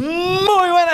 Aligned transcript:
Muy 0.00 0.29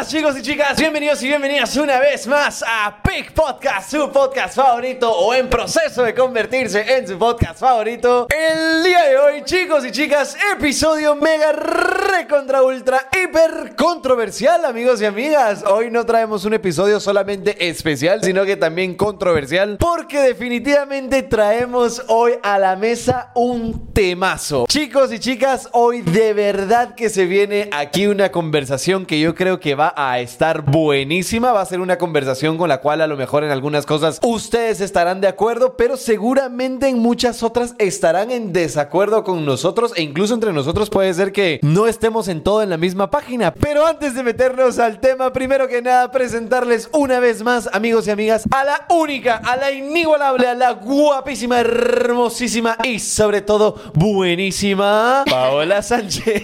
chicos 0.08 0.38
y 0.38 0.42
chicas, 0.42 0.78
bienvenidos 0.78 1.20
y 1.24 1.26
bienvenidas 1.26 1.76
una 1.76 1.98
vez 1.98 2.28
más 2.28 2.62
a 2.62 3.02
Pick 3.02 3.32
Podcast, 3.32 3.90
su 3.90 4.08
podcast 4.12 4.54
favorito 4.54 5.10
o 5.10 5.34
en 5.34 5.50
proceso 5.50 6.04
de 6.04 6.14
convertirse 6.14 6.96
en 6.96 7.08
su 7.08 7.18
podcast 7.18 7.58
favorito. 7.58 8.28
El 8.30 8.84
día 8.84 9.02
de 9.02 9.18
hoy, 9.18 9.42
chicos 9.44 9.84
y 9.84 9.90
chicas, 9.90 10.36
episodio 10.54 11.16
mega 11.16 11.50
recontra 11.50 12.62
ultra 12.62 13.08
hiper 13.12 13.74
controversial, 13.74 14.64
amigos 14.64 15.02
y 15.02 15.06
amigas. 15.06 15.64
Hoy 15.66 15.90
no 15.90 16.06
traemos 16.06 16.44
un 16.44 16.54
episodio 16.54 17.00
solamente 17.00 17.68
especial, 17.68 18.22
sino 18.22 18.44
que 18.44 18.56
también 18.56 18.94
controversial, 18.94 19.76
porque 19.78 20.20
definitivamente 20.20 21.24
traemos 21.24 22.00
hoy 22.06 22.34
a 22.44 22.60
la 22.60 22.76
mesa 22.76 23.32
un 23.34 23.92
temazo. 23.92 24.66
Chicos 24.68 25.12
y 25.12 25.18
chicas, 25.18 25.68
hoy 25.72 26.02
de 26.02 26.32
verdad 26.32 26.94
que 26.94 27.08
se 27.08 27.24
viene 27.24 27.70
aquí 27.72 28.06
una 28.06 28.30
conversación 28.30 29.04
que 29.04 29.18
yo 29.18 29.34
creo 29.34 29.58
que 29.58 29.74
va 29.74 29.95
a 29.96 30.20
estar 30.20 30.62
buenísima. 30.62 31.52
Va 31.52 31.62
a 31.62 31.66
ser 31.66 31.80
una 31.80 31.98
conversación 31.98 32.58
con 32.58 32.68
la 32.68 32.80
cual 32.80 33.00
a 33.00 33.06
lo 33.06 33.16
mejor 33.16 33.42
en 33.42 33.50
algunas 33.50 33.86
cosas 33.86 34.20
ustedes 34.22 34.80
estarán 34.80 35.20
de 35.20 35.28
acuerdo, 35.28 35.76
pero 35.76 35.96
seguramente 35.96 36.88
en 36.88 36.98
muchas 36.98 37.42
otras 37.42 37.74
estarán 37.78 38.30
en 38.30 38.52
desacuerdo 38.52 39.24
con 39.24 39.44
nosotros 39.44 39.92
e 39.96 40.02
incluso 40.02 40.34
entre 40.34 40.52
nosotros 40.52 40.90
puede 40.90 41.12
ser 41.14 41.32
que 41.32 41.58
no 41.62 41.86
estemos 41.86 42.28
en 42.28 42.42
todo 42.42 42.62
en 42.62 42.70
la 42.70 42.76
misma 42.76 43.10
página. 43.10 43.52
Pero 43.52 43.86
antes 43.86 44.14
de 44.14 44.22
meternos 44.22 44.78
al 44.78 45.00
tema, 45.00 45.32
primero 45.32 45.66
que 45.66 45.82
nada 45.82 46.10
presentarles 46.10 46.88
una 46.92 47.18
vez 47.18 47.42
más, 47.42 47.68
amigos 47.72 48.06
y 48.06 48.10
amigas, 48.10 48.44
a 48.50 48.64
la 48.64 48.86
única, 48.90 49.36
a 49.44 49.56
la 49.56 49.70
inigualable, 49.70 50.46
a 50.46 50.54
la 50.54 50.72
guapísima, 50.72 51.60
hermosísima 51.60 52.76
y 52.84 52.98
sobre 52.98 53.40
todo 53.40 53.76
buenísima 53.94 55.24
Paola 55.28 55.82
Sánchez. 55.82 56.42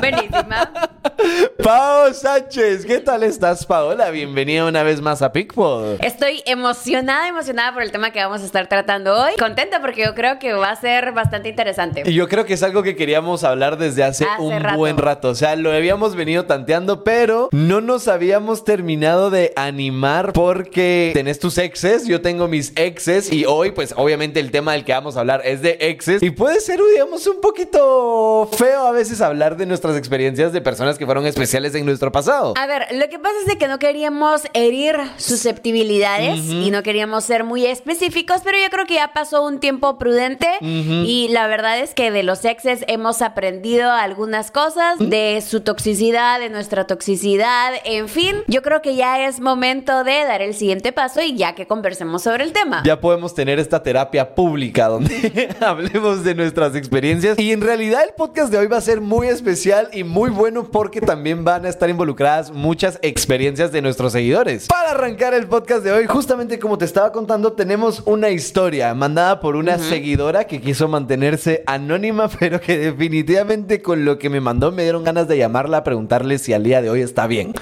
Buenísima. 0.00 0.72
Pao 1.62 2.12
Sánchez, 2.12 2.61
¿qué 2.86 3.00
tal 3.00 3.24
estás, 3.24 3.66
Paola? 3.66 4.10
Bienvenida 4.10 4.64
una 4.64 4.84
vez 4.84 5.00
más 5.00 5.20
a 5.20 5.32
Pickpod. 5.32 5.96
Estoy 6.00 6.44
emocionada, 6.46 7.26
emocionada 7.26 7.72
por 7.74 7.82
el 7.82 7.90
tema 7.90 8.12
que 8.12 8.20
vamos 8.20 8.40
a 8.42 8.44
estar 8.44 8.68
tratando 8.68 9.20
hoy. 9.20 9.32
Contenta 9.36 9.80
porque 9.80 10.04
yo 10.04 10.14
creo 10.14 10.38
que 10.38 10.52
va 10.52 10.70
a 10.70 10.76
ser 10.76 11.10
bastante 11.10 11.48
interesante. 11.48 12.04
Y 12.06 12.14
yo 12.14 12.28
creo 12.28 12.44
que 12.44 12.54
es 12.54 12.62
algo 12.62 12.84
que 12.84 12.94
queríamos 12.94 13.42
hablar 13.42 13.78
desde 13.78 14.04
hace, 14.04 14.26
Hace 14.26 14.40
un 14.40 14.60
rato. 14.60 14.78
buen 14.78 14.96
rato. 14.96 15.30
O 15.30 15.34
sea, 15.34 15.56
lo 15.56 15.72
habíamos 15.72 16.14
venido 16.14 16.44
tanteando, 16.44 17.02
pero 17.02 17.48
no 17.50 17.80
nos 17.80 18.06
habíamos 18.06 18.64
terminado 18.64 19.30
de 19.30 19.52
animar 19.56 20.32
porque 20.32 21.10
tenés 21.14 21.40
tus 21.40 21.58
exes, 21.58 22.06
yo 22.06 22.20
tengo 22.20 22.46
mis 22.46 22.72
exes 22.76 23.32
y 23.32 23.44
hoy, 23.44 23.72
pues 23.72 23.92
obviamente 23.96 24.38
el 24.38 24.52
tema 24.52 24.72
del 24.74 24.84
que 24.84 24.92
vamos 24.92 25.16
a 25.16 25.20
hablar 25.20 25.42
es 25.44 25.62
de 25.62 25.78
exes 25.80 26.22
y 26.22 26.30
puede 26.30 26.60
ser, 26.60 26.78
digamos, 26.92 27.26
un 27.26 27.40
poquito 27.40 28.48
feo 28.56 28.86
a 28.86 28.92
veces 28.92 29.20
hablar 29.20 29.56
de 29.56 29.66
nuestras 29.66 29.96
experiencias 29.96 30.52
de 30.52 30.60
personas 30.60 30.96
que 30.96 31.06
fueron 31.06 31.26
especiales 31.26 31.74
en 31.74 31.84
nuestro 31.84 32.12
pasado. 32.12 32.51
A 32.56 32.66
ver, 32.66 32.86
lo 32.92 33.08
que 33.08 33.18
pasa 33.18 33.34
es 33.40 33.46
de 33.46 33.58
que 33.58 33.68
no 33.68 33.78
queríamos 33.78 34.42
herir 34.54 34.96
susceptibilidades 35.16 36.40
y 36.40 36.70
no 36.70 36.82
queríamos 36.82 37.24
ser 37.24 37.44
muy 37.44 37.66
específicos, 37.66 38.40
pero 38.44 38.58
yo 38.58 38.68
creo 38.70 38.86
que 38.86 38.94
ya 38.94 39.12
pasó 39.12 39.44
un 39.44 39.60
tiempo 39.60 39.98
prudente 39.98 40.48
y 40.60 41.28
la 41.30 41.46
verdad 41.46 41.78
es 41.78 41.94
que 41.94 42.10
de 42.10 42.22
los 42.22 42.44
exes 42.44 42.84
hemos 42.88 43.22
aprendido 43.22 43.90
algunas 43.90 44.50
cosas, 44.50 44.98
de 44.98 45.42
su 45.46 45.60
toxicidad, 45.60 46.40
de 46.40 46.50
nuestra 46.50 46.86
toxicidad, 46.86 47.72
en 47.84 48.08
fin, 48.08 48.36
yo 48.46 48.62
creo 48.62 48.82
que 48.82 48.94
ya 48.94 49.26
es 49.26 49.40
momento 49.40 50.04
de 50.04 50.24
dar 50.24 50.42
el 50.42 50.54
siguiente 50.54 50.92
paso 50.92 51.20
y 51.22 51.36
ya 51.36 51.54
que 51.54 51.66
conversemos 51.66 52.22
sobre 52.22 52.44
el 52.44 52.52
tema. 52.52 52.82
Ya 52.84 53.00
podemos 53.00 53.34
tener 53.34 53.58
esta 53.58 53.82
terapia 53.82 54.34
pública 54.34 54.88
donde 54.88 55.48
hablemos 55.60 56.24
de 56.24 56.34
nuestras 56.34 56.74
experiencias. 56.74 57.38
Y 57.38 57.52
en 57.52 57.60
realidad 57.60 58.02
el 58.04 58.14
podcast 58.14 58.50
de 58.50 58.58
hoy 58.58 58.66
va 58.66 58.78
a 58.78 58.80
ser 58.80 59.00
muy 59.00 59.28
especial 59.28 59.88
y 59.92 60.04
muy 60.04 60.30
bueno 60.30 60.70
porque 60.70 61.00
también 61.00 61.44
van 61.44 61.66
a 61.66 61.68
estar 61.68 61.88
involucradas 61.90 62.41
muchas 62.50 62.98
experiencias 63.02 63.70
de 63.72 63.82
nuestros 63.82 64.12
seguidores. 64.12 64.66
Para 64.66 64.90
arrancar 64.90 65.34
el 65.34 65.46
podcast 65.46 65.84
de 65.84 65.92
hoy, 65.92 66.06
justamente 66.06 66.58
como 66.58 66.78
te 66.78 66.84
estaba 66.84 67.12
contando, 67.12 67.52
tenemos 67.52 68.02
una 68.06 68.30
historia 68.30 68.94
mandada 68.94 69.40
por 69.40 69.56
una 69.56 69.78
seguidora 69.78 70.44
que 70.44 70.60
quiso 70.60 70.88
mantenerse 70.88 71.62
anónima, 71.66 72.28
pero 72.40 72.60
que 72.60 72.78
definitivamente 72.78 73.82
con 73.82 74.04
lo 74.04 74.18
que 74.18 74.30
me 74.30 74.40
mandó 74.40 74.72
me 74.72 74.82
dieron 74.82 75.04
ganas 75.04 75.28
de 75.28 75.38
llamarla 75.38 75.78
a 75.78 75.84
preguntarle 75.84 76.38
si 76.38 76.52
al 76.52 76.64
día 76.64 76.82
de 76.82 76.90
hoy 76.90 77.02
está 77.02 77.26
bien. 77.26 77.52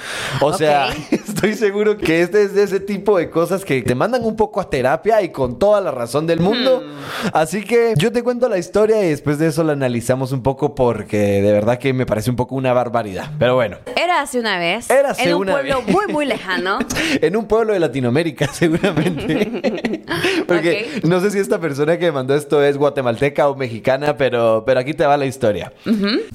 O 0.41 0.53
sea. 0.53 0.88
Estoy 1.43 1.55
seguro 1.55 1.97
que 1.97 2.21
este 2.21 2.43
es 2.43 2.53
de 2.55 2.65
ese 2.65 2.81
tipo 2.81 3.17
de 3.17 3.31
cosas 3.31 3.65
que 3.65 3.81
te 3.81 3.95
mandan 3.95 4.23
un 4.27 4.37
poco 4.37 4.61
a 4.61 4.69
terapia 4.69 5.23
y 5.23 5.31
con 5.31 5.59
toda 5.59 5.81
la 5.81 5.91
razón 5.91 6.27
del 6.27 6.39
mundo. 6.39 6.83
Así 7.33 7.65
que 7.65 7.95
yo 7.97 8.12
te 8.12 8.23
cuento 8.23 8.47
la 8.47 8.59
historia 8.59 9.03
y 9.03 9.09
después 9.09 9.39
de 9.39 9.47
eso 9.47 9.65
la 9.65 9.73
analizamos 9.73 10.33
un 10.33 10.43
poco 10.43 10.75
porque 10.75 11.41
de 11.41 11.50
verdad 11.50 11.79
que 11.79 11.95
me 11.95 12.05
parece 12.05 12.29
un 12.29 12.37
poco 12.37 12.56
una 12.56 12.75
barbaridad. 12.75 13.31
Pero 13.39 13.55
bueno, 13.55 13.79
Era 13.97 14.21
hace 14.21 14.39
una 14.39 14.59
vez. 14.59 14.91
Érase 14.91 15.31
en 15.31 15.34
un 15.37 15.41
una 15.45 15.53
pueblo 15.53 15.83
vez. 15.83 15.89
muy, 15.95 16.06
muy 16.09 16.27
lejano. 16.27 16.79
en 17.23 17.34
un 17.34 17.47
pueblo 17.47 17.73
de 17.73 17.81
Latinoamérica 17.81 18.47
seguramente. 18.53 19.62
porque 20.47 20.89
Ok. 20.99 21.05
no 21.05 21.21
sé 21.21 21.31
si 21.31 21.39
esta 21.39 21.59
persona 21.59 21.97
que 21.99 22.05
me 22.05 22.12
mandó 22.12 22.34
esto 22.34 22.62
es 22.62 22.77
guatemalteca 22.77 23.49
o 23.49 23.55
mexicana, 23.56 24.15
pero, 24.19 24.62
pero 24.67 24.81
aquí 24.81 24.93
te 24.93 25.06
va 25.06 25.17
la 25.17 25.25
historia. 25.25 25.73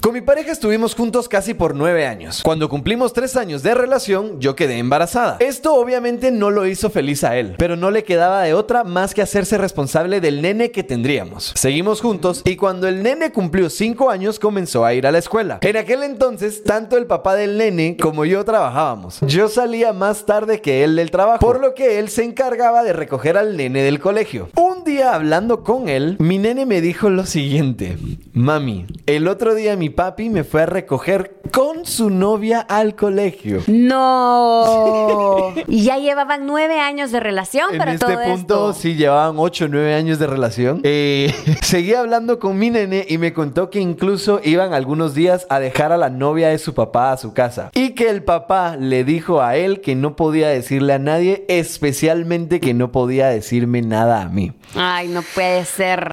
Con 0.00 0.14
mi 0.14 0.20
pareja 0.20 0.50
estuvimos 0.50 0.96
juntos 0.96 1.28
casi 1.28 1.54
por 1.54 1.76
nueve 1.76 2.08
años. 2.08 2.40
Cuando 2.42 2.68
cumplimos 2.68 3.12
tres 3.12 3.36
años 3.36 3.62
de 3.62 3.72
relación, 3.72 4.40
yo 4.40 4.56
quedé 4.56 4.78
embarazada. 4.78 4.95
Esto 5.40 5.74
obviamente 5.74 6.30
no 6.30 6.50
lo 6.50 6.66
hizo 6.66 6.90
feliz 6.90 7.24
a 7.24 7.36
él, 7.36 7.54
pero 7.58 7.76
no 7.76 7.90
le 7.90 8.04
quedaba 8.04 8.42
de 8.42 8.54
otra 8.54 8.84
más 8.84 9.14
que 9.14 9.22
hacerse 9.22 9.58
responsable 9.58 10.20
del 10.20 10.42
nene 10.42 10.70
que 10.70 10.82
tendríamos. 10.82 11.52
Seguimos 11.54 12.00
juntos 12.00 12.42
y 12.44 12.56
cuando 12.56 12.88
el 12.88 13.02
nene 13.02 13.32
cumplió 13.32 13.68
cinco 13.70 14.10
años 14.10 14.38
comenzó 14.38 14.84
a 14.84 14.94
ir 14.94 15.06
a 15.06 15.12
la 15.12 15.18
escuela. 15.18 15.58
En 15.62 15.76
aquel 15.76 16.02
entonces, 16.02 16.64
tanto 16.64 16.96
el 16.96 17.06
papá 17.06 17.34
del 17.34 17.58
nene 17.58 17.96
como 18.00 18.24
yo 18.24 18.44
trabajábamos. 18.44 19.18
Yo 19.22 19.48
salía 19.48 19.92
más 19.92 20.24
tarde 20.24 20.60
que 20.60 20.84
él 20.84 20.96
del 20.96 21.10
trabajo, 21.10 21.40
por 21.40 21.60
lo 21.60 21.74
que 21.74 21.98
él 21.98 22.08
se 22.08 22.24
encargaba 22.24 22.82
de 22.82 22.92
recoger 22.92 23.36
al 23.36 23.56
nene 23.56 23.82
del 23.82 24.00
colegio. 24.00 24.48
Un 24.56 24.84
día 24.84 25.14
hablando 25.14 25.62
con 25.62 25.88
él, 25.88 26.16
mi 26.18 26.38
nene 26.38 26.66
me 26.66 26.80
dijo 26.80 27.10
lo 27.10 27.26
siguiente: 27.26 27.98
Mami, 28.32 28.86
el 29.06 29.28
otro 29.28 29.54
día 29.54 29.76
mi 29.76 29.90
papi 29.90 30.30
me 30.30 30.44
fue 30.44 30.62
a 30.62 30.66
recoger 30.66 31.36
con 31.52 31.84
su 31.86 32.10
novia 32.10 32.60
al 32.60 32.94
colegio. 32.96 33.62
No. 33.66 34.85
Y 35.68 35.82
ya 35.84 35.98
llevaban 35.98 36.46
nueve 36.46 36.78
años 36.80 37.10
de 37.10 37.20
relación 37.20 37.72
En 37.72 37.78
para 37.78 37.92
este 37.94 38.06
todo 38.06 38.22
punto, 38.22 38.70
esto. 38.70 38.80
sí, 38.80 38.94
llevaban 38.94 39.36
8 39.38 39.64
o 39.64 39.68
9 39.68 39.94
años 39.94 40.18
de 40.18 40.26
relación. 40.26 40.80
Eh, 40.84 41.34
seguí 41.62 41.94
hablando 41.94 42.38
con 42.38 42.58
mi 42.58 42.70
nene 42.70 43.04
y 43.08 43.18
me 43.18 43.32
contó 43.32 43.70
que 43.70 43.80
incluso 43.80 44.40
iban 44.44 44.74
algunos 44.74 45.14
días 45.14 45.46
a 45.50 45.58
dejar 45.58 45.92
a 45.92 45.96
la 45.96 46.10
novia 46.10 46.48
de 46.48 46.58
su 46.58 46.74
papá 46.74 47.12
a 47.12 47.16
su 47.16 47.32
casa. 47.32 47.70
Y 47.74 47.90
que 47.90 48.08
el 48.10 48.22
papá 48.22 48.76
le 48.76 49.04
dijo 49.04 49.42
a 49.42 49.56
él 49.56 49.80
que 49.80 49.94
no 49.94 50.16
podía 50.16 50.48
decirle 50.48 50.92
a 50.94 50.98
nadie, 50.98 51.44
especialmente 51.48 52.60
que 52.60 52.74
no 52.74 52.92
podía 52.92 53.28
decirme 53.28 53.82
nada 53.82 54.22
a 54.22 54.28
mí. 54.28 54.52
Ay, 54.74 55.08
no 55.08 55.22
puede 55.34 55.64
ser. 55.64 56.10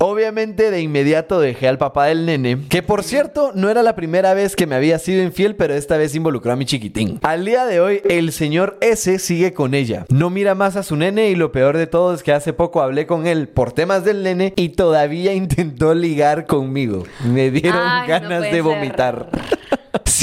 Obviamente 0.00 0.70
de 0.70 0.80
inmediato 0.80 1.40
dejé 1.40 1.68
al 1.68 1.78
papá 1.78 2.06
del 2.06 2.26
nene, 2.26 2.58
que 2.68 2.82
por 2.82 3.02
cierto 3.02 3.52
no 3.54 3.70
era 3.70 3.82
la 3.82 3.94
primera 3.96 4.34
vez 4.34 4.56
que 4.56 4.66
me 4.66 4.74
había 4.74 4.98
sido 4.98 5.22
infiel, 5.22 5.56
pero 5.56 5.74
esta 5.74 5.96
vez 5.96 6.14
involucró 6.14 6.52
a 6.52 6.56
mi 6.56 6.64
chiquitín. 6.64 7.18
Al 7.22 7.44
día 7.44 7.64
de 7.66 7.80
hoy, 7.80 8.00
el 8.08 8.32
señor 8.32 8.76
S 8.80 9.18
sigue 9.18 9.52
con 9.52 9.74
ella. 9.74 10.06
No 10.10 10.30
mira 10.30 10.54
más 10.54 10.76
a 10.76 10.82
su 10.82 10.96
nene 10.96 11.30
y 11.30 11.34
lo 11.34 11.52
peor 11.52 11.76
de 11.76 11.86
todo 11.86 12.14
es 12.14 12.22
que 12.22 12.32
hace 12.32 12.52
poco 12.52 12.82
hablé 12.82 13.06
con 13.06 13.26
él 13.26 13.48
por 13.48 13.72
temas 13.72 14.04
del 14.04 14.22
nene 14.22 14.52
y 14.56 14.70
todavía 14.70 15.32
intentó 15.34 15.94
ligar 15.94 16.46
conmigo. 16.46 17.04
Me 17.24 17.50
dieron 17.50 17.80
Ay, 17.82 18.08
ganas 18.08 18.42
de 18.42 18.50
ser. 18.50 19.26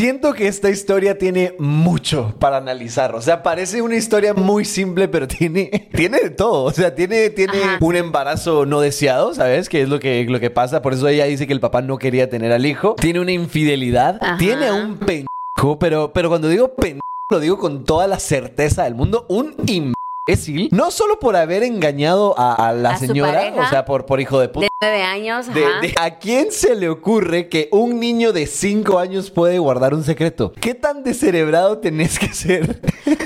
Siento 0.02 0.34
que 0.34 0.48
esta 0.48 0.72
historia 0.72 1.20
tiene 1.20 1.54
mucho 1.60 2.34
para 2.40 2.58
analizar. 2.58 3.14
O 3.14 3.22
sea, 3.22 3.44
parece 3.44 3.84
una 3.84 3.96
historia 3.96 4.34
muy 4.34 4.66
simple, 4.66 5.08
pero 5.08 5.28
tiene, 5.28 5.90
tiene 5.94 6.20
de 6.22 6.32
todo. 6.32 6.64
O 6.64 6.72
sea, 6.72 6.96
tiene, 6.96 7.30
tiene 7.30 7.62
Ajá. 7.62 7.78
un 7.82 7.96
embarazo 7.96 8.66
no 8.66 8.82
deseado, 8.82 9.36
¿sabes? 9.36 9.70
Que 9.70 9.84
es 9.84 9.90
lo 9.90 10.00
que, 10.00 10.26
lo 10.28 10.40
que 10.40 10.50
pasa. 10.50 10.82
Por 10.82 10.94
eso 10.94 11.08
ella 11.08 11.26
dice 11.26 11.46
que 11.46 11.54
el 11.54 11.60
papá 11.60 11.84
no 11.84 12.00
quería 12.00 12.32
tener 12.32 12.52
al 12.52 12.66
hijo. 12.66 12.96
Tiene 12.96 13.20
una 13.20 13.32
infidelidad. 13.32 14.18
Ajá. 14.22 14.38
Tiene 14.38 14.70
a 14.70 14.74
un 14.74 14.98
pendejo, 14.98 15.78
pero, 15.78 16.12
pero 16.12 16.30
cuando 16.30 16.48
digo 16.48 16.74
pendejo, 16.74 17.02
lo 17.30 17.40
digo 17.40 17.60
con 17.60 17.84
toda 17.84 18.08
la 18.08 18.18
certeza 18.18 18.86
del 18.86 18.96
mundo. 18.96 19.28
Un 19.30 19.54
imbécil. 19.68 20.70
No 20.72 20.90
solo 20.90 21.20
por 21.20 21.36
haber 21.36 21.62
engañado 21.62 22.34
a, 22.40 22.70
a 22.70 22.74
la 22.74 22.94
A 22.94 22.98
señora, 22.98 23.54
o 23.56 23.70
sea, 23.70 23.86
por, 23.86 24.08
por 24.08 24.20
hijo 24.20 24.40
de 24.40 24.50
puta. 24.50 24.71
Nueve 24.84 25.04
años. 25.04 25.54
De- 25.54 25.64
ajá. 25.64 25.80
de- 25.82 25.94
¿A 26.02 26.18
quién 26.18 26.52
se 26.52 26.74
le 26.74 26.90
ocurre 26.90 27.50
que 27.50 27.70
un 27.72 28.00
niño 28.00 28.34
de 28.34 28.48
5 28.48 28.98
años 28.98 29.30
puede 29.30 29.60
guardar 29.60 29.94
un 29.94 30.04
secreto? 30.04 30.54
¿Qué 30.60 30.74
tan 30.74 31.04
descerebrado 31.04 31.78
tenés 31.78 32.18
que 32.18 32.34
ser? 32.34 32.82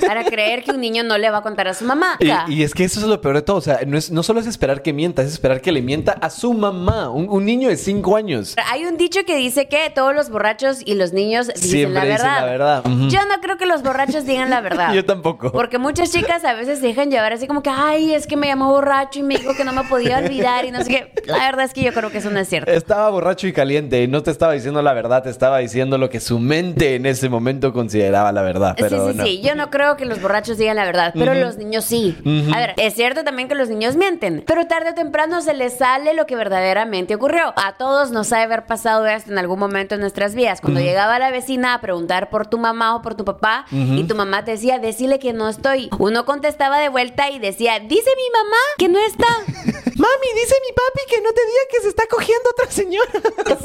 Para 0.06 0.26
creer 0.26 0.64
que 0.66 0.72
un 0.72 0.82
niño 0.82 1.04
no 1.04 1.18
le 1.18 1.30
va 1.30 1.38
a 1.38 1.42
contar 1.44 1.70
a 1.70 1.74
su 1.74 1.86
mamá. 1.86 2.18
Y, 2.20 2.56
y 2.56 2.64
es 2.64 2.74
que 2.74 2.84
eso 2.84 3.00
es 3.00 3.06
lo 3.06 3.22
peor 3.22 3.36
de 3.36 3.42
todo. 3.42 3.56
O 3.56 3.62
sea, 3.62 3.80
no, 3.88 3.98
es, 3.98 4.12
no 4.12 4.22
solo 4.22 4.42
es 4.42 4.48
esperar 4.48 4.82
que 4.82 4.92
mienta, 4.92 5.22
es 5.22 5.32
esperar 5.32 5.62
que 5.62 5.72
le 5.72 5.82
mienta 5.82 6.12
a 6.12 6.30
su 6.30 6.54
mamá. 6.54 7.10
Un, 7.10 7.30
un 7.30 7.46
niño 7.46 7.70
de 7.70 7.78
5 7.78 8.18
años. 8.18 8.54
Hay 8.70 8.84
un 8.84 8.98
dicho 8.98 9.22
que 9.26 9.38
dice 9.38 9.70
que 9.70 9.90
todos 9.96 10.14
los 10.14 10.30
borrachos 10.30 10.80
y 10.84 10.96
los 10.96 11.14
niños 11.14 11.48
dicen 11.48 11.70
Siempre 11.70 11.94
la 11.94 12.16
dicen 12.16 12.18
verdad. 12.26 12.40
la 12.42 12.46
verdad. 12.52 12.86
Ujú. 12.86 13.08
Yo 13.08 13.20
no 13.28 13.40
creo 13.42 13.56
que 13.58 13.66
los 13.66 13.82
borrachos 13.82 14.26
digan 14.26 14.50
la 14.50 14.60
verdad. 14.60 14.94
Yo 14.94 15.06
tampoco. 15.06 15.54
Porque 15.54 15.78
muchas 15.78 16.12
chicas 16.12 16.44
a 16.44 16.54
veces 16.54 16.80
se 16.80 16.88
dejan 16.88 17.10
llevar 17.12 17.32
así 17.32 17.48
como 17.48 17.64
que, 17.64 17.70
ay, 17.70 18.14
es 18.14 18.28
que 18.28 18.36
me 18.36 18.48
llamó 18.48 18.72
borracho 18.72 19.20
y 19.20 19.24
me 19.24 19.38
dijo 19.38 19.56
que 19.56 19.64
no 19.64 19.72
me 19.72 19.84
podía 19.86 20.18
olvidar 20.18 20.66
y 20.66 20.72
no 20.72 20.84
sé 20.84 20.90
qué. 20.90 21.14
La 21.28 21.45
verdad 21.48 21.66
es 21.66 21.74
que 21.74 21.84
yo 21.84 21.94
creo 21.94 22.12
que 22.12 22.20
eso 22.20 22.30
no 22.30 22.40
es 22.40 22.48
cierto. 22.48 22.72
Estaba 22.72 23.10
borracho 23.10 23.48
y 23.48 23.54
caliente 23.54 24.04
y 24.04 24.08
no 24.08 24.24
te 24.24 24.32
estaba 24.32 24.54
diciendo 24.54 24.82
la 24.82 24.94
verdad, 24.94 25.24
te 25.24 25.30
estaba 25.30 25.60
diciendo 25.60 25.98
lo 25.98 26.10
que 26.10 26.20
su 26.20 26.40
mente 26.40 26.96
en 26.96 27.06
ese 27.06 27.30
momento 27.30 27.74
consideraba 27.74 28.32
la 28.32 28.42
verdad. 28.42 28.76
Pero 28.78 29.08
sí, 29.08 29.12
sí, 29.12 29.18
no. 29.18 29.26
sí. 29.26 29.42
Yo 29.42 29.56
no 29.56 29.70
creo 29.70 29.98
que 29.98 30.06
los 30.06 30.22
borrachos 30.22 30.58
digan 30.58 30.76
la 30.76 30.86
verdad, 30.86 31.14
pero 31.14 31.34
los 31.34 31.58
niños 31.58 31.86
sí. 31.86 32.18
A 32.54 32.58
ver, 32.58 32.74
es 32.78 32.94
cierto 32.94 33.24
también 33.24 33.48
que 33.48 33.56
los 33.56 33.70
niños 33.70 33.96
mienten, 33.96 34.44
pero 34.46 34.68
tarde 34.68 34.92
o 34.92 34.94
temprano 34.94 35.42
se 35.42 35.54
les 35.54 35.78
sale 35.78 36.14
lo 36.14 36.26
que 36.26 36.36
verdaderamente 36.36 37.16
ocurrió. 37.16 37.54
A 37.56 37.76
todos 37.78 38.12
nos 38.12 38.32
ha 38.34 38.38
de 38.38 38.44
haber 38.44 38.66
pasado 38.66 39.06
esto 39.06 39.32
en 39.32 39.38
algún 39.38 39.60
momento 39.60 39.96
en 39.96 40.02
nuestras 40.02 40.36
vidas. 40.36 40.62
Cuando 40.62 40.80
llegaba 40.80 41.20
la 41.20 41.32
vecina 41.32 41.74
a 41.74 41.82
preguntar 41.82 42.30
por 42.30 42.48
tu 42.48 42.58
mamá 42.58 42.96
o 42.96 43.02
por 43.02 43.16
tu 43.16 43.26
papá 43.26 43.66
y 43.72 44.04
tu 44.06 44.16
mamá 44.16 44.46
te 44.46 44.52
decía, 44.52 44.80
decile 44.80 45.20
que 45.20 45.34
no 45.34 45.50
estoy. 45.50 45.90
Uno 46.00 46.26
contestaba 46.26 46.80
de 46.80 46.90
vuelta 46.90 47.30
y 47.30 47.40
decía, 47.40 47.80
dice 47.80 48.10
mi 48.16 48.30
mamá 48.44 48.58
que 48.78 48.90
no 48.90 49.00
está. 49.00 49.28
Mami, 49.96 50.28
dice 50.34 50.56
mi 50.68 50.74
papi 50.76 51.10
que 51.10 51.22
no 51.22 51.30
te 51.36 51.42
diga 51.46 51.60
que 51.72 51.82
se 51.82 51.90
está 51.90 52.04
cogiendo 52.10 52.50
otra 52.52 52.72
señora. 52.72 53.12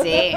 Sí. 0.02 0.34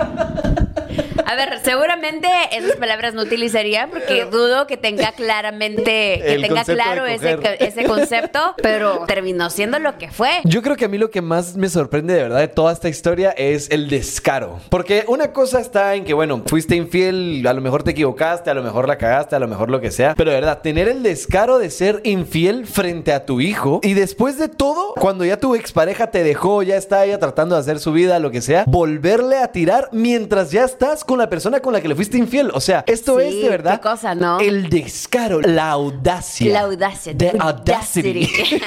A 1.26 1.36
ver, 1.36 1.60
seguramente 1.64 2.28
esas 2.52 2.76
palabras 2.76 3.14
no 3.14 3.22
utilizaría 3.22 3.88
porque 3.88 4.26
dudo 4.26 4.68
que 4.68 4.78
tenga 4.78 5.12
claramente, 5.14 5.84
que 5.84 6.34
El 6.34 6.42
tenga 6.42 6.64
claro 6.64 7.06
ese, 7.06 7.40
ese 7.60 7.86
concepto, 7.86 8.56
pero 8.62 9.06
terminó 9.08 9.50
siendo 9.50 9.80
lo 9.80 9.98
que 9.98 10.12
fue. 10.12 10.42
Yo 10.44 10.62
creo 10.62 10.76
que 10.76 10.86
a 10.86 10.88
mí 10.88 10.98
lo 10.98 11.10
que 11.10 11.22
más 11.22 11.56
me 11.56 11.70
sorprende 11.70 12.14
de 12.14 12.24
verdad 12.24 12.40
de 12.40 12.48
toda 12.48 12.72
esta 12.74 12.90
historia 12.90 13.32
es 13.32 13.70
el 13.72 13.90
descaro. 13.90 14.60
Porque 14.70 15.06
una 15.08 15.32
cosa 15.32 15.60
está 15.60 15.96
en 15.96 16.06
que, 16.06 16.14
bueno, 16.14 16.44
fuiste 16.46 16.76
infiel, 16.76 17.46
a 17.48 17.54
lo 17.54 17.62
mejor 17.62 17.84
te 17.84 17.92
equivocaste, 17.92 18.50
a 18.50 18.54
lo 18.54 18.64
mejor 18.64 18.88
la 18.88 18.98
cagaste, 18.98 19.36
a 19.36 19.40
lo 19.40 19.48
mejor 19.48 19.72
lo 19.72 19.82
que 19.82 19.92
sea. 19.92 20.14
Pero 20.16 20.32
de 20.32 20.38
verdad, 20.38 20.62
tener 20.62 20.88
el 20.88 21.04
descaro 21.04 21.58
de 21.58 21.70
ser 21.70 22.02
infiel 22.04 22.68
frente 22.68 23.14
a 23.14 23.26
tu 23.26 23.42
hijo 23.42 23.80
y 23.84 23.94
después 23.94 24.38
de 24.38 24.50
todo, 24.50 24.94
cuando 24.96 25.26
ya 25.26 25.38
tu 25.38 25.56
expareja 25.56 26.12
te 26.12 26.24
dejó, 26.24 26.64
ya 26.64 26.76
está 26.76 27.06
ella 27.06 27.20
tratando 27.26 27.56
de 27.56 27.62
hacer 27.62 27.80
su 27.80 27.92
vida, 27.92 28.20
lo 28.20 28.32
que 28.32 28.42
sea, 28.42 28.64
volverle 28.68 29.38
a 29.38 29.48
tirar 29.52 29.90
mientras 29.92 30.52
ya 30.52 30.64
estás 30.64 31.04
con 31.04 31.18
la 31.18 31.30
persona 31.30 31.60
con 31.60 31.74
la 31.74 31.82
que 31.82 31.88
le 31.88 31.96
fuiste 31.96 32.18
infiel. 32.18 32.52
O 32.54 32.60
sea, 32.62 32.84
esto 32.88 33.20
Sí, 33.20 33.26
es 33.28 33.44
de 33.44 33.50
verdad 33.50 33.76
qué 33.80 33.82
cosa, 33.90 34.16
¿no? 34.16 34.40
el 34.40 34.70
descaro, 34.70 35.42
la 35.42 35.70
audacia. 35.72 36.52
La 36.52 36.62
audacia. 36.62 37.14
The 37.18 37.34
audacity. 37.40 38.30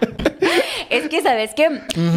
Es 0.94 1.08
que, 1.08 1.22
¿sabes 1.22 1.54
qué? 1.54 1.68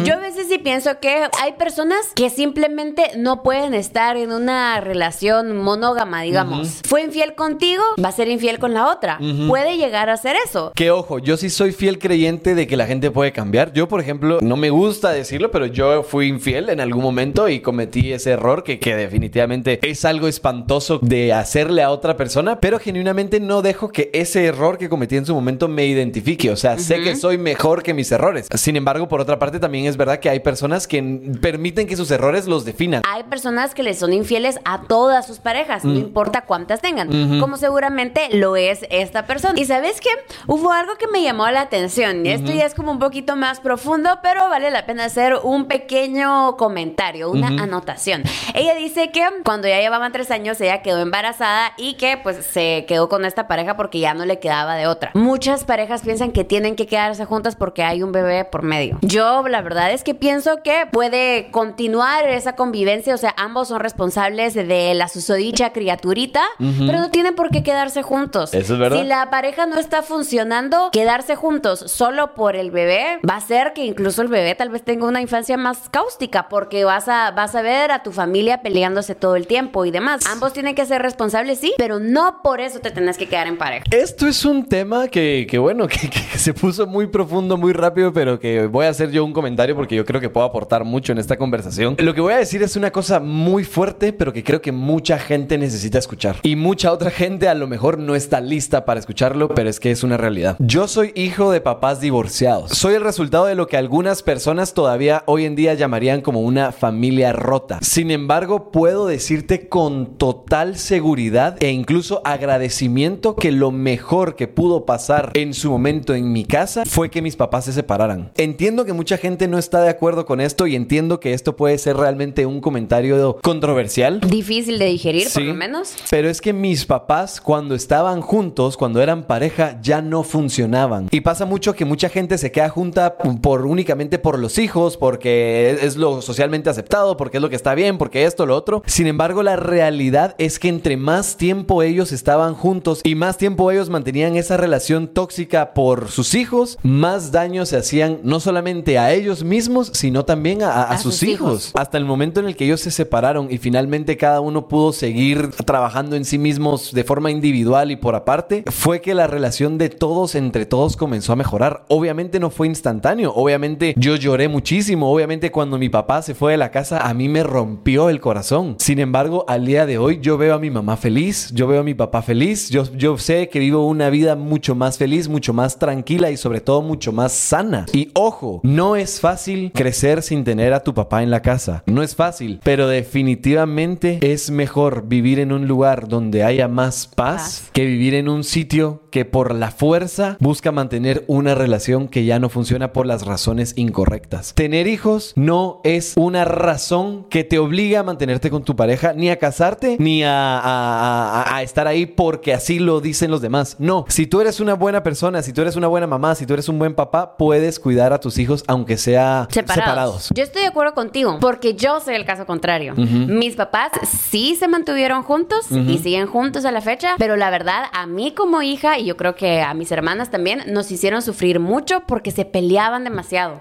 Yo 0.04 0.14
a 0.14 0.18
veces 0.18 0.46
sí 0.48 0.58
pienso 0.58 1.00
que 1.00 1.26
hay 1.42 1.52
personas 1.58 1.98
que 2.14 2.30
simplemente 2.30 3.02
no 3.16 3.42
pueden 3.42 3.74
estar 3.74 4.16
en 4.16 4.30
una 4.30 4.80
relación 4.80 5.56
monógama, 5.56 6.22
digamos. 6.22 6.80
Fue 6.86 7.02
infiel 7.02 7.34
contigo, 7.34 7.82
va 8.02 8.10
a 8.10 8.12
ser 8.12 8.28
infiel 8.28 8.60
con 8.60 8.74
la 8.74 8.88
otra. 8.92 9.18
Puede 9.48 9.76
llegar 9.76 10.10
a 10.10 10.14
hacer 10.14 10.36
eso. 10.44 10.72
Que 10.74 10.90
ojo, 10.90 11.18
yo 11.18 11.36
sí 11.36 11.50
soy 11.50 11.72
fiel 11.72 11.98
creyente 11.98 12.54
de 12.54 12.66
que 12.66 12.76
la 12.76 12.86
gente 12.86 13.10
puede 13.10 13.32
cambiar. 13.32 13.72
Yo, 13.72 13.88
por 13.88 14.00
ejemplo, 14.00 14.38
no 14.40 14.56
me 14.56 14.70
gusta 14.70 15.10
decirlo, 15.10 15.50
pero 15.50 15.66
yo 15.66 16.02
fui 16.02 16.28
infiel 16.28 16.68
en 16.68 16.80
algún 16.80 17.02
momento 17.02 17.48
y 17.48 17.60
cometí 17.60 18.12
ese 18.12 18.30
error 18.30 18.62
que, 18.62 18.78
que 18.78 18.94
definitivamente 18.94 19.80
es 19.82 20.04
algo 20.04 20.28
espantoso 20.28 21.00
de 21.02 21.32
hacerle 21.32 21.82
a 21.82 21.90
otra 21.90 22.16
persona, 22.16 22.60
pero 22.60 22.78
genuinamente 22.78 23.40
no 23.40 23.62
dejo 23.62 23.88
que 23.90 24.10
ese 24.12 24.44
error 24.44 24.78
que 24.78 24.88
cometí 24.88 25.16
en 25.16 25.26
su 25.26 25.34
momento 25.34 25.66
me 25.66 25.86
identifique. 25.86 26.50
O 26.50 26.56
sea, 26.56 26.78
sé 26.78 27.00
que 27.02 27.16
soy 27.16 27.38
mejor 27.38 27.82
que 27.82 27.94
mis 27.94 28.12
errores. 28.12 28.46
Sin 28.68 28.76
embargo, 28.76 29.08
por 29.08 29.22
otra 29.22 29.38
parte, 29.38 29.58
también 29.58 29.86
es 29.86 29.96
verdad 29.96 30.20
que 30.20 30.28
hay 30.28 30.40
personas 30.40 30.86
que 30.86 31.02
permiten 31.40 31.86
que 31.86 31.96
sus 31.96 32.10
errores 32.10 32.46
los 32.46 32.66
definan. 32.66 33.00
Hay 33.08 33.22
personas 33.22 33.74
que 33.74 33.82
le 33.82 33.94
son 33.94 34.12
infieles 34.12 34.60
a 34.66 34.82
todas 34.82 35.26
sus 35.26 35.38
parejas, 35.38 35.86
no 35.86 35.94
importa 35.94 36.42
cuántas 36.42 36.82
tengan, 36.82 37.40
como 37.40 37.56
seguramente 37.56 38.28
lo 38.36 38.56
es 38.56 38.84
esta 38.90 39.24
persona. 39.24 39.58
Y 39.58 39.64
sabes 39.64 40.02
qué? 40.02 40.10
Hubo 40.46 40.70
algo 40.70 40.96
que 40.96 41.08
me 41.08 41.22
llamó 41.22 41.48
la 41.48 41.62
atención, 41.62 42.26
y 42.26 42.28
esto 42.28 42.52
ya 42.52 42.66
es 42.66 42.74
como 42.74 42.92
un 42.92 42.98
poquito 42.98 43.36
más 43.36 43.60
profundo, 43.60 44.18
pero 44.22 44.50
vale 44.50 44.70
la 44.70 44.84
pena 44.84 45.06
hacer 45.06 45.36
un 45.42 45.64
pequeño 45.64 46.58
comentario, 46.58 47.30
una 47.30 47.48
anotación. 47.48 48.22
Ella 48.52 48.74
dice 48.74 49.10
que 49.12 49.26
cuando 49.46 49.66
ya 49.66 49.80
llevaban 49.80 50.12
tres 50.12 50.30
años, 50.30 50.60
ella 50.60 50.82
quedó 50.82 51.00
embarazada 51.00 51.72
y 51.78 51.94
que 51.94 52.18
pues 52.22 52.44
se 52.44 52.84
quedó 52.86 53.08
con 53.08 53.24
esta 53.24 53.48
pareja 53.48 53.78
porque 53.78 53.98
ya 53.98 54.12
no 54.12 54.26
le 54.26 54.40
quedaba 54.40 54.76
de 54.76 54.88
otra. 54.88 55.12
Muchas 55.14 55.64
parejas 55.64 56.02
piensan 56.02 56.32
que 56.32 56.44
tienen 56.44 56.76
que 56.76 56.86
quedarse 56.86 57.24
juntas 57.24 57.56
porque 57.56 57.82
hay 57.82 58.02
un 58.02 58.12
bebé 58.12 58.44
por 58.44 58.57
medio. 58.62 58.98
Yo 59.02 59.46
la 59.48 59.62
verdad 59.62 59.92
es 59.92 60.04
que 60.04 60.14
pienso 60.14 60.62
que 60.62 60.86
puede 60.90 61.50
continuar 61.50 62.28
esa 62.28 62.54
convivencia, 62.54 63.14
o 63.14 63.18
sea, 63.18 63.34
ambos 63.36 63.68
son 63.68 63.80
responsables 63.80 64.54
de 64.54 64.94
la 64.94 65.08
susodicha 65.08 65.72
criaturita, 65.72 66.42
pero 66.58 66.98
no 66.98 67.10
tienen 67.10 67.34
por 67.34 67.50
qué 67.50 67.62
quedarse 67.62 68.02
juntos. 68.02 68.54
Eso 68.54 68.74
es 68.74 68.80
verdad. 68.80 68.98
Si 69.00 69.04
la 69.04 69.30
pareja 69.30 69.66
no 69.66 69.78
está 69.78 70.02
funcionando, 70.02 70.90
quedarse 70.92 71.36
juntos 71.36 71.84
solo 71.86 72.34
por 72.34 72.56
el 72.56 72.70
bebé 72.70 73.20
va 73.28 73.36
a 73.36 73.40
ser 73.40 73.72
que 73.72 73.84
incluso 73.84 74.22
el 74.22 74.28
bebé 74.28 74.54
tal 74.54 74.70
vez 74.70 74.82
tenga 74.82 75.06
una 75.06 75.20
infancia 75.20 75.56
más 75.56 75.88
cáustica 75.88 76.48
porque 76.48 76.84
vas 76.84 77.08
a 77.08 77.30
vas 77.30 77.54
a 77.54 77.62
ver 77.62 77.90
a 77.90 78.02
tu 78.02 78.12
familia 78.12 78.62
peleándose 78.62 79.14
todo 79.14 79.36
el 79.36 79.46
tiempo 79.46 79.84
y 79.84 79.90
demás. 79.90 80.26
Ambos 80.26 80.52
tienen 80.52 80.74
que 80.74 80.86
ser 80.86 81.02
responsables, 81.02 81.58
sí, 81.58 81.74
pero 81.78 81.98
no 81.98 82.40
por 82.42 82.60
eso 82.60 82.80
te 82.80 82.90
tenés 82.90 83.18
que 83.18 83.26
quedar 83.26 83.46
en 83.46 83.58
pareja. 83.58 83.84
Esto 83.90 84.26
es 84.26 84.44
un 84.44 84.68
tema 84.68 85.08
que, 85.08 85.46
que 85.48 85.58
bueno, 85.58 85.86
que, 85.88 86.10
que 86.10 86.38
se 86.38 86.54
puso 86.54 86.86
muy 86.86 87.06
profundo, 87.06 87.56
muy 87.56 87.72
rápido, 87.72 88.12
pero 88.12 88.38
que 88.38 88.47
voy 88.70 88.86
a 88.86 88.90
hacer 88.90 89.10
yo 89.10 89.24
un 89.24 89.32
comentario 89.32 89.74
porque 89.76 89.96
yo 89.96 90.04
creo 90.04 90.20
que 90.20 90.30
puedo 90.30 90.46
aportar 90.46 90.84
mucho 90.84 91.12
en 91.12 91.18
esta 91.18 91.36
conversación. 91.36 91.96
Lo 91.98 92.14
que 92.14 92.20
voy 92.20 92.34
a 92.34 92.38
decir 92.38 92.62
es 92.62 92.76
una 92.76 92.90
cosa 92.90 93.20
muy 93.20 93.64
fuerte, 93.64 94.12
pero 94.12 94.32
que 94.32 94.44
creo 94.44 94.60
que 94.60 94.72
mucha 94.72 95.18
gente 95.18 95.58
necesita 95.58 95.98
escuchar. 95.98 96.36
Y 96.42 96.56
mucha 96.56 96.92
otra 96.92 97.10
gente 97.10 97.48
a 97.48 97.54
lo 97.54 97.66
mejor 97.66 97.98
no 97.98 98.14
está 98.14 98.40
lista 98.40 98.84
para 98.84 99.00
escucharlo, 99.00 99.48
pero 99.48 99.68
es 99.68 99.80
que 99.80 99.90
es 99.90 100.02
una 100.02 100.16
realidad. 100.16 100.56
Yo 100.58 100.88
soy 100.88 101.12
hijo 101.14 101.50
de 101.50 101.60
papás 101.60 102.00
divorciados. 102.00 102.70
Soy 102.70 102.94
el 102.94 103.02
resultado 103.02 103.46
de 103.46 103.54
lo 103.54 103.66
que 103.66 103.76
algunas 103.76 104.22
personas 104.22 104.74
todavía 104.74 105.22
hoy 105.26 105.44
en 105.44 105.56
día 105.56 105.74
llamarían 105.74 106.20
como 106.20 106.40
una 106.40 106.72
familia 106.72 107.32
rota. 107.32 107.78
Sin 107.82 108.10
embargo, 108.10 108.70
puedo 108.70 109.06
decirte 109.06 109.68
con 109.68 110.16
total 110.16 110.76
seguridad 110.76 111.56
e 111.60 111.70
incluso 111.70 112.22
agradecimiento 112.24 113.36
que 113.36 113.52
lo 113.52 113.70
mejor 113.70 114.36
que 114.36 114.48
pudo 114.48 114.86
pasar 114.86 115.30
en 115.34 115.54
su 115.54 115.70
momento 115.70 116.14
en 116.14 116.32
mi 116.32 116.44
casa 116.44 116.84
fue 116.84 117.10
que 117.10 117.22
mis 117.22 117.36
papás 117.36 117.64
se 117.66 117.72
separaran. 117.72 118.27
Entiendo 118.36 118.84
que 118.84 118.92
mucha 118.92 119.16
gente 119.16 119.48
no 119.48 119.58
está 119.58 119.80
de 119.80 119.88
acuerdo 119.88 120.26
con 120.26 120.40
esto 120.40 120.66
y 120.66 120.76
entiendo 120.76 121.20
que 121.20 121.32
esto 121.32 121.56
puede 121.56 121.78
ser 121.78 121.96
realmente 121.96 122.46
un 122.46 122.60
comentario 122.60 123.38
controversial. 123.42 124.20
Difícil 124.20 124.78
de 124.78 124.86
digerir, 124.86 125.28
por 125.32 125.42
lo 125.42 125.54
menos. 125.54 125.94
Pero 126.10 126.28
es 126.28 126.40
que 126.40 126.52
mis 126.52 126.86
papás, 126.86 127.40
cuando 127.40 127.74
estaban 127.74 128.20
juntos, 128.20 128.76
cuando 128.76 129.02
eran 129.02 129.24
pareja, 129.24 129.78
ya 129.82 130.02
no 130.02 130.22
funcionaban. 130.22 131.08
Y 131.10 131.20
pasa 131.20 131.44
mucho 131.46 131.74
que 131.74 131.84
mucha 131.84 132.08
gente 132.08 132.38
se 132.38 132.52
queda 132.52 132.68
junta 132.68 133.16
por 133.16 133.66
únicamente 133.66 134.18
por 134.18 134.38
los 134.38 134.58
hijos, 134.58 134.96
porque 134.96 135.78
es 135.82 135.96
lo 135.96 136.22
socialmente 136.22 136.70
aceptado, 136.70 137.16
porque 137.16 137.38
es 137.38 137.42
lo 137.42 137.50
que 137.50 137.56
está 137.56 137.74
bien, 137.74 137.98
porque 137.98 138.24
esto, 138.24 138.46
lo 138.46 138.56
otro. 138.56 138.82
Sin 138.86 139.06
embargo, 139.06 139.42
la 139.42 139.56
realidad 139.56 140.34
es 140.38 140.58
que 140.58 140.68
entre 140.68 140.96
más 140.96 141.36
tiempo 141.36 141.82
ellos 141.82 142.12
estaban 142.12 142.54
juntos 142.54 143.00
y 143.04 143.14
más 143.14 143.38
tiempo 143.38 143.70
ellos 143.70 143.90
mantenían 143.90 144.36
esa 144.36 144.56
relación 144.56 145.08
tóxica 145.08 145.74
por 145.74 146.10
sus 146.10 146.34
hijos, 146.34 146.78
más 146.82 147.32
daño 147.32 147.66
se 147.66 147.76
hacían 147.76 148.17
no 148.22 148.40
solamente 148.40 148.98
a 148.98 149.12
ellos 149.12 149.44
mismos, 149.44 149.90
sino 149.94 150.24
también 150.24 150.62
a, 150.62 150.70
a- 150.72 150.82
a 150.84 150.90
A 150.92 150.98
sus, 150.98 151.14
sus 151.16 151.22
hijos. 151.28 151.38
hijos. 151.38 151.70
Hasta 151.74 151.98
el 151.98 152.04
momento 152.04 152.40
en 152.40 152.46
el 152.46 152.56
que 152.56 152.64
ellos 152.64 152.80
se 152.80 152.90
separaron 152.90 153.48
y 153.50 153.58
finalmente 153.58 154.16
cada 154.16 154.40
uno 154.40 154.68
pudo 154.68 154.92
seguir 154.92 155.50
trabajando 155.64 156.16
en 156.16 156.24
sí 156.24 156.38
mismos 156.38 156.92
de 156.92 157.04
forma 157.04 157.30
individual 157.30 157.90
y 157.90 157.96
por 157.96 158.14
aparte, 158.14 158.64
fue 158.70 159.00
que 159.00 159.14
la 159.14 159.26
relación 159.26 159.78
de 159.78 159.88
todos 159.88 160.34
entre 160.34 160.66
todos 160.66 160.96
comenzó 160.96 161.32
a 161.32 161.36
mejorar. 161.36 161.84
Obviamente 161.88 162.40
no 162.40 162.50
fue 162.50 162.66
instantáneo, 162.66 163.32
obviamente 163.34 163.94
yo 163.96 164.16
lloré 164.16 164.48
muchísimo, 164.48 165.12
obviamente 165.12 165.50
cuando 165.50 165.78
mi 165.78 165.88
papá 165.88 166.22
se 166.22 166.34
fue 166.34 166.52
de 166.52 166.58
la 166.58 166.70
casa 166.70 166.98
a 167.06 167.14
mí 167.14 167.28
me 167.28 167.42
rompió 167.42 168.08
el 168.10 168.20
corazón. 168.20 168.76
Sin 168.78 168.98
embargo, 168.98 169.44
al 169.48 169.66
día 169.66 169.86
de 169.86 169.98
hoy 169.98 170.18
yo 170.22 170.38
veo 170.38 170.54
a 170.54 170.58
mi 170.58 170.70
mamá 170.70 170.96
feliz, 170.96 171.50
yo 171.52 171.66
veo 171.66 171.80
a 171.80 171.84
mi 171.84 171.94
papá 171.94 172.22
feliz, 172.22 172.70
yo, 172.70 172.84
yo 172.96 173.18
sé 173.18 173.48
que 173.48 173.58
vivo 173.58 173.86
una 173.86 174.10
vida 174.10 174.36
mucho 174.36 174.74
más 174.74 174.98
feliz, 174.98 175.28
mucho 175.28 175.52
más 175.52 175.78
tranquila 175.78 176.30
y 176.30 176.36
sobre 176.36 176.60
todo 176.60 176.82
mucho 176.82 177.12
más 177.12 177.32
sana. 177.32 177.86
Y 177.92 178.07
ojo, 178.14 178.60
no 178.62 178.96
es 178.96 179.20
fácil 179.20 179.72
crecer 179.74 180.22
sin 180.22 180.44
tener 180.44 180.72
a 180.72 180.82
tu 180.82 180.94
papá 180.94 181.22
en 181.22 181.30
la 181.30 181.42
casa. 181.42 181.82
No 181.86 182.02
es 182.02 182.14
fácil, 182.16 182.60
pero 182.62 182.88
definitivamente 182.88 184.18
es 184.22 184.50
mejor 184.50 185.04
vivir 185.08 185.38
en 185.38 185.52
un 185.52 185.66
lugar 185.68 186.08
donde 186.08 186.42
haya 186.44 186.68
más 186.68 187.06
paz, 187.06 187.62
Paz. 187.62 187.70
que 187.72 187.84
vivir 187.86 188.14
en 188.14 188.28
un 188.28 188.44
sitio 188.44 189.02
que 189.10 189.24
por 189.24 189.54
la 189.54 189.70
fuerza 189.70 190.36
busca 190.40 190.70
mantener 190.72 191.24
una 191.28 191.54
relación 191.54 192.08
que 192.08 192.24
ya 192.24 192.38
no 192.38 192.48
funciona 192.48 192.92
por 192.92 193.06
las 193.06 193.24
razones 193.26 193.72
incorrectas. 193.76 194.54
Tener 194.54 194.86
hijos 194.86 195.32
no 195.36 195.80
es 195.84 196.12
una 196.16 196.44
razón 196.44 197.26
que 197.30 197.44
te 197.44 197.58
obliga 197.58 198.00
a 198.00 198.02
mantenerte 198.02 198.50
con 198.50 198.62
tu 198.64 198.76
pareja, 198.76 199.12
ni 199.14 199.30
a 199.30 199.38
casarte, 199.38 199.96
ni 199.98 200.22
a, 200.22 200.58
a- 200.58 201.42
a- 201.42 201.56
a 201.56 201.62
estar 201.62 201.86
ahí 201.86 202.06
porque 202.06 202.52
así 202.52 202.78
lo 202.78 203.00
dicen 203.00 203.30
los 203.30 203.40
demás. 203.40 203.76
No, 203.78 204.04
si 204.08 204.26
tú 204.26 204.40
eres 204.40 204.60
una 204.60 204.74
buena 204.74 205.02
persona, 205.02 205.42
si 205.42 205.52
tú 205.52 205.62
eres 205.62 205.76
una 205.76 205.88
buena 205.88 206.06
mamá, 206.06 206.34
si 206.34 206.44
tú 206.46 206.54
eres 206.54 206.68
un 206.68 206.78
buen 206.78 206.94
papá, 206.94 207.36
puedes 207.36 207.78
cuidar 207.80 207.97
a 208.12 208.18
tus 208.20 208.38
hijos 208.38 208.64
aunque 208.66 208.96
sea 208.96 209.46
separados. 209.50 209.84
separados. 209.84 210.28
Yo 210.34 210.42
estoy 210.44 210.62
de 210.62 210.68
acuerdo 210.68 210.94
contigo, 210.94 211.38
porque 211.40 211.74
yo 211.74 212.00
soy 212.00 212.14
el 212.14 212.24
caso 212.24 212.46
contrario. 212.46 212.94
Mis 212.96 213.56
papás 213.56 213.90
sí 214.30 214.56
se 214.56 214.68
mantuvieron 214.68 215.22
juntos 215.22 215.66
y 215.70 215.98
siguen 215.98 216.26
juntos 216.26 216.64
a 216.64 216.72
la 216.72 216.80
fecha, 216.80 217.14
pero 217.18 217.36
la 217.36 217.50
verdad, 217.50 217.84
a 217.92 218.06
mí 218.06 218.32
como 218.32 218.62
hija, 218.62 218.98
y 218.98 219.04
yo 219.06 219.16
creo 219.16 219.34
que 219.34 219.60
a 219.62 219.74
mis 219.74 219.90
hermanas 219.92 220.30
también, 220.30 220.62
nos 220.68 220.90
hicieron 220.90 221.22
sufrir 221.22 221.60
mucho 221.60 222.00
porque 222.06 222.30
se 222.30 222.44
peleaban 222.44 223.04
demasiado. 223.04 223.58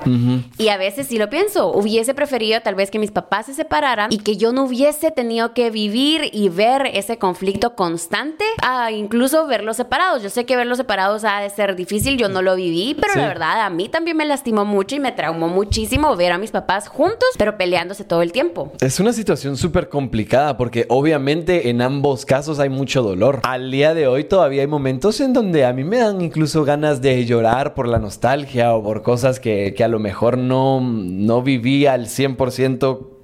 Y 0.58 0.70
a 0.70 0.78
veces 0.78 1.08
sí 1.08 1.18
lo 1.18 1.30
pienso, 1.30 1.72
hubiese 1.72 2.14
preferido 2.14 2.62
tal 2.62 2.76
vez 2.76 2.92
que 2.92 3.00
mis 3.00 3.12
papás 3.12 3.48
se 3.48 3.54
separaran 3.54 4.12
y 4.12 4.20
que 4.20 4.38
yo 4.38 4.52
no 4.52 4.64
hubiese 4.64 5.12
tenido 5.12 5.54
que 5.54 5.70
vivir 5.72 6.30
y 6.32 6.50
ver 6.50 6.88
ese 6.94 7.18
conflicto 7.18 7.76
constante 7.76 8.44
a 8.62 8.92
incluso 8.92 9.48
verlos 9.48 9.78
separados. 9.78 10.22
Yo 10.24 10.30
sé 10.30 10.46
que 10.46 10.56
verlos 10.56 10.78
separados 10.78 11.24
ha 11.24 11.40
de 11.40 11.50
ser 11.50 11.76
difícil, 11.76 12.18
yo 12.18 12.30
no 12.30 12.42
lo 12.42 12.56
viví, 12.56 12.96
pero 13.00 13.14
Sí. 13.14 13.20
la 13.20 13.28
verdad 13.28 13.62
a 13.62 13.70
mí 13.70 13.88
también 13.90 14.18
me 14.18 14.26
lastimó 14.28 14.66
mucho 14.66 14.96
y 14.96 15.00
me 15.00 15.12
traumó 15.12 15.48
muchísimo 15.48 16.16
ver 16.16 16.32
a 16.32 16.38
mis 16.38 16.52
papás 16.52 16.88
juntos, 16.88 17.30
pero 17.38 17.58
peleándose 17.58 18.04
todo 18.04 18.22
el 18.22 18.32
tiempo. 18.32 18.72
Es 18.82 19.00
una 19.00 19.14
situación 19.14 19.58
súper 19.58 19.90
complicada 19.90 20.58
porque 20.58 20.86
obviamente 20.90 21.70
en 21.70 21.82
ambos 21.82 22.26
casos 22.26 22.60
hay 22.60 22.70
mucho 22.70 23.02
dolor. 23.02 23.42
Al 23.44 23.72
día 23.72 23.94
de 23.94 24.08
hoy 24.08 24.24
todavía 24.24 24.62
hay 24.62 24.68
momentos 24.68 25.20
en 25.20 25.34
donde 25.34 25.66
a 25.66 25.74
mí 25.74 25.84
me 25.84 25.98
dan 25.98 26.22
incluso 26.22 26.64
ganas 26.64 27.02
de 27.02 27.26
llorar 27.26 27.74
por 27.74 27.88
la 27.88 28.00
nostalgia 28.00 28.74
o 28.74 28.84
por 28.84 29.02
cosas 29.02 29.40
que, 29.40 29.76
a 29.84 29.88
lo 29.88 30.00
mejor 30.00 30.38
no, 30.38 30.82
no 30.82 31.42
viví 31.42 31.86
al 31.86 32.08
100% 32.08 33.18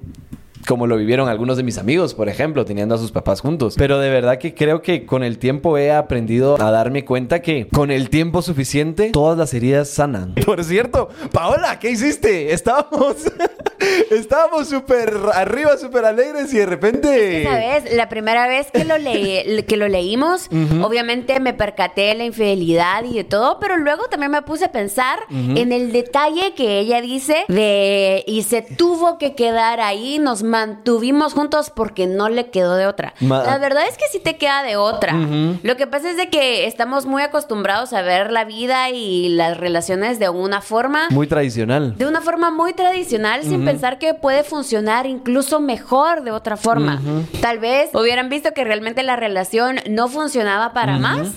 como 0.67 0.87
lo 0.87 0.97
vivieron 0.97 1.29
algunos 1.29 1.57
de 1.57 1.63
mis 1.63 1.77
amigos, 1.77 2.13
por 2.13 2.29
ejemplo, 2.29 2.65
teniendo 2.65 2.95
a 2.95 2.97
sus 2.97 3.11
papás 3.11 3.41
juntos. 3.41 3.75
Pero 3.77 3.99
de 3.99 4.09
verdad 4.09 4.37
que 4.37 4.53
creo 4.53 4.81
que 4.81 5.05
con 5.05 5.23
el 5.23 5.37
tiempo 5.37 5.77
he 5.77 5.91
aprendido 5.91 6.61
a 6.61 6.71
darme 6.71 7.05
cuenta 7.05 7.41
que 7.41 7.67
con 7.67 7.91
el 7.91 8.09
tiempo 8.09 8.41
suficiente 8.41 9.11
todas 9.11 9.37
las 9.37 9.53
heridas 9.53 9.89
sanan. 9.89 10.33
Por 10.45 10.63
cierto, 10.63 11.09
Paola, 11.31 11.79
¿qué 11.79 11.91
hiciste? 11.91 12.53
Estábamos 12.53 13.17
estábamos 14.11 14.69
súper 14.69 15.13
arriba, 15.33 15.77
súper 15.77 16.05
alegres 16.05 16.53
y 16.53 16.57
de 16.57 16.65
repente 16.65 17.43
¿Sabes? 17.43 17.93
La 17.93 18.09
primera 18.09 18.47
vez 18.47 18.71
que 18.71 18.85
lo, 18.85 18.97
leí, 18.97 19.63
que 19.67 19.77
lo 19.77 19.87
leímos, 19.87 20.49
obviamente 20.81 21.39
me 21.39 21.53
percaté 21.53 22.01
de 22.01 22.15
la 22.15 22.25
infidelidad 22.25 23.03
y 23.03 23.15
de 23.15 23.23
todo, 23.23 23.59
pero 23.59 23.77
luego 23.77 24.03
también 24.09 24.31
me 24.31 24.41
puse 24.41 24.65
a 24.65 24.71
pensar 24.71 25.19
en 25.29 25.71
el 25.71 25.91
detalle 25.91 26.53
que 26.55 26.79
ella 26.79 27.01
dice 27.01 27.45
de 27.47 28.23
y 28.27 28.43
se 28.43 28.61
tuvo 28.61 29.17
que 29.17 29.35
quedar 29.35 29.79
ahí, 29.79 30.19
nos 30.19 30.43
mantuvimos 30.53 31.33
juntos 31.33 31.71
porque 31.75 32.05
no 32.07 32.29
le 32.29 32.49
quedó 32.51 32.75
de 32.75 32.85
otra. 32.85 33.13
Ma- 33.19 33.43
la 33.43 33.57
verdad 33.57 33.83
es 33.89 33.97
que 33.97 34.05
sí 34.11 34.19
te 34.19 34.37
queda 34.37 34.61
de 34.63 34.75
otra. 34.77 35.13
Lo 35.63 35.75
que 35.77 35.87
pasa 35.87 36.09
es 36.11 36.17
de 36.17 36.29
que 36.29 36.67
estamos 36.67 37.05
muy 37.05 37.21
acostumbrados 37.23 37.91
a 37.93 38.01
ver 38.03 38.31
la 38.31 38.45
vida 38.45 38.89
y 38.89 39.29
las 39.29 39.57
relaciones 39.57 40.19
de 40.19 40.29
una 40.29 40.61
forma 40.61 41.07
muy 41.09 41.27
tradicional. 41.27 41.97
de 41.97 42.05
una 42.05 42.21
forma 42.21 42.51
muy 42.51 42.73
tradicional 42.73 43.43
sin 43.43 43.65
pensar 43.65 43.97
que 43.99 44.13
puede 44.13 44.43
funcionar 44.43 45.05
incluso 45.07 45.59
mejor 45.59 46.23
de 46.23 46.31
otra 46.31 46.55
forma. 46.55 47.01
Tal 47.41 47.59
vez 47.59 47.89
hubieran 47.93 48.29
visto 48.29 48.51
que 48.53 48.63
realmente 48.63 49.03
la 49.03 49.15
relación 49.15 49.77
no 49.89 50.07
funcionaba 50.07 50.71
para 50.73 50.97
más, 50.97 51.29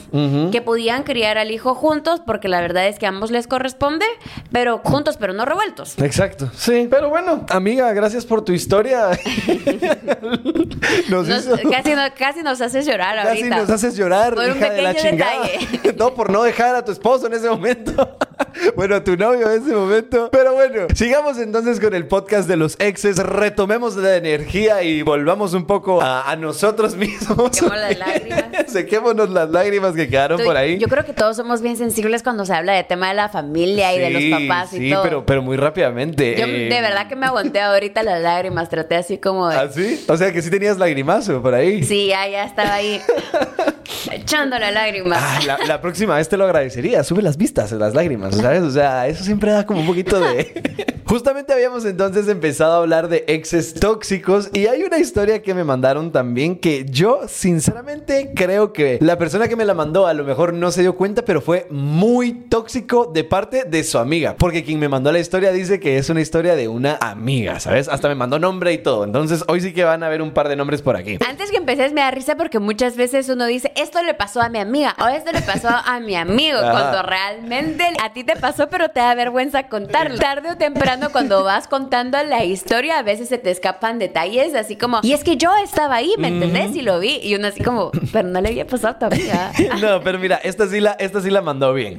que 0.53 0.61
podían 0.63 1.03
criar 1.03 1.39
al 1.39 1.51
hijo 1.51 1.75
juntos 1.75 2.21
porque 2.25 2.49
la 2.49 2.61
verdad 2.61 2.87
es 2.87 2.99
que 2.99 3.07
a 3.07 3.09
ambos 3.09 3.31
les 3.31 3.47
corresponde, 3.47 4.05
pero 4.53 4.81
juntos 4.85 5.17
pero 5.19 5.33
no 5.33 5.45
revueltos. 5.47 5.99
Exacto, 5.99 6.51
sí. 6.55 6.87
Pero 6.91 7.09
bueno, 7.09 7.47
amiga, 7.49 7.93
gracias 7.93 8.27
por 8.27 8.45
tu 8.45 8.53
historia. 8.53 9.06
nos 11.09 11.27
Nos- 11.29 11.45
hizo- 11.47 11.57
casi, 11.71 11.91
no- 11.95 12.15
casi 12.17 12.43
nos 12.43 12.61
haces 12.61 12.87
llorar 12.87 13.17
Casi 13.17 13.29
ahorita. 13.39 13.57
nos 13.57 13.71
haces 13.71 13.97
llorar, 13.97 14.35
Por 14.35 14.45
un 14.45 14.57
hija 14.57 14.71
de 14.71 14.83
la 14.83 14.95
chingada. 14.95 15.47
no, 15.99 16.15
por 16.15 16.31
no 16.31 16.43
dejar 16.43 16.75
a 16.75 16.85
tu 16.85 16.93
esposo 16.93 17.27
en 17.27 17.35
ese 17.35 17.49
momento. 17.49 18.17
bueno, 18.77 18.97
a 18.97 19.05
tu 19.05 19.17
novio 19.17 19.51
en 19.51 19.63
ese 19.63 19.75
momento. 19.75 20.29
Pero 20.31 20.55
bueno, 20.55 20.87
sigamos 20.95 21.39
entonces 21.39 21.81
con 21.81 21.95
el 21.95 22.07
podcast 22.07 22.49
de 22.49 22.57
los 22.57 22.77
exes. 22.81 23.17
Retomemos 23.19 23.97
la 23.97 24.17
energía 24.17 24.83
y 24.83 25.03
volvamos 25.03 25.55
un 25.55 25.67
poco 25.67 26.01
a, 26.03 26.31
a 26.31 26.37
nosotros 26.37 26.97
mismos. 26.97 27.51
Sequemos 27.57 27.79
las 27.79 27.99
lágrimas. 27.99 28.45
Sequémonos 28.67 29.31
las 29.31 29.51
lágrimas 29.51 29.95
que 29.95 30.09
quedaron 30.09 30.39
Tú- 30.39 30.45
por 30.45 30.57
ahí. 30.57 30.79
Yo 30.79 30.89
creo 30.89 31.05
que 31.05 31.13
todos 31.13 31.37
somos 31.37 31.63
bien 31.63 31.77
sensibles 31.77 32.23
cuando 32.23 32.45
se 32.45 32.55
habla 32.55 32.73
de 32.75 32.85
tema 32.85 33.09
de 33.09 33.15
la 33.15 33.29
familia 33.29 33.95
y 33.95 33.99
de 33.99 34.11
los 34.11 34.23
Sí, 34.23 34.31
papás 34.49 34.73
y 34.75 34.79
sí, 34.79 34.91
todo. 34.91 35.03
pero, 35.03 35.27
pero 35.27 35.43
muy 35.43 35.57
rápidamente. 35.57 36.35
Yo 36.39 36.47
eh, 36.47 36.69
de 36.69 36.81
verdad 36.81 37.09
que 37.09 37.17
me 37.17 37.27
aguanté 37.27 37.61
ahorita 37.61 38.03
las 38.03 38.21
lágrimas, 38.21 38.69
traté 38.69 38.96
así 38.97 39.19
como 39.19 39.49
de... 39.49 39.57
¿Ah, 39.57 39.69
sí? 39.73 40.05
O 40.09 40.17
sea 40.17 40.33
que 40.33 40.43
sí 40.43 40.51
tenías 40.51 40.79
lagrimazo 40.79 41.41
por 41.43 41.55
ahí. 41.55 41.83
Sí, 41.85 42.07
ya, 42.09 42.29
ya 42.29 42.45
estaba 42.45 42.75
ahí 42.75 43.01
echando 44.11 44.59
la 44.59 44.71
lágrima. 44.71 45.17
Ah, 45.19 45.41
la, 45.47 45.59
la 45.67 45.81
próxima 45.81 46.17
vez 46.17 46.29
te 46.29 46.37
lo 46.37 46.45
agradecería. 46.45 47.05
Sube 47.05 47.23
las 47.23 47.37
vistas, 47.37 47.73
las 47.73 47.95
lágrimas, 47.95 48.37
¿sabes? 48.37 48.63
O 48.63 48.71
sea, 48.71 49.07
eso 49.07 49.25
siempre 49.25 49.53
da 49.53 49.67
como 49.67 49.81
un 49.81 49.87
poquito 49.87 50.19
de... 50.21 50.87
Justamente 51.07 51.53
habíamos 51.53 51.85
entonces 51.85 52.27
empezado 52.27 52.73
a 52.73 52.77
hablar 52.79 53.07
de 53.07 53.25
exes 53.29 53.75
tóxicos 53.75 54.51
y 54.53 54.67
hay 54.67 54.83
una 54.83 54.99
historia 54.99 55.41
que 55.41 55.55
me 55.55 55.63
mandaron 55.63 56.11
también 56.11 56.59
que 56.59 56.85
yo 56.85 57.21
sinceramente 57.29 58.33
creo 58.35 58.73
que 58.73 58.99
la 59.01 59.17
persona 59.17 59.47
que 59.47 59.55
me 59.55 59.65
la 59.65 59.73
mandó 59.73 60.09
a 60.09 60.15
lo 60.15 60.25
mejor 60.25 60.53
no 60.53 60.73
se 60.73 60.81
dio 60.81 60.97
cuenta, 60.97 61.25
pero 61.25 61.41
fue 61.41 61.69
muy 61.71 62.33
tóxico 62.33 63.07
de 63.07 63.23
parte 63.23 63.63
de 63.63 63.85
su 63.85 63.99
amiga. 63.99 64.35
Porque 64.37 64.65
quien 64.65 64.81
me 64.81 64.89
mandó 64.89 65.13
la 65.13 65.21
historia 65.21 65.53
dice 65.53 65.79
que 65.79 65.97
es 65.97 66.11
una 66.11 66.21
historia 66.21 66.57
de 66.57 66.67
una 66.67 66.97
amiga, 67.01 67.61
¿sabes? 67.61 67.89
Hasta 67.89 68.09
me 68.09 68.17
mandó 68.17 68.41
nombre 68.41 68.73
y 68.73 68.79
todo. 68.79 69.05
Entonces 69.05 69.45
hoy 69.47 69.61
sí 69.61 69.73
que 69.73 69.85
van 69.85 70.03
a 70.03 70.09
ver 70.09 70.23
un 70.23 70.33
par 70.33 70.49
de 70.49 70.57
nombres 70.57 70.83
por 70.83 70.97
aquí. 70.97 71.19
Antes 71.25 71.53
que 71.53 71.57
empecés 71.57 71.93
me 71.93 72.01
da 72.01 72.11
risa 72.11 72.37
porque 72.37 72.59
muchas 72.59 72.97
veces 72.97 73.29
uno 73.29 73.47
dice, 73.47 73.71
esto 73.77 74.03
le 74.03 74.15
pasó 74.15 74.41
a 74.41 74.49
mi 74.49 74.59
amiga 74.59 74.95
o 74.99 75.07
esto 75.07 75.33
le 75.33 75.43
pasó 75.43 75.69
a 75.69 76.01
mi 76.01 76.17
amigo, 76.17 76.59
Ajá. 76.59 76.71
cuando 76.71 77.03
realmente 77.03 77.85
a 78.03 78.13
ti 78.13 78.25
te 78.25 78.37
pasó 78.37 78.69
pero 78.69 78.89
te 78.89 79.01
da 79.01 79.15
vergüenza 79.15 79.69
contarlo. 79.69 80.19
Tarde 80.19 80.51
o 80.51 80.57
temprano 80.57 81.11
cuando 81.13 81.45
vas 81.45 81.69
contando 81.69 82.23
la 82.25 82.45
historia 82.45 82.99
a 82.99 83.03
veces 83.03 83.29
se 83.29 83.39
te 83.39 83.51
escapan 83.51 83.99
detalles 83.99 84.55
así 84.55 84.77
como, 84.77 85.01
y 85.03 85.13
es 85.13 85.25
que 85.25 85.37
yo 85.37 85.51
estaba 85.63 85.97
ahí, 85.97 86.15
¿me 86.19 86.29
entendés? 86.29 86.75
Y 86.77 86.83
lo 86.83 86.99
vi 86.99 87.21
y 87.23 87.35
uno 87.35 87.49
así 87.49 87.63
como, 87.63 87.91
pero 88.13 88.29
no 88.29 88.41
le 88.41 88.49
había 88.49 88.67
pasado 88.67 88.95
a 88.95 88.99
tu 88.99 89.07
amiga. 89.07 89.53
No, 89.81 90.01
pero 90.03 90.19
mira, 90.19 90.37
esta 90.37 90.67
sí 90.69 90.81
la, 90.81 90.93
esta 90.93 91.21
sí 91.21 91.29
la 91.31 91.43
mandó 91.43 91.75
bien. 91.75 91.99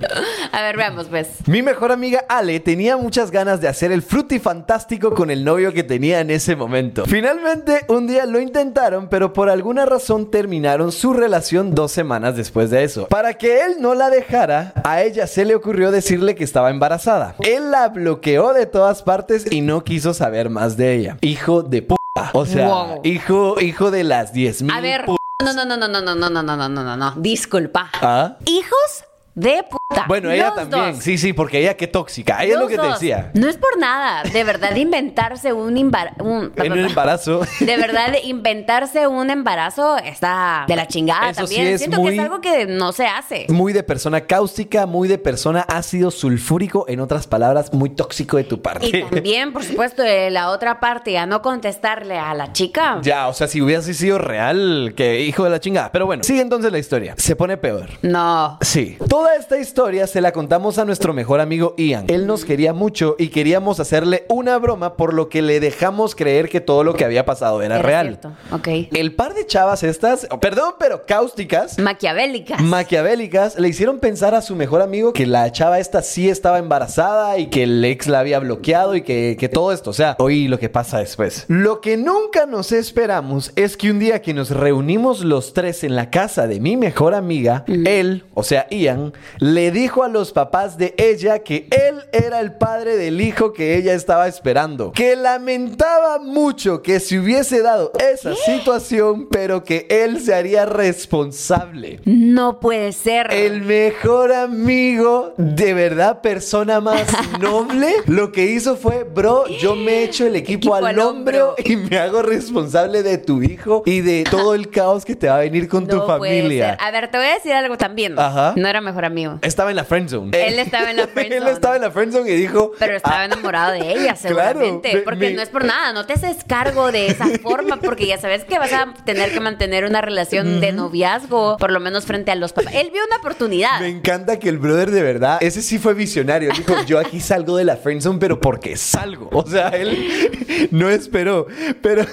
A 0.52 0.62
ver, 0.62 0.78
veamos 0.78 1.08
pues. 1.08 1.28
Mi 1.48 1.62
mejor 1.62 1.92
amiga 1.92 2.26
Ale 2.28 2.60
tenía 2.60 2.98
muchas 2.98 3.30
ganas 3.30 3.62
de 3.62 3.68
hacer 3.68 3.92
el 3.92 4.02
frutifantástico 4.02 5.14
con 5.14 5.30
el 5.30 5.44
novio 5.44 5.74
que 5.74 5.84
tenía 5.84 6.20
en 6.20 6.32
ese 6.32 6.56
momento. 6.56 7.06
Finalmente, 7.06 7.86
un 7.88 8.08
día 8.08 8.26
lo 8.26 8.40
intentaron, 8.40 9.10
pero 9.10 9.34
por 9.34 9.50
alguna 9.50 9.86
razón 9.86 10.32
terminaron 10.32 10.92
su 10.92 11.14
relación 11.14 11.67
dos 11.76 11.92
semanas 11.92 12.36
después 12.36 12.70
de 12.70 12.84
eso. 12.84 13.08
Para 13.08 13.34
que 13.36 13.62
él 13.66 13.78
no 13.80 13.94
la 13.96 14.10
dejara, 14.10 14.74
a 14.84 15.02
ella 15.02 15.28
se 15.28 15.46
le 15.46 15.56
ocurrió 15.56 15.92
decirle 15.92 16.36
que 16.36 16.44
estaba 16.44 16.70
embarazada. 16.70 17.36
Él 17.40 17.72
la 17.72 17.90
bloqueó 17.90 18.54
de 18.54 18.66
todas 18.66 19.04
partes 19.04 19.46
y 19.52 19.62
no 19.62 19.84
quiso 19.84 20.14
saber 20.14 20.50
más 20.50 20.78
de 20.78 20.96
ella. 20.96 21.18
Hijo 21.22 21.64
de 21.64 21.82
p. 21.82 21.96
O 22.34 22.46
sea, 22.46 22.68
Wow. 22.68 23.02
hijo, 23.04 23.60
hijo 23.62 23.92
de 23.92 24.04
las 24.04 24.34
10 24.34 24.64
mil. 24.64 24.72
A 24.72 24.82
ver, 24.82 25.06
no, 25.08 25.18
no, 25.54 25.66
no, 25.66 25.78
no, 25.78 25.88
no, 25.88 26.02
no, 26.02 26.16
no, 26.16 26.30
no, 26.30 26.42
no, 26.44 26.56
no, 26.58 26.70
no, 26.70 26.84
no, 26.84 26.98
no, 26.98 27.14
disculpa. 27.18 27.90
¿Ah? 28.02 28.38
Hijos 28.46 29.06
de 29.36 29.64
puta. 30.02 30.08
Bueno, 30.08 30.32
ella 30.32 30.48
Los 30.48 30.56
también. 30.70 30.94
dos. 30.96 31.04
Sí, 31.04 31.18
sí, 31.18 31.34
porque 31.34 31.60
ella 31.60 31.76
qué 31.76 31.88
tóxica. 31.88 32.44
Ella 32.44 32.54
es 32.54 32.60
lo 32.60 32.60
Los 32.62 32.70
que 32.70 32.76
te 32.78 32.82
dos. 32.84 32.94
decía. 33.00 33.32
No 33.34 33.48
es 33.48 33.58
por 33.58 33.78
nada. 33.78 34.24
De 34.24 34.44
verdad, 34.44 34.76
inventarse 34.76 35.54
un, 35.54 35.78
un- 35.78 36.54
En 36.56 36.72
un 36.72 36.80
embarazo. 36.80 37.42
De 37.60 37.78
verdad, 37.78 38.14
inventarse 38.24 39.08
un 39.08 39.30
embarazo 39.30 39.98
está 39.98 40.66
de 40.68 40.76
la 40.76 40.88
chingada 40.88 41.30
Eso 41.32 41.48
sí 41.48 41.56
también. 41.56 41.74
es 41.76 41.82
Siento 41.82 42.02
que 42.04 42.14
es 42.16 42.20
algo 42.20 42.42
que 42.42 42.66
no 42.66 42.92
se 42.92 43.06
hace. 43.06 43.46
Muy 43.50 43.74
de 43.74 43.84
persona 43.84 44.22
cáustica, 44.22 44.86
muy 44.86 45.08
de 45.08 45.18
persona 45.18 45.62
ácido 45.62 46.12
sulfúrico, 46.12 46.86
en 46.88 47.00
otras 47.00 47.28
palabras, 47.28 47.74
muy 47.74 47.90
tóxico 47.90 48.38
de 48.38 48.44
tu 48.44 48.62
parte. 48.62 48.88
Y 48.88 49.04
también, 49.04 49.54
por 49.54 49.64
supuesto, 49.64 50.02
de 50.02 50.30
la 50.32 50.50
otra 50.50 50.80
parte, 50.80 51.18
a 51.18 51.26
no 51.26 51.42
contestarle 51.42 52.18
a 52.18 52.34
la 52.34 52.54
chica. 52.54 53.00
Ya, 53.02 53.28
o 53.28 53.34
sea, 53.34 53.48
si 53.48 53.62
hubiese 53.62 53.94
sido 53.94 54.18
real, 54.18 54.94
que 54.96 55.22
hijo 55.22 55.44
de 55.44 55.50
la 55.50 55.60
chingada. 55.60 55.92
Pero 55.92 56.06
bueno, 56.06 56.24
sigue 56.24 56.42
entonces 56.42 56.72
la 56.72 56.80
historia. 56.80 57.16
Se 57.18 57.36
pone 57.36 57.58
peor. 57.58 57.90
No. 58.02 58.58
Sí. 58.62 58.98
Toda 59.10 59.36
esta 59.36 59.58
historia 59.88 60.06
se 60.08 60.20
la 60.20 60.34
contamos 60.34 60.80
a 60.80 60.84
nuestro 60.84 61.14
mejor 61.14 61.40
amigo 61.40 61.74
Ian. 61.78 62.08
Él 62.10 62.28
nos 62.28 62.44
quería 62.44 62.74
mucho 62.74 63.16
y 63.18 63.30
queríamos 63.30 63.80
hacerle 63.80 64.26
una 64.28 64.58
broma 64.58 64.98
por 64.98 65.14
lo 65.14 65.30
que 65.30 65.42
le 65.42 65.62
dejamos 65.62 66.14
creer 66.14 66.50
que 66.50 66.60
todo 66.60 66.84
lo 66.84 66.94
que 66.94 67.06
había 67.06 67.24
pasado 67.26 67.62
era, 67.62 67.76
Era 67.76 67.84
real. 67.88 68.08
cierto. 68.08 68.34
Ok. 68.52 68.68
El 68.92 69.14
par 69.16 69.34
de 69.34 69.46
chavas 69.46 69.84
estas, 69.84 70.28
perdón, 70.42 70.74
pero 70.78 71.06
cáusticas, 71.06 71.80
Maquiavélicas. 71.80 72.60
maquiavélicas 72.60 73.58
le 73.58 73.70
hicieron 73.70 74.00
pensar 74.00 74.36
a 74.36 74.42
su 74.42 74.58
mejor 74.58 74.82
amigo 74.82 75.14
que 75.14 75.26
la 75.26 75.50
chava 75.54 75.80
esta 75.80 76.02
sí 76.02 76.28
estaba 76.30 76.60
embarazada 76.60 77.38
y 77.38 77.48
que 77.48 77.64
el 77.64 77.86
ex 77.86 78.08
la 78.08 78.20
había 78.20 78.40
bloqueado 78.40 78.94
y 78.94 79.04
que, 79.04 79.38
que 79.40 79.48
todo 79.48 79.72
esto. 79.72 79.92
O 79.92 79.94
sea, 79.94 80.18
oí 80.20 80.50
lo 80.50 80.60
que 80.60 80.68
pasa 80.68 81.00
después. 81.00 81.46
Lo 81.48 81.80
que 81.80 81.96
nunca 81.96 82.46
nos 82.46 82.74
esperamos 82.74 83.54
es 83.56 83.78
que 83.78 83.90
un 83.90 84.00
día 84.00 84.22
que 84.22 84.34
nos 84.34 84.50
reunimos 84.50 85.22
los 85.24 85.54
tres 85.54 85.86
en 85.86 85.96
la 85.96 86.10
casa 86.10 86.46
de 86.46 86.60
mi 86.60 86.76
mejor 86.76 87.16
amiga, 87.16 87.64
él, 87.86 88.26
o 88.34 88.44
sea, 88.44 88.68
Ian, 88.70 89.14
le 89.40 89.72
dijo 89.78 90.04
a 90.04 90.08
los 90.08 90.32
papás 90.32 90.76
de 90.80 90.96
ella 90.98 91.40
que 91.40 91.68
él 91.70 92.02
era 92.12 92.40
el 92.40 92.54
padre 92.58 92.98
del 92.98 93.22
hijo 93.22 93.54
que 93.54 93.76
ella 93.78 93.94
estaba 93.94 94.28
esperando. 94.28 94.92
Que 94.92 95.16
lamentaba 95.16 96.18
mucho 96.18 96.82
que 96.82 97.00
se 97.00 97.20
hubiese 97.20 97.62
dado 97.62 97.92
esa 98.12 98.34
situación, 98.36 99.28
pero 99.30 99.64
que 99.64 99.86
él 99.92 100.20
se 100.20 100.34
haría 100.34 100.66
responsable. 100.66 102.00
No 102.06 102.60
puede 102.60 102.92
ser. 102.92 103.32
El 103.32 103.62
mejor 103.62 104.34
amigo, 104.34 105.34
de 105.38 105.74
verdad, 105.76 106.22
persona 106.22 106.82
más 106.82 107.06
noble, 107.40 107.94
lo 108.08 108.32
que 108.32 108.46
hizo 108.46 108.78
fue, 108.78 109.04
bro, 109.04 109.46
yo 109.48 109.76
me 109.76 110.04
echo 110.04 110.26
el 110.26 110.36
equipo, 110.38 110.48
Equipo 110.58 110.76
al, 110.76 110.86
al 110.88 111.00
hombro 111.00 111.50
hombro. 111.50 111.56
y 111.64 111.76
me 111.76 111.98
hago 112.00 112.24
responsable 112.24 113.04
de 113.04 113.20
tu 113.20 113.44
hijo 113.44 113.84
y 113.86 114.02
de 114.02 114.24
todo 114.30 114.56
el 114.56 114.70
caos 114.72 115.06
que 115.06 115.16
te 115.16 115.28
va 115.28 115.36
a 115.36 115.40
venir 115.40 115.68
con 115.68 115.86
tu 115.88 115.98
puede 115.98 116.42
familia. 116.42 116.70
ser. 116.72 116.78
A 116.82 116.90
ver, 116.92 117.12
te 117.12 117.18
voy 117.18 117.28
a 117.28 117.34
decir 117.36 117.54
algo 117.54 117.78
también. 117.78 118.18
Ajá. 118.18 118.54
No 118.56 118.68
era 118.68 118.82
mejor 118.82 119.06
amigo. 119.06 119.38
Estaba 119.44 119.67
en 119.70 119.76
la 119.78 119.84
friendzone. 119.84 120.32
Él 120.48 120.60
estaba 120.60 120.90
en 120.92 120.98
la 120.98 121.04
Él 121.04 121.10
friendzone. 121.10 121.52
estaba 121.52 121.76
en 121.76 121.82
la 121.82 121.92
friendzone 121.92 122.30
y 122.32 122.36
dijo... 122.36 122.72
Pero 122.80 122.96
estaba 122.98 123.22
"Ah, 123.22 123.26
enamorado 123.26 123.72
de 123.74 123.80
ella, 123.92 124.16
Claro, 124.22 124.60
seguramente. 124.60 124.94
me- 124.96 125.02
porque 125.02 125.30
me- 125.30 125.34
no 125.34 125.42
es 125.42 125.50
por 125.50 125.66
nada, 125.66 125.94
no 125.94 126.06
te 126.06 126.14
haces 126.14 126.38
cargo 126.46 126.92
de 126.92 127.08
esa 127.08 127.26
forma, 127.42 127.78
porque 127.78 128.06
ya 128.08 128.18
sabes 128.18 128.44
que 128.44 128.60
vas 128.60 128.74
a 128.74 128.94
tener 129.06 129.32
que 129.32 129.40
mantener 129.40 129.86
una 129.86 130.02
relación 130.02 130.60
de 130.62 130.72
noviazgo, 130.72 131.58
por 131.58 131.72
lo 131.72 131.80
menos 131.80 132.06
frente 132.06 132.32
a 132.32 132.36
los 132.36 132.54
papás. 132.54 132.74
Él 132.76 132.90
vio 132.92 133.02
una 133.06 133.18
oportunidad. 133.18 133.80
Me 133.80 133.90
encanta 133.90 134.40
que 134.40 134.50
el 134.50 134.58
brother 134.58 134.92
de 134.92 135.02
verdad, 135.04 135.38
ese 135.42 135.62
sí 135.62 135.78
fue 135.80 135.94
visionario. 135.94 136.52
Dijo, 136.56 136.74
yo 136.86 137.00
aquí 137.00 137.20
salgo 137.20 137.58
de 137.58 137.64
la 137.66 137.78
friendzone, 137.78 138.20
pero 138.20 138.40
porque 138.40 138.76
salgo. 138.78 139.30
O 139.32 139.46
sea, 139.46 139.70
él 139.70 140.68
no 140.72 140.90
esperó. 140.90 141.48
Pero 141.82 142.06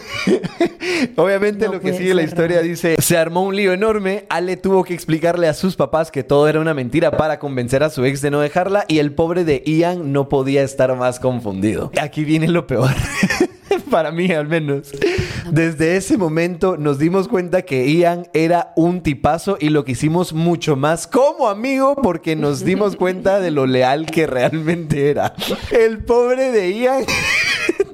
obviamente 1.17 1.67
No 1.67 1.75
lo 1.75 1.81
que 1.81 1.93
sigue 1.93 2.15
la 2.15 2.23
historia 2.23 2.61
dice, 2.63 2.97
se 3.01 3.17
armó 3.17 3.43
un 3.43 3.57
lío 3.57 3.73
enorme. 3.73 4.25
Ale 4.29 4.57
tuvo 4.57 4.85
que 4.85 4.95
explicarle 4.95 5.49
a 5.49 5.55
sus 5.55 5.77
papás 5.77 6.11
que 6.11 6.23
todo 6.25 6.49
era 6.49 6.61
una 6.61 6.75
mentira 6.75 7.11
para 7.11 7.39
convencer 7.45 7.83
a 7.83 7.91
su 7.91 8.07
ex 8.07 8.23
de 8.23 8.31
no 8.31 8.41
dejarla 8.41 8.87
y 8.89 9.01
el 9.01 9.13
pobre 9.13 9.45
de 9.45 9.63
Ian 9.67 10.15
no 10.15 10.31
podía 10.31 10.63
estar 10.63 10.97
más 10.97 11.21
confundido. 11.21 11.93
Aquí 12.01 12.25
viene 12.25 12.49
lo 12.49 12.67
peor. 12.67 12.89
Para 13.91 14.11
mí, 14.13 14.33
al 14.33 14.49
menos. 14.49 14.93
Desde 15.51 15.99
ese 15.99 16.17
momento 16.17 16.79
nos 16.79 16.99
dimos 16.99 17.29
cuenta 17.29 17.61
que 17.61 17.87
Ian 17.93 18.29
era 18.33 18.73
un 18.77 19.03
tipazo 19.03 19.59
y 19.61 19.69
lo 19.69 19.85
quisimos 19.85 20.33
mucho 20.33 20.75
más 20.75 21.07
como 21.07 21.49
amigo 21.49 21.97
porque 21.97 22.35
nos 22.35 22.65
dimos 22.65 22.97
cuenta 22.97 23.41
de 23.41 23.51
lo 23.51 23.67
leal 23.67 24.07
que 24.07 24.27
realmente 24.27 25.11
era. 25.11 25.35
El 25.71 25.99
pobre 25.99 26.51
de 26.51 26.79
Ian. 26.79 27.05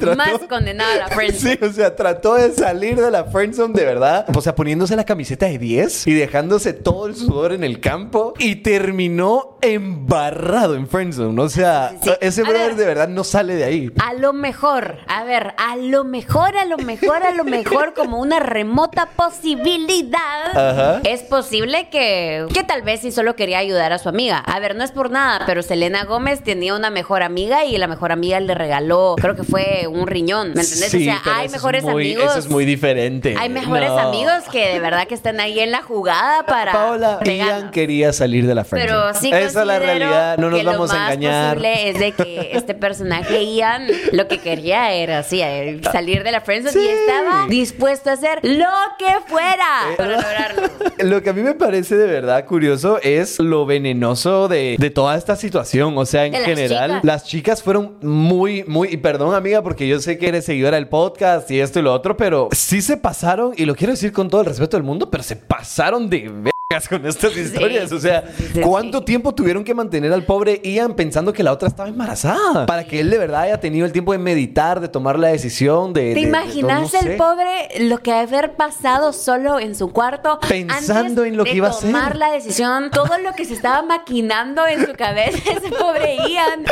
Trató- 0.00 0.16
Más 0.16 0.38
condenado 0.48 0.90
a 0.92 0.96
la 0.96 1.08
friendzone. 1.08 1.50
Sí, 1.60 1.64
o 1.64 1.72
sea, 1.72 1.94
trató 1.96 2.34
de 2.34 2.52
salir 2.52 3.00
de 3.00 3.10
la 3.10 3.24
friendzone 3.24 3.72
de 3.74 3.84
verdad. 3.84 4.26
O 4.36 4.40
sea, 4.40 4.54
poniéndose 4.54 4.96
la 4.96 5.04
camiseta 5.04 5.46
de 5.46 5.58
10 5.58 6.06
y 6.06 6.14
dejándose 6.14 6.72
todo 6.72 7.06
el 7.06 7.14
sudor 7.16 7.52
en 7.52 7.62
el 7.64 7.80
campo 7.80 8.34
y 8.38 8.56
terminó 8.56 9.58
embarrado 9.62 10.74
en 10.74 10.86
friendzone. 10.88 11.40
O 11.40 11.48
sea, 11.48 11.92
Sí. 12.02 12.10
ese 12.20 12.42
brother 12.42 12.74
de 12.76 12.86
verdad 12.86 13.08
no 13.08 13.24
sale 13.24 13.54
de 13.54 13.64
ahí. 13.64 13.90
A 14.04 14.14
lo 14.14 14.32
mejor, 14.32 14.98
a 15.06 15.24
ver, 15.24 15.54
a 15.58 15.76
lo 15.76 16.04
mejor, 16.04 16.56
a 16.56 16.64
lo 16.64 16.78
mejor, 16.78 17.22
a 17.22 17.30
lo 17.32 17.44
mejor, 17.44 17.94
como 17.94 18.18
una 18.20 18.40
remota 18.40 19.06
posibilidad, 19.16 20.18
Ajá. 20.54 21.00
es 21.04 21.22
posible 21.22 21.88
que, 21.90 22.46
que 22.52 22.64
tal 22.64 22.82
vez 22.82 23.00
sí 23.00 23.10
solo 23.12 23.36
quería 23.36 23.58
ayudar 23.58 23.92
a 23.92 23.98
su 23.98 24.08
amiga. 24.08 24.38
A 24.38 24.58
ver, 24.60 24.74
no 24.76 24.84
es 24.84 24.92
por 24.92 25.10
nada, 25.10 25.42
pero 25.46 25.62
Selena 25.62 26.04
Gómez 26.04 26.42
tenía 26.42 26.74
una 26.74 26.90
mejor 26.90 27.22
amiga 27.22 27.64
y 27.64 27.76
la 27.78 27.86
mejor 27.86 28.12
amiga 28.12 28.40
le 28.40 28.54
regaló, 28.54 29.16
creo 29.20 29.34
que 29.36 29.44
fue 29.44 29.86
un 29.98 30.06
riñón, 30.06 30.48
¿me 30.54 30.62
entendés? 30.62 30.90
Sí, 30.90 31.08
o 31.08 31.12
sea, 31.12 31.22
hay 31.36 31.48
mejores 31.48 31.82
muy- 31.84 31.92
amigos. 32.12 32.30
Eso 32.30 32.38
es 32.38 32.48
muy 32.48 32.64
diferente. 32.64 33.34
Hay 33.38 33.48
mejores 33.48 33.88
No. 33.90 33.98
amigos 33.98 34.44
que 34.50 34.68
de 34.68 34.80
verdad 34.80 35.06
que 35.06 35.14
están 35.14 35.40
ahí 35.40 35.60
en 35.60 35.70
la 35.70 35.82
jugada 35.82 36.44
para. 36.46 36.72
Paola. 36.72 37.20
Ian 37.24 37.70
quería 37.70 38.12
salir 38.12 38.46
de 38.46 38.54
la 38.54 38.64
friendzone. 38.64 38.92
Pero 39.00 39.14
sí 39.20 39.28
Esa 39.32 39.60
es 39.62 39.66
la 39.66 39.78
realidad, 39.78 40.38
no 40.38 40.50
nos 40.50 40.62
vamos 40.64 40.90
lo 40.90 40.96
a 40.96 40.98
más 40.98 41.12
engañar. 41.14 41.54
posible 41.56 41.88
es 41.90 41.98
de 41.98 42.12
que 42.12 42.50
este 42.52 42.74
personaje 42.74 43.44
Ian 43.54 43.86
lo 44.12 44.26
que 44.28 44.38
quería 44.38 44.92
era 44.92 45.18
así, 45.20 45.40
eh, 45.42 45.80
salir 45.92 46.22
de 46.22 46.32
la 46.32 46.40
friendzone 46.40 46.80
y 46.82 46.86
Sí. 46.86 46.90
estaba 46.92 47.46
dispuesto 47.48 48.10
a 48.10 48.14
hacer 48.14 48.38
lo 48.42 48.66
que 48.98 49.12
fuera 49.26 49.90
Eh, 49.92 49.94
para 49.96 50.10
lograrlo. 50.10 50.62
Lo 51.00 51.22
que 51.22 51.30
a 51.30 51.32
mí 51.32 51.40
me 51.42 51.54
parece 51.54 51.96
de 51.96 52.06
verdad 52.06 52.44
curioso 52.44 52.98
es 53.02 53.38
lo 53.38 53.64
venenoso 53.64 54.48
de, 54.48 54.76
de 54.78 54.90
toda 54.90 55.16
esta 55.16 55.34
situación. 55.34 55.96
O 55.96 56.04
sea, 56.04 56.26
en 56.26 56.32
De 56.32 56.38
las 56.40 56.46
general, 56.48 56.90
chicas. 56.90 57.04
las 57.04 57.24
chicas 57.24 57.62
fueron 57.62 57.96
muy, 58.02 58.64
muy. 58.64 58.88
Y 58.88 58.96
perdón, 58.98 59.34
amiga, 59.34 59.62
porque 59.62 59.79
yo 59.88 60.00
sé 60.00 60.18
que 60.18 60.28
eres 60.28 60.44
seguidora 60.44 60.76
del 60.76 60.88
podcast 60.88 61.50
y 61.50 61.60
esto 61.60 61.78
y 61.78 61.82
lo 61.82 61.92
otro, 61.92 62.16
pero 62.16 62.48
sí 62.52 62.82
se 62.82 62.96
pasaron, 62.96 63.52
y 63.56 63.64
lo 63.64 63.74
quiero 63.74 63.92
decir 63.92 64.12
con 64.12 64.28
todo 64.28 64.40
el 64.40 64.46
respeto 64.46 64.76
del 64.76 64.84
mundo, 64.84 65.10
pero 65.10 65.22
se 65.22 65.36
pasaron 65.36 66.08
de 66.08 66.50
con 66.88 67.04
estas 67.04 67.36
historias. 67.36 67.90
O 67.92 67.98
sea, 67.98 68.22
¿cuánto 68.62 68.98
sí. 69.00 69.04
tiempo 69.06 69.34
tuvieron 69.34 69.64
que 69.64 69.74
mantener 69.74 70.12
al 70.12 70.22
pobre 70.22 70.60
Ian 70.62 70.94
pensando 70.94 71.32
que 71.32 71.42
la 71.42 71.52
otra 71.52 71.66
estaba 71.68 71.88
embarazada? 71.88 72.66
Para 72.66 72.84
que 72.84 73.00
él 73.00 73.10
de 73.10 73.18
verdad 73.18 73.42
haya 73.42 73.58
tenido 73.60 73.86
el 73.86 73.92
tiempo 73.92 74.12
de 74.12 74.18
meditar, 74.18 74.78
de 74.80 74.88
tomar 74.88 75.18
la 75.18 75.28
decisión, 75.28 75.92
de. 75.92 76.00
de- 76.10 76.14
¿Te 76.14 76.20
de- 76.20 76.26
imaginas 76.28 76.92
no 76.92 76.98
el 77.00 77.04
sé. 77.06 77.16
pobre 77.16 77.68
lo 77.80 77.98
que 77.98 78.12
haber 78.12 78.52
pasado 78.54 79.12
solo 79.12 79.58
en 79.58 79.74
su 79.74 79.90
cuarto 79.92 80.38
Pensando 80.48 81.22
antes 81.22 81.26
en 81.26 81.36
lo 81.36 81.44
que 81.44 81.50
de 81.50 81.56
iba 81.56 81.66
a 81.68 81.70
hacer? 81.70 81.90
tomar 81.90 82.16
la 82.16 82.30
decisión, 82.30 82.90
todo 82.92 83.18
lo 83.18 83.32
que 83.32 83.44
se 83.44 83.54
estaba 83.54 83.82
maquinando 83.82 84.66
en 84.68 84.86
su 84.86 84.92
cabeza 84.92 85.38
ese 85.50 85.70
pobre 85.76 86.16
Ian. 86.28 86.64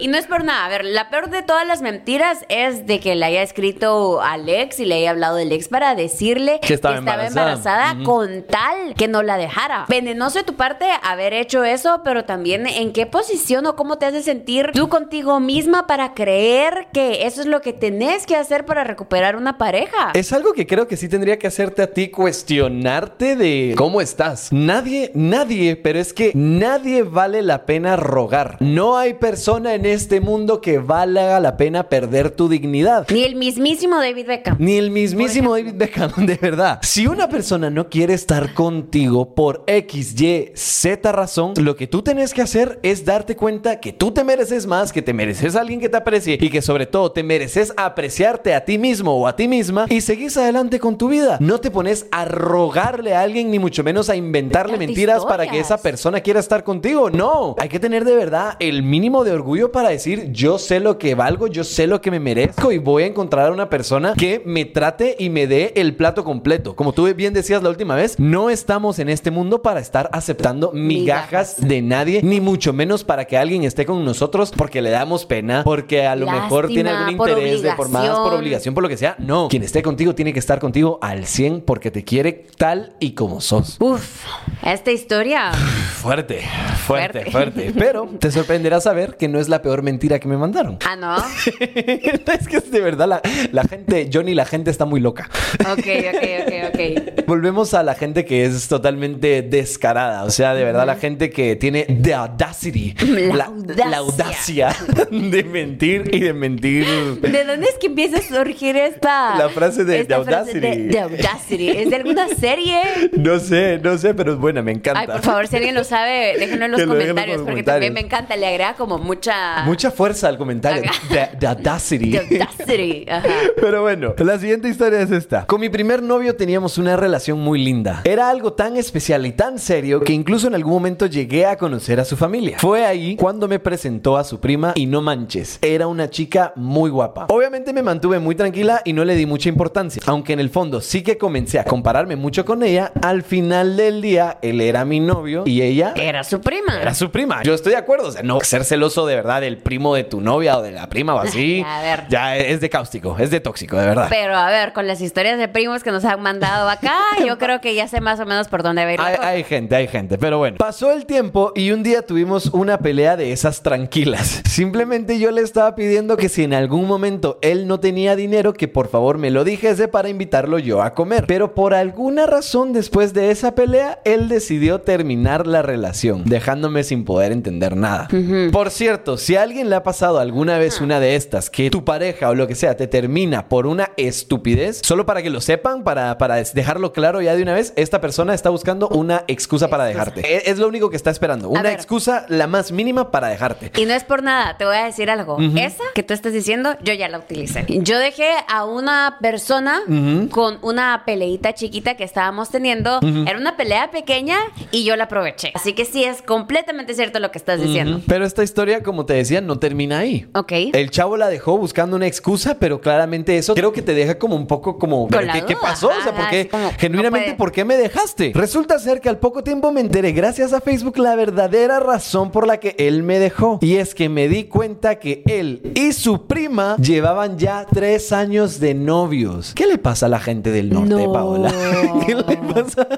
Y 0.00 0.08
no 0.08 0.16
es 0.16 0.26
por 0.26 0.44
nada, 0.44 0.64
a 0.64 0.68
ver, 0.70 0.84
la 0.86 1.10
peor 1.10 1.28
de 1.28 1.42
todas 1.42 1.66
las 1.66 1.82
mentiras 1.82 2.38
es 2.48 2.86
de 2.86 3.00
que 3.00 3.14
le 3.14 3.26
haya 3.26 3.42
escrito 3.42 4.22
al 4.22 4.48
ex 4.48 4.80
y 4.80 4.86
le 4.86 4.94
haya 4.94 5.10
hablado 5.10 5.36
del 5.36 5.52
ex 5.52 5.68
para 5.68 5.94
decirle 5.94 6.58
Que 6.62 6.72
estaba 6.74 6.96
embarazada. 6.96 7.96
con 8.02 8.42
tal 8.44 8.94
que 8.96 9.08
no 9.08 9.22
la 9.22 9.36
dejara. 9.42 9.86
Venenoso 9.88 10.38
de 10.38 10.44
tu 10.44 10.54
parte 10.54 10.86
haber 11.02 11.34
hecho 11.34 11.64
eso, 11.64 12.00
pero 12.04 12.24
también 12.24 12.66
en 12.66 12.92
qué 12.92 13.06
posición 13.06 13.66
o 13.66 13.76
cómo 13.76 13.98
te 13.98 14.06
hace 14.06 14.22
sentir 14.22 14.70
tú 14.72 14.88
contigo 14.88 15.40
misma 15.40 15.86
para 15.86 16.14
creer 16.14 16.88
que 16.92 17.26
eso 17.26 17.40
es 17.40 17.46
lo 17.46 17.60
que 17.60 17.72
tenés 17.72 18.26
que 18.26 18.36
hacer 18.36 18.64
para 18.64 18.84
recuperar 18.84 19.36
una 19.36 19.58
pareja. 19.58 20.12
Es 20.14 20.32
algo 20.32 20.52
que 20.52 20.66
creo 20.66 20.86
que 20.86 20.96
sí 20.96 21.08
tendría 21.08 21.38
que 21.38 21.46
hacerte 21.46 21.82
a 21.82 21.88
ti 21.88 22.08
cuestionarte 22.08 23.36
de 23.36 23.74
cómo 23.76 24.00
estás. 24.00 24.52
Nadie, 24.52 25.10
nadie, 25.14 25.76
pero 25.76 25.98
es 25.98 26.12
que 26.12 26.32
nadie 26.34 27.02
vale 27.02 27.42
la 27.42 27.66
pena 27.66 27.96
rogar. 27.96 28.56
No 28.60 28.96
hay 28.96 29.14
persona 29.14 29.74
en 29.74 29.86
este 29.86 30.20
mundo 30.20 30.60
que 30.60 30.78
valga 30.78 31.40
la 31.40 31.56
pena 31.56 31.88
perder 31.88 32.30
tu 32.30 32.48
dignidad. 32.48 33.06
Ni 33.10 33.24
el 33.24 33.36
mismísimo 33.36 33.96
David 33.98 34.26
Beckham. 34.26 34.56
Ni 34.58 34.76
el 34.76 34.90
mismísimo 34.90 35.54
David 35.54 35.74
Beckham, 35.74 36.12
de 36.26 36.36
verdad. 36.36 36.78
Si 36.82 37.06
una 37.06 37.28
persona 37.28 37.70
no 37.70 37.88
quiere 37.88 38.14
estar 38.14 38.54
contigo 38.54 39.31
por 39.34 39.62
X, 39.66 40.20
Y, 40.20 40.52
Z 40.54 41.12
razón, 41.12 41.54
lo 41.60 41.76
que 41.76 41.86
tú 41.86 42.02
tenés 42.02 42.34
que 42.34 42.42
hacer 42.42 42.80
es 42.82 43.04
darte 43.04 43.36
cuenta 43.36 43.80
que 43.80 43.92
tú 43.92 44.10
te 44.10 44.24
mereces 44.24 44.66
más, 44.66 44.92
que 44.92 45.02
te 45.02 45.12
mereces 45.12 45.56
a 45.56 45.60
alguien 45.60 45.80
que 45.80 45.88
te 45.88 45.96
aprecie 45.96 46.38
y 46.40 46.50
que 46.50 46.62
sobre 46.62 46.86
todo 46.86 47.12
te 47.12 47.22
mereces 47.22 47.72
apreciarte 47.76 48.54
a 48.54 48.64
ti 48.64 48.78
mismo 48.78 49.16
o 49.16 49.26
a 49.26 49.36
ti 49.36 49.48
misma 49.48 49.86
y 49.88 50.00
seguís 50.00 50.36
adelante 50.36 50.80
con 50.80 50.98
tu 50.98 51.08
vida. 51.08 51.38
No 51.40 51.60
te 51.60 51.70
pones 51.70 52.06
a 52.10 52.24
rogarle 52.24 53.14
a 53.14 53.20
alguien 53.20 53.50
ni 53.50 53.58
mucho 53.58 53.84
menos 53.84 54.10
a 54.10 54.16
inventarle 54.16 54.76
mentiras 54.78 55.24
para 55.24 55.46
que 55.46 55.60
esa 55.60 55.78
persona 55.78 56.20
quiera 56.20 56.40
estar 56.40 56.64
contigo. 56.64 57.10
No, 57.10 57.54
hay 57.58 57.68
que 57.68 57.80
tener 57.80 58.04
de 58.04 58.16
verdad 58.16 58.56
el 58.58 58.82
mínimo 58.82 59.24
de 59.24 59.32
orgullo 59.32 59.70
para 59.70 59.90
decir 59.90 60.32
yo 60.32 60.58
sé 60.58 60.80
lo 60.80 60.98
que 60.98 61.14
valgo, 61.14 61.46
yo 61.46 61.62
sé 61.62 61.86
lo 61.86 62.00
que 62.00 62.10
me 62.10 62.20
merezco 62.20 62.72
y 62.72 62.78
voy 62.78 63.04
a 63.04 63.06
encontrar 63.06 63.48
a 63.48 63.52
una 63.52 63.68
persona 63.68 64.14
que 64.16 64.42
me 64.44 64.64
trate 64.64 65.16
y 65.18 65.30
me 65.30 65.46
dé 65.46 65.72
el 65.76 65.94
plato 65.94 66.24
completo. 66.24 66.74
Como 66.74 66.92
tú 66.92 67.12
bien 67.14 67.34
decías 67.34 67.62
la 67.62 67.68
última 67.68 67.94
vez, 67.94 68.18
no 68.18 68.50
estamos 68.50 68.98
en 68.98 69.08
este 69.08 69.21
mundo 69.30 69.62
para 69.62 69.80
estar 69.80 70.08
aceptando 70.12 70.72
migajas 70.72 71.58
Migajas. 71.58 71.68
de 71.68 71.82
nadie, 71.82 72.20
ni 72.22 72.40
mucho 72.40 72.72
menos 72.72 73.04
para 73.04 73.24
que 73.26 73.36
alguien 73.38 73.64
esté 73.64 73.84
con 73.86 74.04
nosotros 74.04 74.52
porque 74.56 74.82
le 74.82 74.90
damos 74.90 75.26
pena, 75.26 75.62
porque 75.64 76.06
a 76.06 76.16
lo 76.16 76.30
mejor 76.30 76.68
tiene 76.68 76.90
algún 76.90 77.12
interés 77.12 77.62
de 77.62 77.72
por 77.74 77.88
más, 77.88 78.08
por 78.10 78.34
obligación. 78.34 78.74
por 78.74 78.82
lo 78.82 78.88
que 78.88 78.96
sea. 78.96 79.16
No, 79.18 79.48
quien 79.48 79.62
esté 79.62 79.82
contigo 79.82 80.14
tiene 80.14 80.32
que 80.32 80.38
estar 80.38 80.58
contigo 80.58 80.98
al 81.02 81.26
100 81.26 81.62
porque 81.62 81.90
te 81.90 82.04
quiere 82.04 82.46
tal 82.56 82.94
y 83.00 83.12
como 83.12 83.40
sos. 83.40 83.76
Uf, 83.80 84.24
esta 84.64 84.90
historia. 84.90 85.52
Fuerte, 86.02 86.40
fuerte, 86.86 87.30
Fuerte. 87.30 87.30
fuerte. 87.30 87.72
Pero 87.78 88.08
te 88.18 88.30
sorprenderá 88.32 88.80
saber 88.80 89.16
que 89.16 89.28
no 89.28 89.38
es 89.38 89.48
la 89.48 89.62
peor 89.62 89.82
mentira 89.82 90.18
que 90.18 90.26
me 90.26 90.36
mandaron. 90.36 90.78
Ah, 90.84 90.96
no. 90.96 91.16
es 91.46 92.48
que 92.48 92.56
es 92.56 92.70
de 92.70 92.80
verdad 92.80 93.06
la, 93.08 93.22
la 93.52 93.62
gente, 93.64 94.10
Johnny, 94.12 94.34
la 94.34 94.44
gente 94.44 94.70
está 94.70 94.84
muy 94.84 94.98
loca. 95.00 95.28
Ok, 95.60 95.78
ok, 95.78 96.24
ok, 96.46 96.52
ok. 96.74 97.26
Volvemos 97.26 97.74
a 97.74 97.82
la 97.84 97.94
gente 97.94 98.24
que 98.24 98.44
es 98.44 98.66
totalmente 98.68 99.11
descarada. 99.20 100.24
O 100.24 100.30
sea, 100.30 100.54
de 100.54 100.64
verdad, 100.64 100.86
la 100.86 100.96
gente 100.96 101.30
que 101.30 101.56
tiene 101.56 101.84
the 101.84 102.14
audacity. 102.14 102.94
La 103.32 103.44
audacia. 103.46 103.86
la 103.88 103.96
audacia 103.98 104.76
de 105.10 105.44
mentir 105.44 106.10
y 106.12 106.20
de 106.20 106.32
mentir. 106.32 106.86
¿De 107.20 107.44
dónde 107.44 107.66
es 107.68 107.74
que 107.80 107.86
empieza 107.88 108.18
a 108.18 108.22
surgir 108.22 108.76
esta 108.76 109.36
La 109.36 109.48
frase 109.48 109.84
de- 109.84 110.00
esta 110.00 110.18
de 110.18 110.24
frase 110.24 110.60
de- 110.60 110.68
Audacity? 110.68 110.88
de 110.88 110.98
Audacity. 111.00 111.68
¿Es 111.70 111.90
de 111.90 111.96
alguna 111.96 112.28
serie? 112.28 112.80
No 113.16 113.38
sé, 113.38 113.78
no 113.82 113.96
sé, 113.98 114.14
pero 114.14 114.32
es 114.32 114.38
buena, 114.38 114.62
me 114.62 114.72
encanta. 114.72 115.00
Ay, 115.00 115.06
por 115.06 115.20
favor, 115.22 115.46
si 115.46 115.56
alguien 115.56 115.74
lo 115.74 115.84
sabe, 115.84 116.34
déjenlo 116.38 116.64
en 116.66 116.70
los 116.72 116.80
Que 116.82 116.86
lo 116.86 116.92
comentarios, 116.94 117.36
porque 117.38 117.50
comentarios. 117.52 117.74
también 117.86 117.92
me 117.94 118.00
encanta, 118.00 118.36
le 118.36 118.46
agrega 118.46 118.74
como 118.74 118.98
mucha... 118.98 119.64
Mucha 119.64 119.90
fuerza 119.90 120.28
al 120.28 120.38
comentario. 120.38 120.82
The, 121.10 121.30
the 121.38 121.46
audacity. 121.46 122.10
The 122.12 122.18
audacity, 122.42 123.06
ajá. 123.08 123.28
Pero 123.60 123.82
bueno, 123.82 124.14
la 124.18 124.38
siguiente 124.38 124.68
historia 124.68 125.00
es 125.00 125.10
esta. 125.10 125.46
Con 125.46 125.60
mi 125.60 125.68
primer 125.68 126.02
novio 126.02 126.36
teníamos 126.36 126.78
una 126.78 126.96
relación 126.96 127.38
muy 127.40 127.62
linda. 127.62 128.00
Era 128.04 128.30
algo 128.30 128.52
tan 128.52 128.76
especial 128.76 128.91
y 128.94 129.32
tan 129.32 129.58
serio 129.58 130.00
que 130.00 130.12
incluso 130.12 130.46
en 130.48 130.54
algún 130.54 130.72
momento 130.74 131.06
llegué 131.06 131.46
a 131.46 131.56
conocer 131.56 131.98
a 131.98 132.04
su 132.04 132.16
familia. 132.16 132.58
Fue 132.58 132.84
ahí 132.84 133.16
cuando 133.16 133.48
me 133.48 133.58
presentó 133.58 134.16
a 134.16 134.24
su 134.24 134.38
prima 134.38 134.72
y 134.74 134.86
no 134.86 135.00
manches, 135.00 135.58
era 135.62 135.86
una 135.86 136.10
chica 136.10 136.52
muy 136.56 136.90
guapa. 136.90 137.26
Obviamente 137.30 137.72
me 137.72 137.82
mantuve 137.82 138.18
muy 138.18 138.34
tranquila 138.34 138.82
y 138.84 138.92
no 138.92 139.04
le 139.04 139.14
di 139.16 139.26
mucha 139.26 139.48
importancia, 139.48 140.02
aunque 140.06 140.32
en 140.34 140.40
el 140.40 140.50
fondo 140.50 140.80
sí 140.80 141.02
que 141.02 141.16
comencé 141.18 141.58
a 141.58 141.64
compararme 141.64 142.16
mucho 142.16 142.44
con 142.44 142.62
ella. 142.62 142.92
Al 143.02 143.22
final 143.22 143.76
del 143.76 144.02
día, 144.02 144.38
él 144.42 144.60
era 144.60 144.84
mi 144.84 145.00
novio 145.00 145.44
y 145.46 145.62
ella 145.62 145.94
Era 145.96 146.22
su 146.24 146.40
prima. 146.40 146.80
era 146.80 146.94
su 146.94 147.10
prima. 147.10 147.42
Yo 147.42 147.54
estoy 147.54 147.72
de 147.72 147.78
acuerdo. 147.78 148.08
O 148.08 148.12
sea, 148.12 148.22
no 148.22 148.40
ser 148.40 148.64
celoso 148.64 149.06
de 149.06 149.14
verdad 149.16 149.40
del 149.40 149.58
primo 149.58 149.94
de 149.94 150.04
tu 150.04 150.20
novia 150.20 150.58
o 150.58 150.62
de 150.62 150.72
la 150.72 150.88
prima 150.88 151.14
o 151.14 151.18
así. 151.20 151.64
A 151.66 151.80
ver. 151.82 152.04
Ya 152.08 152.36
es 152.36 152.60
de 152.60 152.68
cáustico, 152.70 153.16
es 153.18 153.30
de 153.30 153.40
tóxico, 153.40 153.76
de 153.78 153.86
verdad. 153.86 154.06
Pero 154.10 154.36
a 154.36 154.50
ver, 154.50 154.72
con 154.72 154.86
las 154.86 155.00
historias 155.00 155.38
de 155.38 155.48
primos 155.48 155.82
que 155.82 155.90
nos 155.90 156.04
han 156.04 156.20
mandado 156.20 156.68
acá, 156.68 156.98
yo 157.26 157.38
creo 157.38 157.60
que 157.60 157.74
ya 157.74 157.88
sé 157.88 158.00
más 158.00 158.20
o 158.20 158.26
menos 158.26 158.48
por 158.48 158.62
dónde 158.62 158.81
a 158.88 158.92
ir 158.94 158.98
la 159.00 159.06
Hay, 159.06 159.16
cosa. 159.16 159.28
hay 159.28 159.44
gente, 159.44 159.76
hay 159.76 159.88
gente, 159.88 160.18
pero 160.18 160.38
bueno. 160.38 160.56
Pasó 160.58 160.92
el 160.92 161.06
tiempo 161.06 161.52
y 161.54 161.70
un 161.70 161.82
día 161.82 162.02
tuvimos 162.02 162.46
una 162.46 162.78
pelea 162.78 163.16
de 163.16 163.32
esas 163.32 163.62
tranquilas. 163.62 164.42
Simplemente 164.48 165.18
yo 165.18 165.30
le 165.30 165.40
estaba 165.42 165.74
pidiendo 165.74 166.16
que 166.16 166.28
si 166.28 166.44
en 166.44 166.54
algún 166.54 166.86
momento 166.86 167.38
él 167.42 167.66
no 167.66 167.80
tenía 167.80 168.16
dinero, 168.16 168.52
que 168.52 168.68
por 168.68 168.88
favor 168.88 169.18
me 169.18 169.30
lo 169.30 169.44
dijese 169.44 169.88
para 169.88 170.08
invitarlo 170.08 170.58
yo 170.58 170.82
a 170.82 170.94
comer. 170.94 171.24
Pero 171.26 171.54
por 171.54 171.74
alguna 171.74 172.26
razón 172.26 172.72
después 172.72 173.12
de 173.14 173.30
esa 173.30 173.54
pelea, 173.54 174.00
él 174.04 174.28
decidió 174.28 174.80
terminar 174.80 175.46
la 175.46 175.62
relación, 175.62 176.24
dejándome 176.24 176.84
sin 176.84 177.04
poder 177.04 177.32
entender 177.32 177.76
nada. 177.76 178.08
Por 178.52 178.70
cierto, 178.70 179.16
si 179.16 179.36
a 179.36 179.42
alguien 179.42 179.70
le 179.70 179.76
ha 179.76 179.82
pasado 179.82 180.18
alguna 180.18 180.58
vez 180.58 180.80
una 180.80 181.00
de 181.00 181.16
estas, 181.16 181.50
que 181.50 181.70
tu 181.70 181.84
pareja 181.84 182.30
o 182.30 182.34
lo 182.34 182.46
que 182.46 182.54
sea 182.54 182.76
te 182.76 182.86
termina 182.86 183.48
por 183.48 183.66
una 183.66 183.90
estupidez, 183.96 184.80
solo 184.82 185.06
para 185.06 185.22
que 185.22 185.30
lo 185.30 185.40
sepan, 185.40 185.84
para, 185.84 186.16
para 186.18 186.36
dejarlo 186.42 186.92
claro 186.92 187.20
ya 187.20 187.34
de 187.34 187.42
una 187.42 187.54
vez, 187.54 187.72
esta 187.76 188.00
persona 188.00 188.34
está 188.34 188.50
buscando 188.50 188.71
una 188.80 189.24
excusa 189.28 189.68
para 189.68 189.84
dejarte. 189.84 190.36
Es, 190.36 190.48
es 190.48 190.58
lo 190.58 190.68
único 190.68 190.90
que 190.90 190.96
está 190.96 191.10
esperando. 191.10 191.48
Una 191.48 191.62
ver. 191.62 191.72
excusa 191.72 192.26
la 192.28 192.46
más 192.46 192.72
mínima 192.72 193.10
para 193.10 193.28
dejarte. 193.28 193.70
Y 193.76 193.84
no 193.86 193.94
es 193.94 194.04
por 194.04 194.22
nada, 194.22 194.56
te 194.56 194.64
voy 194.64 194.76
a 194.76 194.84
decir 194.84 195.10
algo. 195.10 195.38
Esa 195.56 195.84
que 195.94 196.02
tú 196.02 196.14
estás 196.14 196.32
diciendo, 196.32 196.76
yo 196.82 196.92
ya 196.94 197.08
la 197.08 197.18
utilicé. 197.18 197.64
Yo 197.68 197.98
dejé 197.98 198.30
a 198.48 198.64
una 198.64 199.18
persona 199.20 199.82
con 200.30 200.58
una 200.62 201.02
peleita 201.04 201.52
chiquita 201.54 201.94
que 201.96 202.04
estábamos 202.04 202.50
teniendo. 202.50 203.00
Era 203.26 203.38
una 203.38 203.56
pelea 203.56 203.90
pequeña 203.90 204.38
y 204.70 204.84
yo 204.84 204.96
la 204.96 205.04
aproveché. 205.04 205.52
Así 205.54 205.72
que 205.74 205.84
sí, 205.84 206.04
es 206.04 206.22
completamente 206.22 206.94
cierto 206.94 207.18
lo 207.20 207.30
que 207.30 207.38
estás 207.38 207.60
diciendo. 207.60 208.00
Pero 208.06 208.24
esta 208.24 208.42
historia, 208.42 208.82
como 208.82 209.06
te 209.06 209.14
decía, 209.14 209.40
no 209.40 209.58
termina 209.58 209.98
ahí. 209.98 210.26
Ok. 210.34 210.52
El 210.72 210.90
chavo 210.90 211.16
la 211.16 211.28
dejó 211.28 211.58
buscando 211.58 211.96
una 211.96 212.06
excusa, 212.06 212.58
pero 212.58 212.80
claramente 212.80 213.36
eso 213.38 213.54
creo 213.54 213.72
que 213.72 213.82
te 213.82 213.94
deja 213.94 214.18
como 214.18 214.36
un 214.36 214.46
poco 214.46 214.78
como... 214.78 215.08
¿pero 215.08 215.22
la 215.22 215.32
¿Qué, 215.32 215.44
qué 215.44 215.56
pasó? 215.56 215.88
O 215.88 216.02
sea, 216.02 216.12
Ajá, 216.12 216.16
¿por 216.16 216.30
qué? 216.30 216.40
así 216.40 216.48
como, 216.48 216.70
Genuinamente, 216.78 217.30
no. 217.32 217.36
¿por 217.36 217.52
qué 217.52 217.64
me 217.64 217.76
dejaste? 217.76 218.32
Resulta 218.34 218.61
ser 218.78 219.00
que 219.00 219.08
al 219.08 219.18
poco 219.18 219.42
tiempo 219.44 219.70
me 219.72 219.80
enteré, 219.80 220.12
gracias 220.12 220.52
a 220.52 220.60
Facebook, 220.60 220.98
la 220.98 221.14
verdadera 221.14 221.78
razón 221.80 222.30
por 222.30 222.46
la 222.46 222.58
que 222.58 222.74
él 222.78 223.02
me 223.02 223.18
dejó. 223.18 223.58
Y 223.60 223.76
es 223.76 223.94
que 223.94 224.08
me 224.08 224.28
di 224.28 224.44
cuenta 224.44 224.96
que 224.96 225.22
él 225.26 225.72
y 225.74 225.92
su 225.92 226.26
prima 226.26 226.76
llevaban 226.76 227.38
ya 227.38 227.66
tres 227.70 228.12
años 228.12 228.60
de 228.60 228.74
novios. 228.74 229.52
¿Qué 229.54 229.66
le 229.66 229.78
pasa 229.78 230.06
a 230.06 230.08
la 230.08 230.20
gente 230.20 230.50
del 230.50 230.70
norte, 230.70 230.88
No. 230.94 231.12
Paola? 231.12 231.52
¿Qué 232.06 232.14
le 232.14 232.36
pasa? 232.52 232.88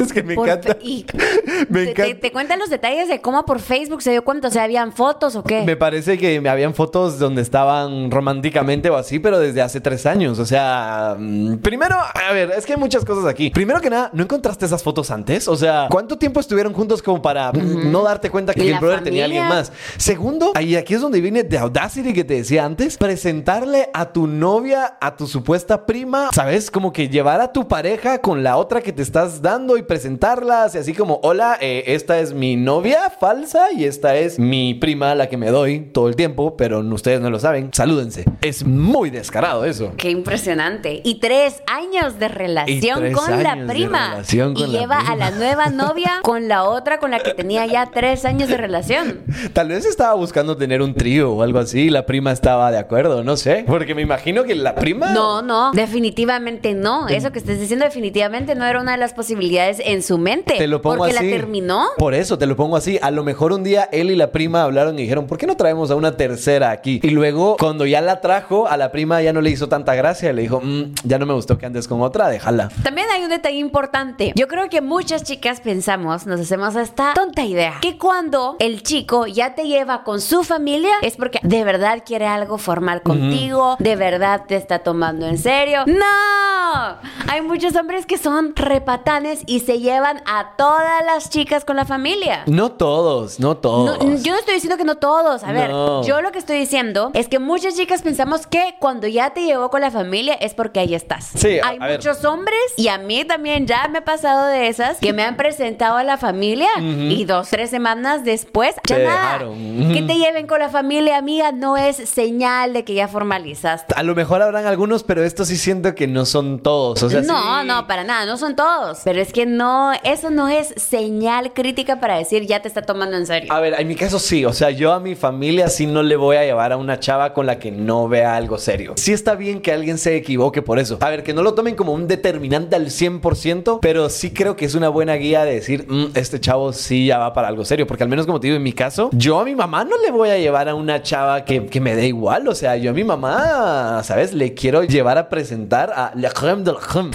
Es 0.00 0.12
que 0.12 0.22
me 0.22 0.34
Por 0.34 0.48
encanta. 0.48 0.76
y- 0.80 1.04
Me 1.68 1.84
te, 1.84 1.90
encanta. 1.90 2.12
te- 2.12 2.14
te 2.14 2.32
cuentan 2.32 2.58
los 2.58 2.70
detalles 2.70 3.08
de 3.08 3.20
cómo 3.20 3.44
por 3.44 3.58
Facebook 3.60 4.02
se 4.02 4.10
dio 4.12 4.22
cuenta, 4.24 4.48
o 4.48 4.50
sea, 4.50 4.64
habían 4.64 4.92
fotos 4.92 5.34
o 5.36 5.42
qué. 5.42 5.62
Me 5.62 5.76
parece 5.76 6.18
que 6.18 6.36
habían 6.48 6.74
fotos 6.74 7.18
donde 7.18 7.42
estaban 7.42 8.10
románticamente 8.10 8.90
o 8.90 8.96
así, 8.96 9.18
pero 9.18 9.38
desde 9.38 9.60
hace 9.62 9.80
tres 9.80 10.06
años. 10.06 10.38
O 10.38 10.46
sea, 10.46 11.16
mm, 11.18 11.56
primero, 11.58 11.96
a 11.96 12.32
ver, 12.32 12.52
es 12.56 12.64
que 12.66 12.74
hay 12.74 12.78
muchas 12.78 13.04
cosas 13.04 13.24
aquí. 13.26 13.50
Primero 13.50 13.80
que 13.80 13.90
nada, 13.90 14.10
¿no 14.12 14.22
encontraste 14.22 14.66
esas 14.66 14.82
fotos 14.82 15.10
antes? 15.10 15.48
O 15.48 15.56
sea, 15.56 15.88
¿cuánto 15.90 16.16
tiempo 16.18 16.40
estuvieron 16.40 16.72
juntos 16.72 17.02
como 17.02 17.20
para 17.22 17.50
mm, 17.52 17.90
no 17.90 18.02
darte 18.02 18.30
cuenta 18.30 18.54
que 18.54 18.64
¿Y 18.64 18.68
el 18.70 18.78
brother 18.78 19.02
tenía 19.02 19.22
a 19.22 19.26
alguien 19.26 19.48
más? 19.48 19.72
Segundo, 19.96 20.52
ahí 20.54 20.76
aquí 20.76 20.94
es 20.94 21.00
donde 21.00 21.20
viene 21.20 21.44
The 21.44 21.58
Audacity 21.58 22.12
que 22.12 22.24
te 22.24 22.34
decía 22.34 22.64
antes, 22.64 22.96
presentarle 22.96 23.90
a 23.92 24.12
tu 24.12 24.26
novia, 24.26 24.96
a 25.00 25.16
tu 25.16 25.26
supuesta 25.26 25.86
prima, 25.86 26.30
¿sabes? 26.32 26.70
Como 26.70 26.92
que 26.92 27.08
llevar 27.08 27.40
a 27.40 27.52
tu 27.52 27.66
pareja 27.66 28.18
con 28.20 28.42
la 28.42 28.56
otra 28.56 28.80
que 28.80 28.92
te 28.92 29.02
estás 29.02 29.42
dando 29.42 29.76
y 29.76 29.82
presentarlas 29.88 30.76
y 30.76 30.78
así 30.78 30.94
como, 30.94 31.18
hola, 31.24 31.58
eh, 31.60 31.84
esta 31.88 32.20
es 32.20 32.32
mi 32.32 32.54
novia 32.54 33.10
falsa 33.10 33.72
y 33.72 33.84
esta 33.84 34.16
es 34.16 34.38
mi 34.38 34.74
prima, 34.74 35.14
la 35.16 35.28
que 35.28 35.36
me 35.36 35.50
doy 35.50 35.80
todo 35.80 36.08
el 36.08 36.14
tiempo, 36.14 36.56
pero 36.56 36.80
ustedes 36.80 37.20
no 37.20 37.30
lo 37.30 37.40
saben. 37.40 37.70
Salúdense. 37.72 38.24
Es 38.40 38.64
muy 38.64 39.10
descarado 39.10 39.64
eso. 39.64 39.92
Qué 39.96 40.10
impresionante. 40.10 41.00
Y 41.02 41.18
tres 41.18 41.62
años 41.66 42.18
de 42.18 42.28
relación 42.28 43.12
con 43.12 43.42
la 43.42 43.66
prima. 43.66 44.22
con 44.30 44.56
y 44.56 44.60
la 44.60 44.66
lleva 44.66 44.98
prima. 44.98 45.12
a 45.12 45.16
la 45.16 45.30
nueva 45.32 45.66
novia 45.70 46.20
con 46.22 46.46
la 46.46 46.64
otra 46.64 46.98
con 46.98 47.10
la 47.10 47.18
que 47.20 47.34
tenía 47.34 47.66
ya 47.66 47.86
tres 47.86 48.24
años 48.24 48.48
de 48.48 48.56
relación. 48.56 49.22
Tal 49.52 49.68
vez 49.68 49.84
estaba 49.86 50.14
buscando 50.14 50.56
tener 50.56 50.82
un 50.82 50.94
trío 50.94 51.32
o 51.32 51.42
algo 51.42 51.58
así 51.58 51.80
y 51.80 51.90
la 51.90 52.06
prima 52.06 52.32
estaba 52.32 52.70
de 52.70 52.78
acuerdo, 52.78 53.24
no 53.24 53.36
sé. 53.36 53.64
Porque 53.66 53.94
me 53.94 54.02
imagino 54.02 54.44
que 54.44 54.54
la 54.54 54.74
prima... 54.74 55.12
No, 55.12 55.42
no, 55.42 55.72
definitivamente 55.72 56.74
no. 56.74 57.08
Eso 57.08 57.32
que 57.32 57.38
estás 57.38 57.58
diciendo 57.58 57.84
definitivamente 57.84 58.54
no 58.54 58.66
era 58.66 58.80
una 58.80 58.92
de 58.92 58.98
las 58.98 59.14
posibilidades 59.14 59.77
en 59.84 60.02
su 60.02 60.18
mente. 60.18 60.54
Te 60.56 60.66
lo 60.66 60.80
pongo 60.82 60.98
porque 60.98 61.16
así. 61.16 61.30
la 61.30 61.36
terminó. 61.36 61.86
Por 61.98 62.14
eso 62.14 62.38
te 62.38 62.46
lo 62.46 62.56
pongo 62.56 62.76
así. 62.76 62.98
A 63.02 63.10
lo 63.10 63.24
mejor 63.24 63.52
un 63.52 63.64
día 63.64 63.88
él 63.92 64.10
y 64.10 64.16
la 64.16 64.30
prima 64.32 64.62
hablaron 64.62 64.98
y 64.98 65.02
dijeron, 65.02 65.26
¿por 65.26 65.38
qué 65.38 65.46
no 65.46 65.56
traemos 65.56 65.90
a 65.90 65.94
una 65.96 66.16
tercera 66.16 66.70
aquí? 66.70 67.00
Y 67.02 67.10
luego, 67.10 67.56
cuando 67.58 67.86
ya 67.86 68.00
la 68.00 68.20
trajo, 68.20 68.68
a 68.68 68.76
la 68.76 68.90
prima 68.92 69.20
ya 69.22 69.32
no 69.32 69.40
le 69.40 69.50
hizo 69.50 69.68
tanta 69.68 69.94
gracia. 69.94 70.32
Le 70.32 70.42
dijo, 70.42 70.60
"Mm, 70.62 70.94
ya 71.04 71.18
no 71.18 71.26
me 71.26 71.34
gustó 71.34 71.58
que 71.58 71.66
andes 71.66 71.88
con 71.88 72.00
otra, 72.02 72.28
déjala. 72.28 72.68
También 72.82 73.06
hay 73.12 73.22
un 73.24 73.30
detalle 73.30 73.58
importante. 73.58 74.32
Yo 74.34 74.48
creo 74.48 74.68
que 74.68 74.80
muchas 74.80 75.22
chicas 75.24 75.60
pensamos, 75.60 76.26
nos 76.26 76.40
hacemos 76.40 76.76
esta 76.76 77.12
tonta 77.14 77.44
idea, 77.44 77.74
que 77.80 77.98
cuando 77.98 78.56
el 78.58 78.82
chico 78.82 79.26
ya 79.26 79.54
te 79.54 79.66
lleva 79.66 80.04
con 80.04 80.20
su 80.20 80.44
familia 80.44 80.92
es 81.02 81.16
porque 81.16 81.38
de 81.42 81.64
verdad 81.64 82.02
quiere 82.04 82.26
algo 82.26 82.58
formal 82.58 83.02
contigo, 83.02 83.76
de 83.78 83.96
verdad 83.96 84.42
te 84.46 84.56
está 84.56 84.80
tomando 84.80 85.26
en 85.26 85.38
serio. 85.38 85.84
¡No! 85.86 86.96
Hay 87.28 87.40
muchos 87.42 87.74
hombres 87.76 88.06
que 88.06 88.18
son 88.18 88.54
repatanes 88.56 89.42
y 89.46 89.57
se 89.60 89.80
llevan 89.80 90.22
a 90.26 90.54
todas 90.56 91.04
las 91.04 91.30
chicas 91.30 91.64
con 91.64 91.76
la 91.76 91.84
familia. 91.84 92.42
No 92.46 92.72
todos, 92.72 93.40
no 93.40 93.56
todos. 93.56 93.98
No, 94.04 94.16
yo 94.16 94.32
no 94.32 94.38
estoy 94.38 94.54
diciendo 94.54 94.76
que 94.76 94.84
no 94.84 94.96
todos. 94.96 95.42
A 95.44 95.52
ver, 95.52 95.70
No. 95.70 96.02
yo 96.04 96.20
lo 96.20 96.32
que 96.32 96.38
estoy 96.38 96.58
diciendo 96.58 97.10
es 97.14 97.28
que 97.28 97.38
muchas 97.38 97.74
chicas 97.76 98.02
pensamos 98.02 98.46
que 98.46 98.76
cuando 98.78 99.06
ya 99.06 99.30
te 99.30 99.42
llevó 99.44 99.70
con 99.70 99.80
la 99.80 99.90
familia 99.90 100.34
es 100.34 100.54
porque 100.54 100.80
ahí 100.80 100.94
estás. 100.94 101.30
Sí, 101.34 101.58
Hay 101.62 101.78
a 101.80 101.86
ver. 101.86 101.98
muchos 101.98 102.24
hombres 102.24 102.58
y 102.76 102.88
a 102.88 102.98
mí 102.98 103.24
también 103.24 103.66
ya 103.66 103.88
me 103.88 103.98
ha 103.98 104.04
pasado 104.04 104.46
de 104.46 104.68
esas 104.68 104.98
que 104.98 105.12
me 105.12 105.22
han 105.22 105.36
presentado 105.36 105.96
a 105.96 106.04
la 106.04 106.16
familia 106.16 106.68
y 106.78 107.24
dos, 107.24 107.48
tres 107.50 107.70
semanas 107.70 108.24
después 108.24 108.74
ya 108.86 108.96
Te 108.96 109.04
nada. 109.04 109.22
dejaron. 109.32 109.82
Ujú. 109.82 109.92
Que 109.92 110.02
te 110.02 110.14
lleven 110.16 110.46
con 110.46 110.58
la 110.60 110.68
familia, 110.68 111.16
amiga, 111.18 111.52
no 111.52 111.76
es 111.76 111.96
señal 112.08 112.72
de 112.72 112.84
que 112.84 112.94
ya 112.94 113.08
formalizaste. 113.08 113.94
A 113.96 114.02
lo 114.02 114.14
mejor 114.14 114.42
habrán 114.42 114.66
algunos, 114.66 115.02
pero 115.04 115.22
esto 115.24 115.44
sí 115.44 115.56
siento 115.56 115.94
que 115.94 116.06
no 116.06 116.24
son 116.26 116.60
todos. 116.60 117.02
O 117.02 117.10
sea, 117.10 117.20
no, 117.22 117.60
sí- 117.62 117.66
no, 117.66 117.86
para 117.86 118.04
nada, 118.04 118.26
no 118.26 118.36
son 118.36 118.56
todos. 118.56 118.98
Pero 119.04 119.20
es 119.20 119.32
que 119.32 119.46
no, 119.56 119.92
eso 120.04 120.30
no 120.30 120.48
es 120.48 120.74
señal 120.76 121.52
crítica 121.52 122.00
para 122.00 122.16
decir 122.18 122.46
ya 122.46 122.60
te 122.62 122.68
está 122.68 122.82
tomando 122.82 123.16
en 123.16 123.26
serio. 123.26 123.52
A 123.52 123.60
ver, 123.60 123.74
en 123.78 123.88
mi 123.88 123.94
caso 123.94 124.18
sí, 124.18 124.44
o 124.44 124.52
sea, 124.52 124.70
yo 124.70 124.92
a 124.92 125.00
mi 125.00 125.14
familia 125.14 125.68
sí 125.68 125.86
no 125.86 126.02
le 126.02 126.16
voy 126.16 126.36
a 126.36 126.44
llevar 126.44 126.72
a 126.72 126.76
una 126.76 127.00
chava 127.00 127.32
con 127.32 127.46
la 127.46 127.58
que 127.58 127.70
no 127.70 128.08
vea 128.08 128.36
algo 128.36 128.58
serio. 128.58 128.94
Sí 128.96 129.12
está 129.12 129.34
bien 129.34 129.60
que 129.60 129.72
alguien 129.72 129.98
se 129.98 130.16
equivoque 130.16 130.62
por 130.62 130.78
eso. 130.78 130.98
A 131.00 131.10
ver, 131.10 131.22
que 131.22 131.32
no 131.34 131.42
lo 131.42 131.54
tomen 131.54 131.74
como 131.74 131.92
un 131.92 132.06
determinante 132.08 132.76
al 132.76 132.86
100%, 132.90 133.78
pero 133.80 134.08
sí 134.10 134.30
creo 134.32 134.56
que 134.56 134.64
es 134.64 134.74
una 134.74 134.88
buena 134.88 135.14
guía 135.14 135.44
de 135.44 135.54
decir, 135.54 135.86
"Mm, 135.88 136.06
este 136.14 136.40
chavo 136.40 136.72
sí 136.72 137.06
ya 137.06 137.18
va 137.18 137.32
para 137.32 137.48
algo 137.48 137.64
serio, 137.64 137.86
porque 137.86 138.02
al 138.02 138.08
menos 138.08 138.26
como 138.26 138.40
te 138.40 138.46
digo, 138.48 138.56
en 138.56 138.62
mi 138.62 138.72
caso, 138.72 139.10
yo 139.12 139.38
a 139.40 139.44
mi 139.44 139.54
mamá 139.54 139.84
no 139.84 139.96
le 139.98 140.10
voy 140.10 140.30
a 140.30 140.38
llevar 140.38 140.68
a 140.68 140.74
una 140.74 141.02
chava 141.02 141.44
que, 141.44 141.66
que 141.66 141.80
me 141.80 141.94
dé 141.94 142.06
igual, 142.06 142.46
o 142.48 142.54
sea, 142.54 142.76
yo 142.76 142.90
a 142.90 142.94
mi 142.94 143.04
mamá, 143.04 144.02
¿sabes? 144.04 144.32
Le 144.34 144.54
quiero 144.54 144.82
llevar 144.84 145.18
a 145.18 145.28
presentar 145.28 145.92
a 145.94 146.12
la 146.14 146.30
creme 146.30 146.62
de 146.62 146.72
la 146.72 146.78
creme. 146.80 147.10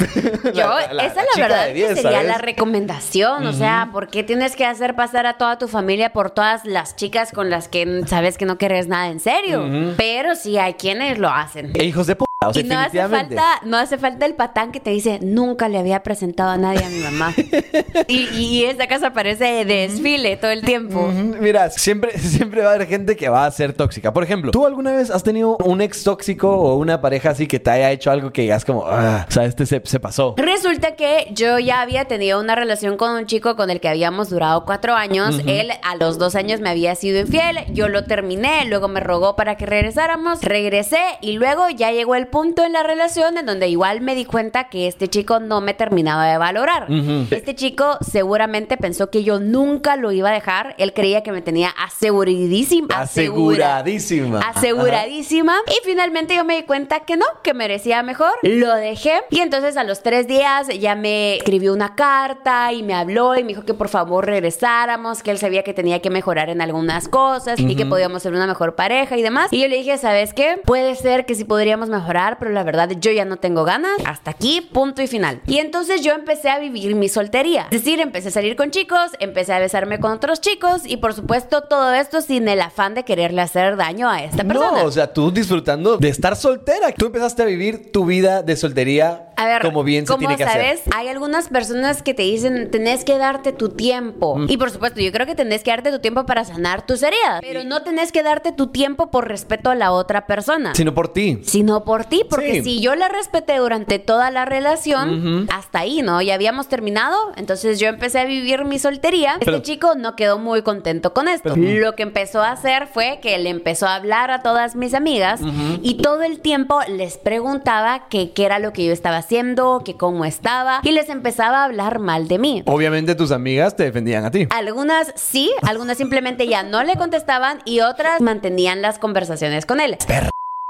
Yo, 0.54 0.67
La- 0.74 0.93
la- 0.93 1.06
esa 1.06 1.22
la 1.22 1.28
la 1.38 1.41
verdad 1.48 1.62
de 1.67 1.74
que 1.74 1.74
10, 1.74 1.93
sería 2.02 2.22
la 2.27 2.38
recomendación. 2.38 3.45
O 3.47 3.53
sea, 3.53 3.89
¿por 3.91 4.07
qué 4.07 4.23
tienes 4.23 4.55
que 4.55 4.65
hacer 4.65 4.95
pasar 4.95 5.25
a 5.25 5.38
toda 5.38 5.57
tu 5.57 5.67
familia 5.67 6.13
por 6.13 6.31
todas 6.31 6.65
las 6.65 6.95
chicas 6.95 7.31
con 7.31 7.49
las 7.49 7.67
que 7.67 8.03
sabes 8.07 8.38
que 8.38 8.45
no 8.45 8.57
querés 8.57 8.88
nada 8.88 9.09
en 9.09 9.19
serio? 9.19 9.63
Pero 9.97 10.36
sí 10.36 10.57
hay 10.57 10.73
quienes 10.75 11.19
lo 11.19 11.29
hacen. 11.29 11.71
E 11.75 11.86
hijos 11.86 12.07
de 12.07 12.15
O 12.47 12.53
sea, 12.53 12.63
y 12.63 12.65
no 12.65 12.79
hace 12.79 13.08
falta, 13.08 13.43
no 13.63 13.77
hace 13.77 13.97
falta 13.97 14.25
el 14.25 14.36
patán 14.36 14.71
que 14.71 14.79
te 14.79 14.91
dice, 14.91 15.19
nunca 15.21 15.69
le 15.69 15.77
había 15.77 16.03
presentado 16.03 16.49
a 16.51 16.58
nadie 16.58 16.84
a 16.84 16.89
mi 16.89 16.99
mamá. 16.99 17.34
y, 18.08 18.63
esta 18.63 18.88
casa 18.88 19.13
parece 19.13 19.45
de 19.45 19.65
desfile 19.65 20.38
todo 20.38 20.51
el 20.51 20.62
tiempo. 20.62 21.08
Mira, 21.39 21.69
siempre, 21.69 22.17
siempre 22.19 22.62
va 22.62 22.71
a 22.71 22.73
haber 22.75 22.88
gente 22.88 23.15
que 23.15 23.29
va 23.29 23.45
a 23.45 23.51
ser 23.51 23.73
tóxica. 23.73 24.13
Por 24.13 24.23
ejemplo, 24.23 24.51
¿tú 24.51 24.65
alguna 24.65 24.91
vez 24.91 25.10
has 25.10 25.23
tenido 25.23 25.58
un 25.58 25.82
ex 25.82 26.03
tóxico 26.03 26.49
o 26.49 26.75
una 26.77 27.01
pareja 27.01 27.32
así 27.32 27.47
que 27.47 27.60
te 27.60 27.69
haya 27.71 27.91
hecho 27.91 28.12
algo 28.12 28.32
que 28.32 28.43
digas 28.43 28.65
como, 28.65 28.86
ah, 28.88 29.25
o 29.27 29.32
sea, 29.32 29.45
este 29.45 29.65
se, 29.65 29.82
se 29.84 29.99
pasó? 29.99 30.36
Resulta 30.38 30.95
que 30.95 31.27
yo 31.32 31.60
ya 31.60 31.82
había 31.82 32.06
tenido 32.06 32.39
una 32.39 32.56
relación 32.56 32.97
con 32.97 33.12
un 33.12 33.25
chico 33.25 33.56
con 33.56 33.69
el 33.69 33.79
que 33.79 33.89
habíamos 33.89 34.29
durado 34.29 34.65
cuatro 34.65 34.95
años. 34.95 35.39
Él 35.45 35.71
a 35.84 35.95
los 35.95 36.17
dos 36.17 36.36
años 36.36 36.62
me 36.62 36.69
había 36.69 36.95
sido 36.95 37.19
infiel. 37.19 37.60
Yo 37.71 37.89
lo 37.89 38.03
terminé, 38.06 38.65
luego 38.65 38.88
me 38.88 38.99
rogó 38.99 39.36
para 39.36 39.56
que 39.56 39.65
regresáramos. 39.65 40.41
Regresé 40.41 41.01
y 41.21 41.34
luego 41.34 41.69
ya 41.69 41.91
llegó 41.91 42.15
el 42.15 42.27
punto 42.34 42.63
en 42.65 42.74
la 42.74 42.82
relación 42.82 43.38
en 43.38 43.46
donde 43.46 43.67
igual 43.67 44.02
me 44.02 44.15
di 44.15 44.26
cuenta 44.26 44.63
que 44.63 44.88
este 44.88 45.08
chico 45.08 45.39
no 45.39 45.62
me 45.62 45.76
terminaba 45.76 46.26
de 46.26 46.39
valorar. 46.39 46.88
Este 47.30 47.54
chico 47.54 48.00
seguramente 48.02 48.76
pensó 48.76 49.12
que 49.12 49.24
yo 49.24 49.39
nunca 49.39 49.98
lo 49.98 50.12
iba 50.12 50.30
a 50.30 50.34
dejar. 50.34 50.74
Él 50.80 50.93
creía 50.93 51.22
que 51.22 51.32
me 51.32 51.43
tenía 51.43 51.69
aseguradísima. 51.69 52.88
asegura- 52.96 53.78
Aseguradísima. 53.78 54.39
Aseguradísima. 54.39 55.56
Y 55.67 55.86
finalmente 55.86 56.36
yo 56.36 56.43
me 56.43 56.56
di 56.56 56.63
cuenta 56.63 57.02
que 57.02 57.17
no, 57.17 57.26
que 57.43 57.54
merecía 57.54 58.02
mejor. 58.02 58.32
Lo 58.41 58.74
dejé. 58.76 59.22
Y 59.30 59.39
entonces 59.41 59.78
a 59.78 59.84
los 59.84 60.02
tres 60.02 60.28
días 60.28 60.67
ya 60.80 60.96
me 60.96 61.36
escribió 61.38 61.72
una 61.72 61.93
carta 61.93 62.74
y 62.74 62.82
me 62.82 62.96
habló 62.96 63.36
y 63.38 63.43
me 63.43 63.50
dijo 63.50 63.63
que 63.63 63.76
por 63.76 63.89
favor 63.89 64.26
regresáramos, 64.26 65.22
que 65.22 65.30
él 65.30 65.38
sabía 65.38 65.62
que 65.63 65.76
tenía 65.76 66.00
que 66.02 66.10
mejorar 66.10 66.50
en 66.50 66.62
algunas 66.62 67.08
cosas 67.08 67.60
y 67.60 67.76
que 67.76 67.86
podíamos 67.86 68.24
ser 68.24 68.34
una 68.34 68.48
mejor 68.48 68.74
pareja 68.74 69.17
y 69.17 69.22
demás. 69.22 69.54
Y 69.54 69.62
yo 69.62 69.67
le 69.67 69.78
dije, 69.78 70.00
¿sabes 70.00 70.34
qué? 70.34 70.60
Puede 70.65 70.96
ser 70.96 71.28
que 71.28 71.36
sí 71.36 71.43
podríamos 71.43 71.89
mejorar, 71.89 72.22
pero 72.39 72.51
la 72.51 72.63
verdad 72.63 72.89
yo 72.99 73.12
ya 73.12 73.25
no 73.25 73.38
tengo 73.38 73.63
ganas. 73.63 73.93
Hasta 74.05 74.31
aquí, 74.31 74.62
punto 74.62 75.01
y 75.01 75.07
final. 75.07 75.41
Y 75.47 75.59
entonces 75.59 76.01
yo 76.01 76.13
empecé 76.13 76.49
a 76.49 76.59
vivir 76.59 76.95
mi 76.95 77.09
soltería. 77.09 77.67
Es 77.71 77.83
decir, 77.83 77.99
empecé 77.99 78.29
a 78.29 78.31
salir 78.31 78.55
con 78.55 78.71
chicos, 78.71 79.12
empecé 79.19 79.53
a 79.53 79.59
besarme 79.59 79.99
con 79.99 80.12
otros 80.12 80.41
chicos 80.41 80.81
y 80.86 80.97
por 80.97 81.13
supuesto 81.13 81.62
todo 81.63 81.93
esto 81.93 82.21
sin 82.21 82.47
el 82.47 82.62
afán 82.62 82.93
de 82.93 83.03
quererle 83.03 83.41
hacer 83.41 83.75
daño 83.77 84.09
a 84.09 84.23
esta 84.23 84.43
persona. 84.43 84.79
No, 84.81 84.86
o 84.86 84.91
sea, 84.91 85.12
tú 85.13 85.31
disfrutando 85.31 85.97
de 85.97 86.09
estar 86.09 86.36
soltera. 86.36 86.91
Tú 86.91 87.07
empezaste 87.07 87.43
a 87.43 87.45
vivir 87.45 87.91
tu 87.91 88.05
vida 88.05 88.43
de 88.43 88.55
soltería 88.55 89.29
A 89.36 89.45
ver, 89.45 89.62
como 89.62 89.83
bien 89.83 90.05
se 90.07 90.15
tiene 90.17 90.38
que 90.38 90.43
sabes, 90.43 90.81
hacer. 90.81 90.93
hay 90.95 91.07
algunas 91.07 91.49
personas 91.49 92.03
que 92.03 92.13
te 92.13 92.23
dicen, 92.23 92.69
tenés 92.71 93.03
que 93.03 93.17
darte 93.17 93.51
tu 93.51 93.69
tiempo. 93.69 94.38
Mm. 94.38 94.45
Y 94.49 94.57
por 94.57 94.71
supuesto, 94.71 94.99
yo 94.99 95.12
creo 95.12 95.25
que 95.25 95.36
tenés 95.36 95.63
que 95.63 95.71
darte 95.71 95.91
tu 95.91 95.99
tiempo 95.99 96.25
para 96.25 96.45
sanar 96.45 96.86
tus 96.86 97.03
heridas. 97.03 97.39
Pero 97.41 97.63
no 97.63 97.83
tenés 97.83 98.12
que 98.12 98.23
darte 98.23 98.51
tu 98.51 98.67
tiempo 98.67 99.12
por 99.12 99.27
respeto 99.27 99.69
a 99.69 99.75
la 99.75 99.91
otra 99.91 100.27
persona. 100.27 100.73
Sino 100.75 100.93
por 100.93 101.12
ti. 101.12 101.39
Sino 101.43 101.83
por 101.83 102.05
ti, 102.05 102.12
porque 102.30 102.56
Sí. 102.56 102.63
si 102.63 102.82
yo 102.82 102.95
la 102.95 103.08
respeté 103.10 103.58
durante 103.58 103.99
toda 103.99 104.30
la 104.32 104.45
relación, 104.45 105.47
hasta 105.52 105.80
ahí, 105.80 106.02
¿no? 106.02 106.21
Ya 106.21 106.36
habíamos 106.36 106.67
terminado, 106.67 107.17
entonces 107.36 107.80
yo 107.80 107.88
empecé 107.88 108.19
a 108.19 108.26
vivir 108.26 108.65
mi 108.65 108.80
soltería. 108.80 109.38
Pero- 109.39 109.58
este 109.58 109.71
chico 109.73 109.95
no 109.95 110.15
quedó 110.15 110.38
muy 110.38 110.62
contento 110.62 111.13
con 111.13 111.28
esto. 111.28 111.56
Lo 111.56 111.95
que 111.95 112.04
empezó 112.04 112.41
a 112.41 112.52
hacer 112.52 112.88
fue 112.88 113.19
que 113.21 113.38
le 113.38 113.49
empezó 113.49 113.88
a 113.88 113.95
hablar 113.95 114.30
a 114.32 114.41
todas 114.41 114.76
mis 114.76 114.93
amigas 114.93 115.41
y 115.82 115.95
todo 115.95 116.23
el 116.23 116.39
tiempo 116.39 116.80
les 116.88 117.17
preguntaba 117.17 118.08
que 118.10 118.32
qué 118.32 118.45
era 118.45 118.60
lo 118.60 118.73
que 118.73 118.86
yo 118.86 118.93
estaba 118.93 119.17
haciendo, 119.17 119.82
que 119.86 119.95
cómo 119.95 120.26
estaba 120.26 120.80
y 120.84 120.91
les 120.91 121.10
empezaba 121.10 121.60
a 121.60 121.63
hablar 121.65 121.99
mal 121.99 122.28
de 122.28 122.38
mí. 122.39 122.63
Obviamente 122.65 123.15
tus 123.15 123.32
amigas 123.32 123.76
te 123.76 123.84
defendían 123.84 124.26
a 124.26 124.32
ti. 124.32 124.47
Algunas 124.49 125.12
sí, 125.15 125.52
algunas 125.63 125.97
simplemente 125.97 126.47
ya 126.47 126.63
no 126.63 126.84
le 126.84 126.95
contestaban 126.95 127.60
y 127.65 127.80
otras 127.82 128.21
mantenían 128.21 128.82
las 128.82 128.99
conversaciones 128.99 129.65
con 129.65 129.80
él. 129.80 129.97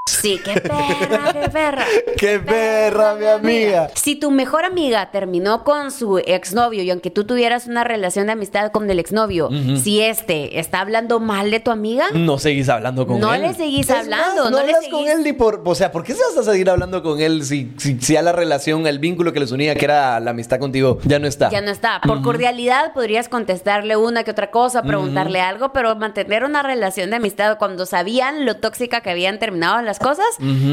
Sí, 0.05 0.37
qué 0.43 0.59
perra, 0.59 1.31
qué 1.31 1.49
perra. 1.49 1.85
¡Qué 2.17 2.39
perra, 2.39 3.15
mi 3.15 3.25
amiga! 3.25 3.89
Si 3.95 4.17
tu 4.17 4.31
mejor 4.31 4.65
amiga 4.65 5.11
terminó 5.11 5.63
con 5.63 5.91
su 5.91 6.17
exnovio 6.17 6.83
y 6.83 6.89
aunque 6.91 7.09
tú 7.09 7.23
tuvieras 7.23 7.67
una 7.67 7.85
relación 7.85 8.25
de 8.25 8.33
amistad 8.33 8.71
con 8.71 8.89
el 8.89 8.99
exnovio, 8.99 9.49
si 9.81 10.01
este 10.01 10.59
está 10.59 10.81
hablando 10.81 11.21
mal 11.21 11.51
de 11.51 11.61
tu 11.61 11.71
amiga, 11.71 12.07
No 12.13 12.37
seguís 12.37 12.67
hablando 12.67 13.07
con 13.07 13.21
No 13.21 13.33
él. 13.33 13.43
le 13.43 13.53
seguís 13.53 13.89
Es 13.89 13.95
hablando, 13.95 14.43
más, 14.43 14.51
no 14.51 14.57
no, 14.59 14.65
le 14.65 14.73
hablas 14.73 14.89
con 14.91 15.03
seguís- 15.05 15.09
él 15.15 15.23
ni 15.23 15.31
por... 15.33 15.61
O 15.63 15.73
sea, 15.75 15.91
¿por 15.93 16.03
qué 16.03 16.13
se 16.13 16.21
vas 16.35 16.45
a 16.47 16.51
seguir 16.51 16.69
hablando 16.69 17.01
con 17.01 17.21
él 17.21 17.45
si, 17.45 17.71
si, 17.77 17.97
si 18.01 18.17
a 18.17 18.21
la 18.21 18.33
relación, 18.33 18.85
el 18.87 18.99
vínculo 18.99 19.31
que 19.31 19.39
les 19.39 19.51
unía, 19.53 19.73
que 19.75 19.85
era 19.85 20.19
la 20.19 20.31
amistad 20.31 20.59
contigo, 20.59 20.99
ya 21.05 21.17
no 21.19 21.27
está? 21.27 21.49
ya 21.49 21.61
no 21.61 21.71
está. 21.71 22.01
Por 22.05 22.21
cordialidad 22.21 22.91
podrías 22.93 23.29
contestarle 23.29 23.95
una 23.95 24.25
que 24.25 24.31
otra 24.31 24.51
cosa, 24.51 24.83
preguntarle 24.83 25.39
algo, 25.39 25.71
pero 25.71 25.95
mantener 25.95 26.43
una 26.43 26.61
relación 26.61 27.09
de 27.09 27.15
amistad 27.17 27.57
cuando 27.57 27.85
sabían 27.85 28.45
lo 28.45 28.57
tóxica 28.57 28.99
que 28.99 29.09
habían 29.09 29.39
terminado 29.39 29.81
cosas, 29.99 30.25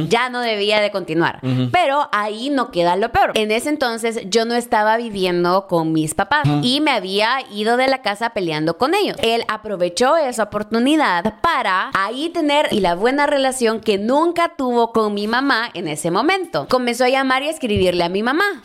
ya 0.09 0.29
no 0.29 0.41
debía 0.41 0.81
de 0.81 0.91
continuar. 0.91 1.41
Pero 1.73 2.09
ahí 2.13 2.51
no 2.51 2.71
queda 2.71 2.97
lo 2.97 3.13
peor. 3.13 3.33
En 3.35 3.51
ese 3.51 3.69
entonces 3.69 4.21
yo 4.29 4.45
no 4.45 4.55
estaba 4.55 4.97
viviendo 4.97 5.67
con 5.67 5.93
mis 5.93 6.15
papás 6.15 6.47
y 6.63 6.81
me 6.81 6.91
había 6.91 7.39
ido 7.53 7.77
de 7.77 7.89
la 7.89 8.03
casa 8.03 8.31
peleando 8.31 8.77
con 8.79 8.95
ellos. 8.95 9.17
Él 9.23 9.45
aprovechó 9.49 10.17
esa 10.17 10.45
oportunidad 10.45 11.41
para 11.41 11.91
ahí 11.95 12.31
tener 12.31 12.69
y 12.71 12.81
la 12.81 12.95
buena 12.95 13.27
relación 13.27 13.81
que 13.81 13.99
nunca 13.99 14.55
tuvo 14.57 14.93
con 14.93 15.15
mi 15.15 15.27
mamá 15.27 15.71
en 15.75 15.89
ese 15.89 16.11
momento. 16.11 16.67
Comenzó 16.69 17.05
a 17.05 17.09
llamar 17.09 17.43
y 17.43 17.49
a 17.49 17.51
escribirle 17.51 18.05
a 18.05 18.09
mi 18.09 18.23
mamá. 18.23 18.63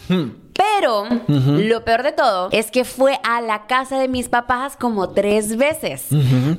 Pero 0.55 1.05
lo 1.35 1.83
peor 1.83 2.03
de 2.03 2.13
todo 2.13 2.49
es 2.51 2.71
que 2.71 2.85
fue 2.85 3.19
a 3.23 3.41
la 3.41 3.67
casa 3.67 3.99
de 3.99 4.07
mis 4.07 4.29
papás 4.29 4.77
como 4.77 5.09
tres 5.09 5.57
veces 5.57 6.07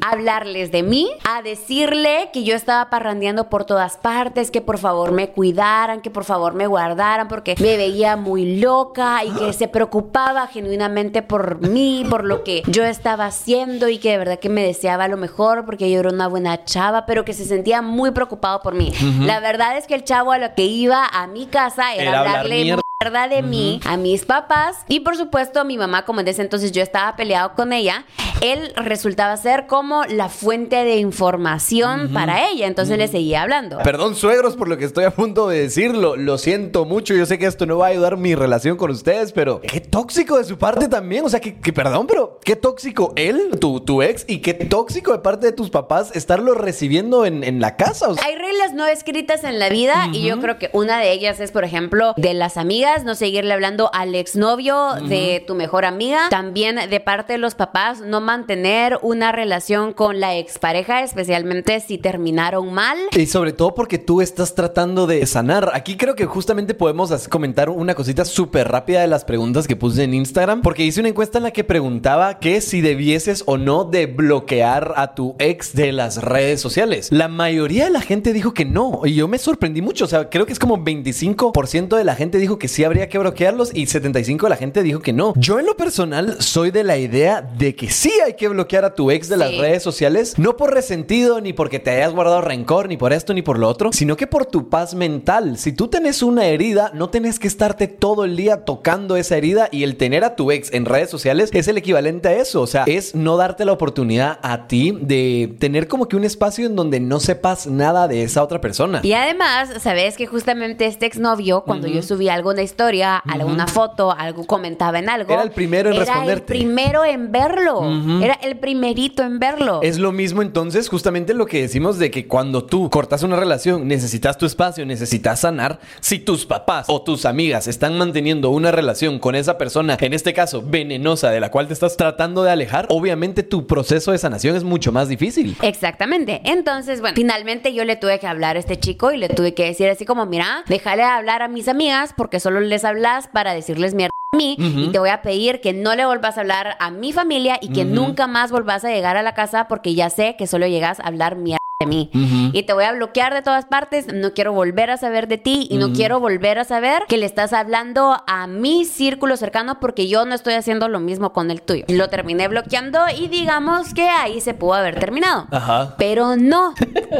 a 0.02 0.10
hablarles 0.10 0.70
de 0.70 0.82
mí, 0.82 1.08
a 1.24 1.42
decirle 1.42 2.30
que 2.32 2.44
yo 2.44 2.54
estaba 2.54 2.90
parrandeando 2.90 3.48
por 3.48 3.64
todas 3.64 3.96
partes, 3.96 4.50
que 4.50 4.60
por 4.60 4.78
favor 4.78 5.12
me 5.12 5.30
cuidaran, 5.30 6.02
que 6.02 6.10
por 6.10 6.24
favor 6.24 6.54
me 6.54 6.66
guardaran 6.66 7.28
porque 7.28 7.54
me 7.58 7.76
veía 7.76 8.16
muy 8.16 8.56
loca 8.56 9.24
y 9.24 9.30
que 9.30 9.52
se 9.52 9.68
preocupaba 9.68 10.46
genuinamente 10.46 11.22
por 11.22 11.66
mí, 11.66 12.04
por 12.08 12.24
lo 12.24 12.44
que 12.44 12.62
yo 12.66 12.84
estaba 12.84 13.26
haciendo 13.26 13.88
y 13.88 13.98
que 13.98 14.10
de 14.10 14.18
verdad 14.18 14.38
que 14.38 14.48
me 14.48 14.62
deseaba 14.62 15.08
lo 15.08 15.16
mejor 15.16 15.64
porque 15.64 15.90
yo 15.90 16.00
era 16.00 16.10
una 16.10 16.28
buena 16.28 16.64
chava, 16.64 17.06
pero 17.06 17.24
que 17.24 17.32
se 17.32 17.44
sentía 17.44 17.80
muy 17.80 18.10
preocupado 18.10 18.60
por 18.60 18.74
mí. 18.74 18.92
La 19.20 19.40
verdad 19.40 19.76
es 19.78 19.86
que 19.86 19.94
el 19.94 20.04
chavo 20.04 20.32
a 20.32 20.38
lo 20.38 20.54
que 20.54 20.64
iba 20.64 21.06
a 21.06 21.26
mi 21.26 21.46
casa 21.46 21.94
era, 21.94 22.02
Era 22.02 22.18
hablar 22.20 22.36
hablarle. 22.38 22.85
De 22.98 23.42
mí 23.42 23.78
a 23.84 23.98
mis 23.98 24.24
papás. 24.24 24.86
Y 24.88 25.00
por 25.00 25.18
supuesto 25.18 25.60
a 25.60 25.64
mi 25.64 25.76
mamá 25.76 26.06
como 26.06 26.20
en 26.20 26.28
ese 26.28 26.40
entonces 26.40 26.72
yo 26.72 26.82
estaba 26.82 27.14
peleado 27.14 27.54
con 27.54 27.74
ella 27.74 28.06
él 28.40 28.72
resultaba 28.76 29.36
ser 29.36 29.66
como 29.66 30.04
la 30.04 30.28
fuente 30.28 30.84
de 30.84 30.96
información 30.96 32.10
para 32.12 32.48
ella 32.48 32.66
entonces 32.66 32.98
le 32.98 33.08
seguía 33.08 33.42
hablando 33.42 33.66
Perdón, 33.82 34.14
suegros, 34.14 34.56
por 34.56 34.68
lo 34.68 34.76
que 34.76 34.84
estoy 34.84 35.04
a 35.04 35.10
punto 35.10 35.48
de 35.48 35.60
decirlo. 35.60 36.16
Lo 36.16 36.38
siento 36.38 36.84
mucho. 36.84 37.14
Yo 37.14 37.26
sé 37.26 37.38
que 37.38 37.46
esto 37.46 37.66
no 37.66 37.78
va 37.78 37.86
a 37.86 37.90
ayudar 37.90 38.16
mi 38.16 38.34
relación 38.34 38.76
con 38.76 38.90
ustedes, 38.90 39.32
pero 39.32 39.60
qué 39.60 39.80
tóxico 39.80 40.38
de 40.38 40.44
su 40.44 40.58
parte 40.58 40.88
también. 40.88 41.24
O 41.24 41.28
sea, 41.28 41.40
que, 41.40 41.58
que 41.58 41.72
perdón, 41.72 42.06
pero 42.06 42.38
qué 42.44 42.56
tóxico 42.56 43.12
él, 43.16 43.50
tu, 43.60 43.80
tu 43.80 44.02
ex, 44.02 44.24
y 44.28 44.38
qué 44.38 44.54
tóxico 44.54 45.12
de 45.12 45.20
parte 45.20 45.46
de 45.46 45.52
tus 45.52 45.70
papás 45.70 46.14
estarlo 46.14 46.54
recibiendo 46.54 47.24
en, 47.26 47.44
en 47.44 47.60
la 47.60 47.76
casa. 47.76 48.08
O 48.08 48.14
sea, 48.14 48.24
hay 48.24 48.36
reglas 48.36 48.74
no 48.74 48.86
escritas 48.86 49.44
en 49.44 49.58
la 49.58 49.68
vida 49.68 50.08
y 50.12 50.26
yo 50.26 50.40
creo 50.40 50.58
que 50.58 50.70
una 50.72 50.98
de 50.98 51.12
ellas 51.12 51.40
es, 51.40 51.52
por 51.52 51.64
ejemplo, 51.64 52.14
de 52.16 52.34
las 52.34 52.56
amigas, 52.56 53.04
no 53.04 53.14
seguirle 53.14 53.52
hablando 53.54 53.90
al 53.94 54.14
exnovio 54.14 54.94
de 55.08 55.44
tu 55.46 55.54
mejor 55.54 55.84
amiga. 55.84 56.28
También 56.28 56.78
de 56.90 57.00
parte 57.00 57.34
de 57.34 57.38
los 57.38 57.54
papás, 57.54 58.00
no 58.00 58.20
mantener 58.26 58.98
una 59.02 59.32
relación 59.32 59.92
con 59.92 60.20
la 60.20 60.36
expareja, 60.36 61.02
especialmente 61.02 61.80
si 61.80 61.96
terminaron 61.96 62.74
mal. 62.74 62.98
Y 63.16 63.26
sobre 63.26 63.52
todo 63.52 63.74
porque 63.74 63.98
tú 63.98 64.20
estás 64.20 64.54
tratando 64.54 65.06
de 65.06 65.24
sanar. 65.26 65.70
Aquí 65.72 65.96
creo 65.96 66.16
que 66.16 66.26
justamente 66.26 66.74
podemos 66.74 67.28
comentar 67.28 67.70
una 67.70 67.94
cosita 67.94 68.24
súper 68.24 68.68
rápida 68.68 69.00
de 69.00 69.06
las 69.06 69.24
preguntas 69.24 69.68
que 69.68 69.76
puse 69.76 70.02
en 70.02 70.12
Instagram. 70.12 70.60
Porque 70.62 70.84
hice 70.84 71.00
una 71.00 71.08
encuesta 71.08 71.38
en 71.38 71.44
la 71.44 71.52
que 71.52 71.64
preguntaba 71.64 72.40
que 72.40 72.60
si 72.60 72.80
debieses 72.80 73.44
o 73.46 73.56
no 73.56 73.84
de 73.84 74.06
bloquear 74.06 74.94
a 74.96 75.14
tu 75.14 75.36
ex 75.38 75.72
de 75.72 75.92
las 75.92 76.22
redes 76.22 76.60
sociales. 76.60 77.08
La 77.12 77.28
mayoría 77.28 77.84
de 77.84 77.90
la 77.90 78.00
gente 78.00 78.32
dijo 78.32 78.52
que 78.52 78.64
no. 78.64 79.02
Y 79.04 79.14
yo 79.14 79.28
me 79.28 79.38
sorprendí 79.38 79.82
mucho. 79.82 80.04
O 80.04 80.08
sea, 80.08 80.28
creo 80.28 80.46
que 80.46 80.52
es 80.52 80.58
como 80.58 80.78
25% 80.78 81.96
de 81.96 82.04
la 82.04 82.16
gente 82.16 82.38
dijo 82.38 82.58
que 82.58 82.66
sí 82.66 82.82
habría 82.82 83.08
que 83.08 83.18
bloquearlos 83.18 83.72
y 83.72 83.86
75% 83.86 84.42
de 84.42 84.48
la 84.48 84.56
gente 84.56 84.82
dijo 84.82 85.00
que 85.00 85.12
no. 85.12 85.32
Yo 85.36 85.60
en 85.60 85.66
lo 85.66 85.76
personal 85.76 86.36
soy 86.40 86.72
de 86.72 86.82
la 86.82 86.98
idea 86.98 87.42
de 87.42 87.74
que 87.76 87.90
sí 87.90 88.12
hay 88.24 88.34
que 88.34 88.48
bloquear 88.48 88.84
a 88.84 88.94
tu 88.94 89.10
ex 89.10 89.28
de 89.28 89.36
las 89.36 89.56
redes 89.56 89.82
sociales. 89.82 90.38
No 90.38 90.56
por 90.56 90.72
resentido, 90.72 91.40
ni 91.40 91.52
porque 91.52 91.78
te 91.78 91.90
hayas 91.90 92.12
guardado 92.12 92.40
rencor, 92.40 92.88
ni 92.88 92.96
por 92.96 93.12
esto, 93.12 93.34
ni 93.34 93.42
por 93.42 93.58
lo 93.58 93.68
otro, 93.68 93.90
sino 93.92 94.16
que 94.16 94.26
por 94.26 94.46
tu 94.46 94.68
paz 94.68 94.94
mental. 94.94 95.58
Si 95.58 95.72
tú 95.72 95.88
tenés 95.88 96.22
una 96.22 96.46
herida, 96.46 96.90
no 96.94 97.10
tenés 97.10 97.38
que 97.38 97.48
estarte 97.48 97.88
todo 97.88 98.24
el 98.24 98.36
día 98.36 98.64
tocando 98.64 99.16
esa 99.16 99.36
herida 99.36 99.68
y 99.70 99.82
el 99.82 99.96
tener 99.96 100.24
a 100.24 100.36
tu 100.36 100.50
ex 100.50 100.72
en 100.72 100.84
redes 100.84 101.10
sociales 101.10 101.50
es 101.52 101.68
el 101.68 101.78
equivalente 101.78 102.28
a 102.28 102.32
eso. 102.34 102.62
O 102.62 102.66
sea, 102.66 102.84
es 102.86 103.14
no 103.14 103.36
darte 103.36 103.64
la 103.64 103.72
oportunidad 103.72 104.38
a 104.42 104.66
ti 104.68 104.96
de 105.00 105.54
tener 105.58 105.88
como 105.88 106.08
que 106.08 106.16
un 106.16 106.24
espacio 106.24 106.66
en 106.66 106.76
donde 106.76 107.00
no 107.00 107.20
sepas 107.20 107.66
nada 107.66 108.08
de 108.08 108.22
esa 108.22 108.42
otra 108.42 108.60
persona. 108.60 109.00
Y 109.02 109.12
además, 109.12 109.70
sabes 109.80 110.16
que 110.16 110.26
justamente 110.26 110.86
este 110.86 111.06
exnovio, 111.06 111.62
cuando 111.64 111.86
yo 111.86 112.02
subía 112.02 112.34
alguna 112.34 112.62
historia, 112.62 113.16
alguna 113.16 113.66
foto, 113.66 114.12
algo 114.12 114.46
comentaba 114.46 114.98
en 114.98 115.08
algo, 115.08 115.32
Era 115.32 115.42
el 115.42 115.50
primero 115.50 115.88
en 115.90 115.96
era 115.96 116.04
responderte. 116.04 116.52
el 116.52 116.58
primero 116.58 117.04
en 117.04 117.32
verlo. 117.32 117.80
Era 118.22 118.34
el 118.42 118.58
primerito 118.58 119.22
en 119.22 119.38
verlo. 119.38 119.80
Es 119.82 119.98
lo 119.98 120.12
mismo 120.12 120.42
entonces, 120.42 120.88
justamente 120.88 121.34
lo 121.34 121.46
que 121.46 121.62
decimos 121.62 121.98
de 121.98 122.10
que 122.10 122.26
cuando 122.26 122.64
tú 122.64 122.88
cortas 122.90 123.22
una 123.22 123.36
relación, 123.36 123.88
necesitas 123.88 124.38
tu 124.38 124.46
espacio, 124.46 124.86
necesitas 124.86 125.40
sanar. 125.40 125.80
Si 126.00 126.18
tus 126.18 126.46
papás 126.46 126.86
o 126.88 127.02
tus 127.02 127.24
amigas 127.24 127.66
están 127.66 127.98
manteniendo 127.98 128.50
una 128.50 128.70
relación 128.70 129.18
con 129.18 129.34
esa 129.34 129.58
persona, 129.58 129.96
en 130.00 130.12
este 130.12 130.32
caso 130.32 130.62
venenosa, 130.64 131.30
de 131.30 131.40
la 131.40 131.50
cual 131.50 131.66
te 131.66 131.72
estás 131.72 131.96
tratando 131.96 132.42
de 132.42 132.50
alejar, 132.50 132.86
obviamente 132.90 133.42
tu 133.42 133.66
proceso 133.66 134.12
de 134.12 134.18
sanación 134.18 134.56
es 134.56 134.64
mucho 134.64 134.92
más 134.92 135.08
difícil. 135.08 135.56
Exactamente. 135.62 136.40
Entonces, 136.44 137.00
bueno, 137.00 137.16
finalmente 137.16 137.74
yo 137.74 137.84
le 137.84 137.96
tuve 137.96 138.18
que 138.18 138.26
hablar 138.26 138.56
a 138.56 138.58
este 138.58 138.78
chico 138.78 139.12
y 139.12 139.18
le 139.18 139.28
tuve 139.28 139.54
que 139.54 139.64
decir 139.64 139.88
así 139.88 140.04
como, 140.04 140.26
mira, 140.26 140.64
déjale 140.68 141.02
hablar 141.02 141.42
a 141.42 141.48
mis 141.48 141.68
amigas 141.68 142.14
porque 142.16 142.40
solo 142.40 142.60
les 142.60 142.84
hablas 142.84 143.28
para 143.28 143.52
decirles 143.52 143.94
mierda 143.94 144.15
mí 144.36 144.56
y 144.58 144.88
te 144.92 144.98
voy 144.98 145.10
a 145.10 145.22
pedir 145.22 145.60
que 145.60 145.72
no 145.72 145.94
le 145.94 146.06
volvás 146.06 146.38
a 146.38 146.42
hablar 146.42 146.76
a 146.78 146.90
mi 146.90 147.12
familia 147.12 147.58
y 147.60 147.68
que 147.70 147.84
nunca 147.84 148.26
más 148.26 148.50
volvás 148.50 148.84
a 148.84 148.90
llegar 148.90 149.16
a 149.16 149.22
la 149.22 149.34
casa 149.34 149.68
porque 149.68 149.94
ya 149.94 150.10
sé 150.10 150.36
que 150.36 150.46
solo 150.46 150.66
llegas 150.66 151.00
a 151.00 151.04
hablar 151.04 151.36
mierda 151.36 151.65
de 151.78 151.84
mí 151.86 152.10
y 152.54 152.62
te 152.62 152.72
voy 152.72 152.84
a 152.84 152.92
bloquear 152.92 153.34
de 153.34 153.42
todas 153.42 153.66
partes, 153.66 154.06
no 154.10 154.32
quiero 154.32 154.54
volver 154.54 154.88
a 154.88 154.96
saber 154.96 155.28
de 155.28 155.36
ti 155.36 155.66
y 155.70 155.76
no 155.76 155.92
quiero 155.92 156.20
volver 156.20 156.58
a 156.58 156.64
saber 156.64 157.02
que 157.06 157.18
le 157.18 157.26
estás 157.26 157.52
hablando 157.52 158.16
a 158.26 158.46
mi 158.46 158.86
círculo 158.86 159.36
cercano 159.36 159.78
porque 159.78 160.08
yo 160.08 160.24
no 160.24 160.34
estoy 160.34 160.54
haciendo 160.54 160.88
lo 160.88 161.00
mismo 161.00 161.34
con 161.34 161.50
el 161.50 161.60
tuyo. 161.60 161.84
Lo 161.88 162.08
terminé 162.08 162.48
bloqueando 162.48 163.00
y 163.14 163.28
digamos 163.28 163.92
que 163.92 164.08
ahí 164.08 164.40
se 164.40 164.54
pudo 164.54 164.72
haber 164.72 164.98
terminado. 164.98 165.48
Ajá. 165.50 165.96
Pero 165.98 166.36
no. 166.36 166.72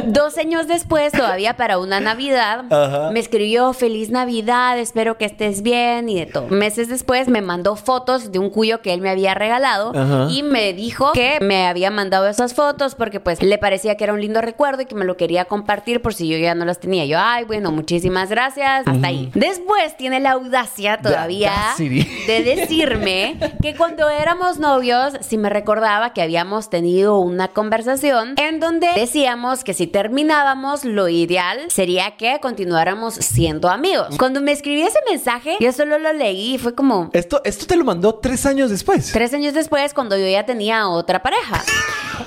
Dos 0.07 0.39
años 0.39 0.67
después, 0.67 1.11
todavía 1.13 1.55
para 1.55 1.77
una 1.77 1.99
Navidad, 1.99 2.65
Ajá. 2.71 3.11
me 3.11 3.19
escribió 3.19 3.73
Feliz 3.73 4.09
Navidad, 4.09 4.79
espero 4.79 5.19
que 5.19 5.25
estés 5.25 5.61
bien 5.61 6.09
y 6.09 6.15
de 6.19 6.25
todo. 6.25 6.47
Meses 6.47 6.89
después 6.89 7.27
me 7.27 7.41
mandó 7.41 7.75
fotos 7.75 8.31
de 8.31 8.39
un 8.39 8.49
cuyo 8.49 8.81
que 8.81 8.91
él 8.95 9.01
me 9.01 9.11
había 9.11 9.35
regalado 9.35 9.91
Ajá. 9.95 10.27
y 10.31 10.41
me 10.41 10.73
dijo 10.73 11.11
que 11.11 11.37
me 11.41 11.67
había 11.67 11.91
mandado 11.91 12.27
esas 12.27 12.55
fotos 12.55 12.95
porque 12.95 13.19
pues 13.19 13.43
le 13.43 13.59
parecía 13.59 13.95
que 13.97 14.03
era 14.03 14.13
un 14.13 14.21
lindo 14.21 14.41
recuerdo 14.47 14.81
y 14.81 14.85
que 14.85 14.95
me 14.95 15.03
lo 15.03 15.17
quería 15.17 15.43
compartir 15.43 16.01
por 16.01 16.13
si 16.13 16.29
yo 16.29 16.37
ya 16.37 16.55
no 16.55 16.63
las 16.63 16.79
tenía. 16.79 17.03
Yo, 17.03 17.19
ay, 17.19 17.43
bueno, 17.43 17.69
muchísimas 17.73 18.29
gracias. 18.29 18.87
Hasta 18.87 19.07
ahí. 19.07 19.29
Después 19.33 19.97
tiene 19.97 20.21
la 20.21 20.31
audacia 20.31 20.97
todavía 20.99 21.51
de 21.77 22.43
decirme 22.43 23.37
que 23.61 23.75
cuando 23.75 24.09
éramos 24.09 24.57
novios, 24.57 25.15
si 25.19 25.37
me 25.37 25.49
recordaba 25.49 26.13
que 26.13 26.21
habíamos 26.21 26.69
tenido 26.69 27.19
una 27.19 27.49
conversación 27.49 28.35
en 28.37 28.61
donde 28.61 28.87
decíamos 28.95 29.65
que 29.65 29.73
si 29.73 29.85
terminábamos, 29.85 30.85
lo 30.85 31.09
ideal 31.09 31.69
sería 31.69 32.15
que 32.15 32.39
continuáramos 32.41 33.15
siendo 33.15 33.69
amigos. 33.69 34.15
Cuando 34.17 34.39
me 34.39 34.53
escribí 34.53 34.81
ese 34.83 34.99
mensaje, 35.09 35.57
yo 35.59 35.73
solo 35.73 35.99
lo 35.99 36.13
leí 36.13 36.55
y 36.55 36.57
fue 36.57 36.73
como 36.73 37.09
Esto, 37.11 37.41
esto 37.43 37.65
te 37.65 37.75
lo 37.75 37.83
mandó 37.83 38.15
tres 38.15 38.45
años 38.45 38.69
después. 38.69 39.11
tres 39.11 39.33
años 39.33 39.53
después 39.53 39.93
cuando 39.93 40.17
yo 40.17 40.27
ya 40.27 40.45
tenía 40.45 40.87
otra 40.87 41.21
pareja. 41.21 41.61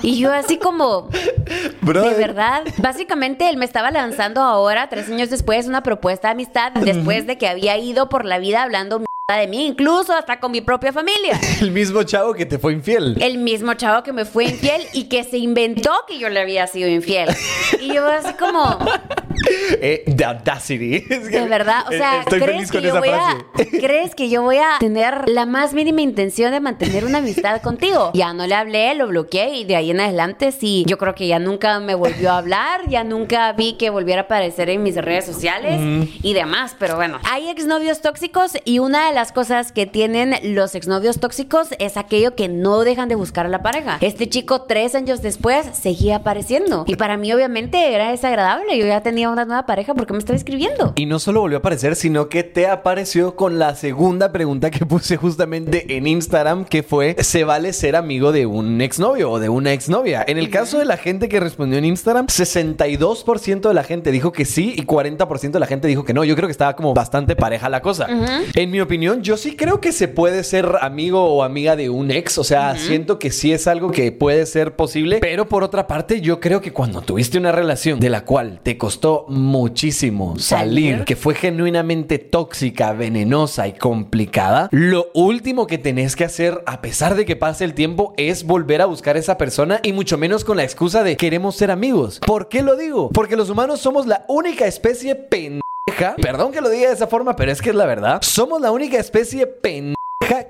Y 0.03 0.17
yo 0.19 0.31
así 0.31 0.57
como, 0.57 1.09
Bro, 1.81 2.10
de 2.11 2.17
verdad, 2.17 2.63
básicamente 2.77 3.49
él 3.49 3.57
me 3.57 3.65
estaba 3.65 3.91
lanzando 3.91 4.41
ahora, 4.41 4.89
tres 4.89 5.09
años 5.09 5.29
después, 5.29 5.67
una 5.67 5.83
propuesta 5.83 6.27
de 6.27 6.33
amistad 6.33 6.71
después 6.73 7.27
de 7.27 7.37
que 7.37 7.47
había 7.47 7.77
ido 7.77 8.09
por 8.09 8.25
la 8.25 8.39
vida 8.39 8.63
hablando 8.63 9.01
de 9.37 9.47
mí, 9.47 9.65
incluso 9.67 10.13
hasta 10.13 10.39
con 10.39 10.51
mi 10.51 10.61
propia 10.61 10.91
familia. 10.93 11.39
El 11.61 11.71
mismo 11.71 12.03
chavo 12.03 12.33
que 12.33 12.45
te 12.45 12.57
fue 12.59 12.73
infiel. 12.73 13.17
El 13.21 13.37
mismo 13.37 13.73
chavo 13.73 14.03
que 14.03 14.13
me 14.13 14.25
fue 14.25 14.45
infiel 14.45 14.81
y 14.93 15.05
que 15.05 15.23
se 15.23 15.37
inventó 15.37 15.91
que 16.07 16.19
yo 16.19 16.29
le 16.29 16.39
había 16.39 16.67
sido 16.67 16.89
infiel. 16.89 17.29
Y 17.79 17.93
yo 17.93 18.05
así 18.07 18.33
como, 18.33 18.77
Eh, 19.81 20.03
the 20.15 20.25
audacity. 20.25 20.95
Es 21.09 21.29
que- 21.29 21.39
de 21.41 21.47
verdad, 21.47 21.85
o 21.87 21.91
eh, 21.91 21.97
sea, 21.97 22.19
estoy 22.19 22.39
¿crees 22.39 22.55
feliz 22.55 22.71
que, 22.71 22.81
yo 22.81 22.89
esa 22.89 22.99
voy 22.99 23.09
a. 23.09 23.45
¿crees 23.79 24.15
que 24.15 24.29
yo 24.29 24.41
voy 24.41 24.57
a 24.57 24.77
tener 24.79 25.27
la 25.29 25.45
más 25.45 25.73
mínima 25.73 26.01
intención 26.01 26.51
de 26.51 26.59
mantener 26.59 27.05
una 27.05 27.19
amistad 27.19 27.61
contigo? 27.61 28.11
Ya 28.13 28.33
no 28.33 28.45
le 28.47 28.55
hablé, 28.55 28.93
lo 28.95 29.07
bloqueé 29.07 29.55
y 29.57 29.63
de 29.65 29.75
ahí 29.75 29.91
en 29.91 29.99
adelante 29.99 30.51
sí, 30.51 30.83
yo 30.87 30.97
creo 30.97 31.15
que 31.15 31.27
ya 31.27 31.39
nunca 31.39 31.79
me 31.79 31.95
volvió 31.95 32.31
a 32.31 32.37
hablar, 32.37 32.87
ya 32.87 33.03
nunca 33.03 33.51
vi 33.53 33.73
que 33.73 33.89
volviera 33.89 34.21
a 34.21 34.25
aparecer 34.25 34.69
en 34.69 34.83
mis 34.83 34.95
redes 34.95 35.25
sociales 35.25 35.79
y 36.21 36.33
demás, 36.33 36.75
pero 36.77 36.95
bueno, 36.95 37.19
hay 37.29 37.49
exnovios 37.49 38.01
tóxicos 38.01 38.53
y 38.65 38.79
una 38.79 39.07
de 39.07 39.13
las 39.13 39.20
cosas 39.31 39.71
que 39.71 39.85
tienen 39.85 40.33
los 40.55 40.73
exnovios 40.73 41.19
tóxicos 41.19 41.67
es 41.77 41.97
aquello 41.97 42.33
que 42.33 42.47
no 42.47 42.79
dejan 42.79 43.07
de 43.07 43.15
buscar 43.15 43.45
a 43.45 43.49
la 43.49 43.61
pareja. 43.61 43.99
Este 44.01 44.27
chico 44.27 44.63
tres 44.63 44.95
años 44.95 45.21
después 45.21 45.67
seguía 45.73 46.17
apareciendo 46.17 46.85
y 46.87 46.95
para 46.95 47.17
mí 47.17 47.31
obviamente 47.31 47.93
era 47.93 48.09
desagradable, 48.09 48.77
yo 48.77 48.85
ya 48.87 49.01
tenía 49.01 49.29
una 49.29 49.45
nueva 49.45 49.67
pareja 49.67 49.93
porque 49.93 50.13
me 50.13 50.19
estaba 50.19 50.37
escribiendo. 50.37 50.93
Y 50.95 51.05
no 51.05 51.19
solo 51.19 51.41
volvió 51.41 51.57
a 51.57 51.59
aparecer, 51.59 51.95
sino 51.95 52.29
que 52.29 52.43
te 52.43 52.65
apareció 52.67 53.35
con 53.35 53.59
la 53.59 53.75
segunda 53.75 54.31
pregunta 54.31 54.71
que 54.71 54.85
puse 54.85 55.17
justamente 55.17 55.97
en 55.97 56.07
Instagram, 56.07 56.65
que 56.65 56.81
fue, 56.81 57.15
¿se 57.19 57.43
vale 57.43 57.73
ser 57.73 57.95
amigo 57.95 58.31
de 58.31 58.45
un 58.45 58.81
exnovio 58.81 59.29
o 59.29 59.39
de 59.39 59.49
una 59.49 59.73
exnovia? 59.73 60.23
En 60.27 60.37
el 60.37 60.49
caso 60.49 60.79
de 60.79 60.85
la 60.85 60.97
gente 60.97 61.29
que 61.29 61.39
respondió 61.39 61.77
en 61.77 61.85
Instagram, 61.85 62.27
62% 62.27 63.67
de 63.67 63.73
la 63.73 63.83
gente 63.83 64.11
dijo 64.11 64.31
que 64.31 64.45
sí 64.45 64.73
y 64.77 64.85
40% 64.85 65.51
de 65.51 65.59
la 65.59 65.67
gente 65.67 65.87
dijo 65.87 66.05
que 66.05 66.13
no. 66.13 66.23
Yo 66.23 66.35
creo 66.35 66.47
que 66.47 66.53
estaba 66.53 66.75
como 66.75 66.93
bastante 66.93 67.35
pareja 67.35 67.69
la 67.69 67.81
cosa. 67.81 68.07
En 68.55 68.71
mi 68.71 68.79
opinión, 68.79 69.10
yo 69.15 69.37
sí 69.37 69.55
creo 69.55 69.81
que 69.81 69.91
se 69.91 70.07
puede 70.07 70.43
ser 70.43 70.77
amigo 70.81 71.23
o 71.23 71.43
amiga 71.43 71.75
de 71.75 71.89
un 71.89 72.11
ex. 72.11 72.37
O 72.37 72.43
sea, 72.43 72.75
siento 72.77 73.19
que 73.19 73.31
sí 73.31 73.51
es 73.51 73.67
algo 73.67 73.91
que 73.91 74.11
puede 74.11 74.45
ser 74.45 74.75
posible. 74.75 75.19
Pero 75.19 75.47
por 75.47 75.63
otra 75.63 75.87
parte, 75.87 76.21
yo 76.21 76.39
creo 76.39 76.61
que 76.61 76.71
cuando 76.73 77.01
tuviste 77.01 77.37
una 77.37 77.51
relación 77.51 77.99
de 77.99 78.09
la 78.09 78.25
cual 78.25 78.59
te 78.63 78.77
costó 78.77 79.25
muchísimo 79.27 80.37
salir, 80.39 80.91
Salir. 80.93 81.05
que 81.05 81.15
fue 81.15 81.35
genuinamente 81.35 82.17
tóxica, 82.19 82.93
venenosa 82.93 83.67
y 83.67 83.73
complicada, 83.73 84.69
lo 84.71 85.07
último 85.13 85.67
que 85.67 85.77
tenés 85.77 86.15
que 86.15 86.23
hacer, 86.23 86.63
a 86.65 86.81
pesar 86.81 87.15
de 87.15 87.25
que 87.25 87.35
pase 87.35 87.63
el 87.65 87.73
tiempo, 87.73 88.13
es 88.17 88.43
volver 88.43 88.81
a 88.81 88.85
buscar 88.85 89.15
a 89.15 89.19
esa 89.19 89.37
persona 89.37 89.79
y 89.83 89.93
mucho 89.93 90.17
menos 90.17 90.43
con 90.43 90.57
la 90.57 90.63
excusa 90.63 91.03
de 91.03 91.17
queremos 91.17 91.55
ser 91.55 91.71
amigos. 91.71 92.19
¿Por 92.25 92.47
qué 92.49 92.61
lo 92.63 92.75
digo? 92.77 93.09
Porque 93.09 93.35
los 93.35 93.49
humanos 93.49 93.79
somos 93.79 94.05
la 94.07 94.25
única 94.27 94.65
especie 94.65 95.15
pendeja. 95.15 95.61
Perdón 96.21 96.51
que 96.51 96.61
lo 96.61 96.69
diga 96.69 96.87
de 96.87 96.95
esa 96.95 97.07
forma, 97.07 97.35
pero 97.35 97.51
es 97.51 97.61
que 97.61 97.69
es 97.69 97.75
la 97.75 97.85
verdad. 97.85 98.19
Somos 98.21 98.61
la 98.61 98.71
única 98.71 98.97
especie 98.97 99.47
pendeja 99.47 100.00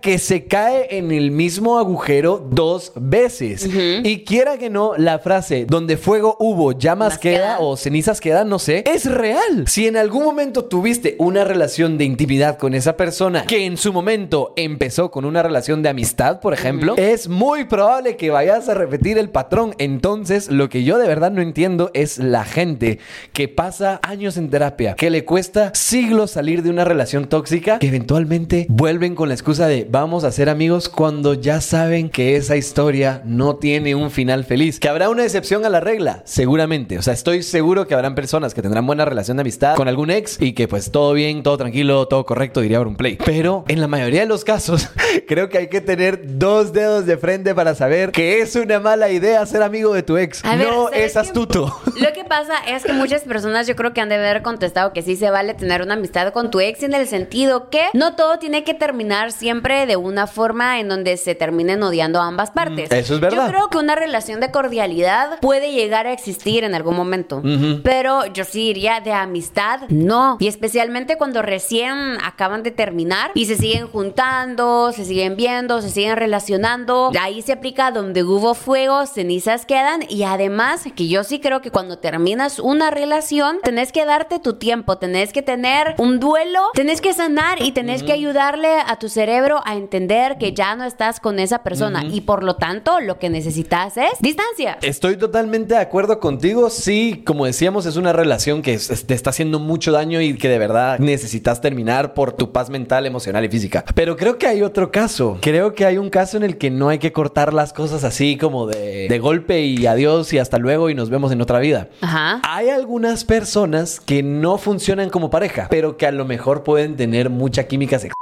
que 0.02 0.18
se 0.18 0.46
cae 0.46 0.98
en 0.98 1.12
el 1.12 1.32
mismo 1.32 1.78
agujero 1.78 2.46
dos 2.52 2.92
veces. 2.96 3.70
Y 4.04 4.24
quiera 4.24 4.58
que 4.58 4.70
no, 4.70 4.94
la 4.98 5.20
frase 5.20 5.66
donde 5.66 5.98
fuego 5.98 6.38
hubo, 6.40 6.72
llamas 6.72 7.18
queda. 7.18 7.58
o 7.60 7.78
cenizas 7.78 8.20
quedan, 8.20 8.50
no 8.50 8.60
sé, 8.60 8.84
es 8.88 9.10
real. 9.10 9.66
Si 9.68 9.88
en 9.88 9.98
algún 9.98 10.24
momento 10.24 10.66
tuviste 10.66 11.16
una 11.20 11.44
relación 11.44 11.98
de 11.98 12.06
intimidad 12.06 12.58
con 12.58 12.74
esa 12.74 12.98
persona 12.98 13.46
que 13.46 13.66
en 13.66 13.78
su 13.78 13.94
momento 13.94 14.54
empezó 14.56 15.12
con 15.12 15.26
una 15.26 15.44
relación 15.44 15.82
de 15.84 15.90
amistad, 15.90 16.40
por 16.40 16.54
ejemplo, 16.54 16.96
es 16.98 17.28
muy 17.28 17.66
probable 17.66 18.18
que 18.18 18.30
vayas 18.30 18.70
a 18.70 18.74
repetir 18.74 19.18
el 19.18 19.30
patrón. 19.30 19.76
Entonces, 19.78 20.50
lo 20.50 20.70
que 20.70 20.84
yo 20.84 20.98
de 20.98 21.08
verdad 21.08 21.32
no 21.32 21.42
entiendo 21.42 21.92
es 21.94 22.18
la 22.18 22.44
gente 22.44 23.00
que 23.34 23.48
pasa 23.48 24.00
años 24.04 24.38
en 24.38 24.50
terapia, 24.50 24.96
que 24.96 25.10
le 25.10 25.26
cuesta 25.26 25.72
siglos 25.74 26.32
salir 26.32 26.64
de 26.64 26.70
una 26.70 26.84
relación 26.84 27.28
tóxica, 27.28 27.80
que 27.80 27.88
eventualmente 27.88 28.66
vuelven 28.70 29.16
con 29.16 29.28
la 29.28 29.36
excusa 29.36 29.61
de 29.67 29.88
vamos 29.89 30.24
a 30.24 30.32
ser 30.32 30.50
amigos 30.50 30.89
cuando 30.89 31.34
ya 31.34 31.62
saben 31.62 32.10
que 32.10 32.36
esa 32.36 32.56
historia 32.56 33.21
no 33.26 33.56
tiene 33.56 33.95
un 33.95 34.12
final 34.12 34.43
feliz. 34.45 34.80
Que 34.80 34.89
habrá 34.89 35.10
una 35.10 35.24
excepción 35.24 35.65
a 35.65 35.69
la 35.69 35.80
regla, 35.80 36.21
seguramente. 36.26 36.97
O 36.97 37.02
sea, 37.02 37.13
estoy 37.13 37.43
seguro 37.43 37.88
que 37.88 37.93
habrán 37.93 38.15
personas 38.15 38.54
que 38.54 38.62
tendrán 38.62 38.86
buena 38.86 39.06
relación 39.06 39.38
de 39.38 39.41
amistad 39.41 39.76
con 39.76 39.88
algún 39.88 40.12
ex 40.12 40.41
y 40.41 40.54
que 40.54 40.67
pues 40.67 40.91
todo 40.91 41.13
bien, 41.13 41.43
todo 41.43 41.58
tranquilo, 41.58 42.08
todo 42.08 42.26
correcto, 42.26 42.62
diría 42.62 42.82
play 42.97 43.17
Pero 43.24 43.63
en 43.67 43.80
la 43.80 43.88
mayoría 43.88 44.21
de 44.21 44.26
los 44.26 44.43
casos, 44.43 44.89
creo 45.28 45.50
que 45.50 45.60
hay 45.60 45.67
que 45.67 45.82
tener 45.82 46.38
dos 46.38 46.74
dedos 46.74 47.06
de 47.06 47.17
frente 47.17 47.54
para 47.54 47.76
saber 47.76 48.12
que 48.12 48.41
es 48.41 48.56
una 48.56 48.80
mala 48.80 49.10
idea 49.12 49.45
ser 49.45 49.63
amigo 49.63 49.93
de 49.93 50.04
tu 50.04 50.17
ex. 50.17 50.41
Ver, 50.43 50.58
no 50.58 50.86
¿sabes 50.86 51.12
es 51.12 51.17
astuto. 51.17 51.80
Lo 52.00 52.13
que 52.13 52.24
pasa 52.24 52.54
es 52.67 52.84
que 52.84 52.93
muchas 52.93 53.21
personas 53.21 53.67
yo 53.67 53.76
creo 53.76 53.93
que 53.93 54.02
han 54.02 54.10
de 54.10 54.15
haber 54.15 54.41
contestado 54.41 54.93
que 54.93 55.02
sí 55.02 55.15
se 55.15 55.30
vale 55.30 55.54
tener 55.54 55.82
una 55.82 55.93
amistad 55.93 56.34
con 56.34 56.52
tu 56.52 56.60
ex 56.60 56.84
en 56.84 56.93
el 56.93 57.08
sentido 57.08 57.69
que 57.69 57.86
no 57.93 58.15
todo 58.15 58.39
tiene 58.39 58.63
que 58.63 58.74
terminar 58.74 59.32
siempre 59.32 59.51
de 59.52 59.96
una 59.98 60.28
forma 60.28 60.80
en 60.80 60.88
donde 60.88 61.18
se 61.18 61.36
terminen 61.36 61.84
odiando 61.84 62.22
a 62.22 62.28
ambas 62.28 62.52
partes. 62.52 62.90
Mm, 62.90 62.94
eso 62.94 63.16
es 63.16 63.20
verdad. 63.20 63.46
Yo 63.46 63.52
creo 63.52 63.70
que 63.70 63.78
una 63.78 63.96
relación 63.96 64.40
de 64.40 64.50
cordialidad 64.50 65.40
puede 65.40 65.72
llegar 65.72 66.08
a 66.08 66.14
existir 66.14 66.64
en 66.64 66.74
algún 66.74 66.96
momento, 66.96 67.42
pero 67.84 68.26
yo 68.28 68.44
sí 68.46 68.68
diría 68.68 69.02
de 69.02 69.14
amistad, 69.14 69.82
no. 69.90 70.38
Y 70.40 70.48
especialmente 70.48 71.18
cuando 71.18 71.42
recién 71.42 72.18
acaban 72.24 72.64
de 72.64 72.72
terminar 72.72 73.32
y 73.34 73.46
se 73.46 73.56
siguen 73.56 73.88
juntando, 73.88 74.92
se 74.94 75.06
siguen 75.06 75.36
viendo, 75.36 75.82
se 75.82 75.90
siguen 75.90 76.16
relacionando. 76.16 77.12
Ahí 77.20 77.42
se 77.42 77.54
aplica 77.54 77.92
donde 77.92 78.24
hubo 78.24 78.54
fuego, 78.54 79.06
cenizas 79.06 79.66
quedan. 79.66 80.04
Y 80.10 80.24
además, 80.24 80.84
que 80.96 81.08
yo 81.08 81.24
sí 81.24 81.40
creo 81.40 81.62
que 81.62 81.72
cuando 81.72 82.00
terminas 82.00 82.60
una 82.60 82.90
relación, 82.90 83.60
tenés 83.64 83.92
que 83.92 84.06
darte 84.06 84.40
tu 84.40 84.54
tiempo, 84.54 84.98
tenés 84.98 85.34
que 85.34 85.42
tener 85.42 85.96
un 85.98 86.20
duelo, 86.20 86.62
tenés 86.74 87.02
que 87.02 87.14
sanar 87.14 87.62
y 87.62 87.72
tenés 87.72 88.04
que 88.04 88.14
ayudarle 88.14 88.80
a 88.86 88.98
tu 88.98 89.10
cerebro 89.10 89.40
cerebro 89.41 89.62
a 89.65 89.75
entender 89.75 90.38
que 90.38 90.54
ya 90.54 90.75
no 90.75 90.84
estás 90.86 91.19
con 91.19 91.39
esa 91.39 91.63
persona 91.63 92.04
y 92.06 92.21
por 92.21 92.43
lo 92.43 92.56
tanto 92.58 92.99
lo 92.99 93.17
que 93.17 93.30
necesitas 93.30 93.97
es 93.97 94.12
distancia. 94.19 94.77
Estoy 94.82 95.17
totalmente 95.17 95.73
de 95.73 95.80
acuerdo 95.80 96.19
contigo. 96.19 96.69
Sí, 96.69 97.23
como 97.25 97.45
decíamos, 97.45 97.86
es 97.86 97.95
una 97.95 98.13
relación 98.13 98.62
que 98.62 98.73
es- 98.73 99.06
te 99.08 99.13
está 99.13 99.32
haciendo 99.32 99.60
mucho 99.60 99.91
daño 99.91 100.21
y 100.21 100.38
que 100.38 100.47
de 100.49 100.60
verdad 100.60 100.99
necesitas 100.99 101.60
terminar 101.62 102.13
por 102.13 102.34
tu 102.34 102.51
paz 102.51 102.69
mental, 102.69 103.06
emocional 103.06 103.43
y 103.45 103.49
física. 103.49 103.84
Pero 103.95 104.15
creo 104.15 104.38
que 104.38 104.47
hay 104.47 104.62
otro 104.62 104.91
caso. 104.91 105.38
Creo 105.41 105.73
que 105.73 105.86
hay 105.86 105.97
un 105.97 106.10
caso 106.10 106.38
en 106.38 106.43
el 106.43 106.58
que 106.58 106.69
no 106.69 106.89
hay 106.89 106.99
que 106.99 107.12
cortar 107.12 107.54
las 107.54 107.73
cosas 107.73 108.04
así 108.04 108.38
como 108.38 108.67
de, 108.67 109.08
de 109.10 109.19
golpe 109.19 109.62
y 109.62 109.86
adiós 109.88 110.32
y 110.34 110.38
hasta 110.39 110.58
luego 110.58 110.89
y 110.89 110.95
nos 110.95 111.10
vemos 111.10 111.32
en 111.32 111.41
otra 111.41 111.60
vida. 111.60 111.89
Ajá. 112.01 112.41
Hay 112.43 112.69
algunas 112.69 113.25
personas 113.25 113.99
que 113.99 114.21
no 114.23 114.58
funcionan 114.58 115.10
como 115.10 115.30
pareja, 115.30 115.67
pero 115.69 115.97
que 115.97 116.06
a 116.06 116.12
lo 116.12 116.25
mejor 116.25 116.63
pueden 116.63 116.95
tener 116.95 117.30
mucha 117.30 117.63
química 117.67 117.97
sexual. 117.97 118.13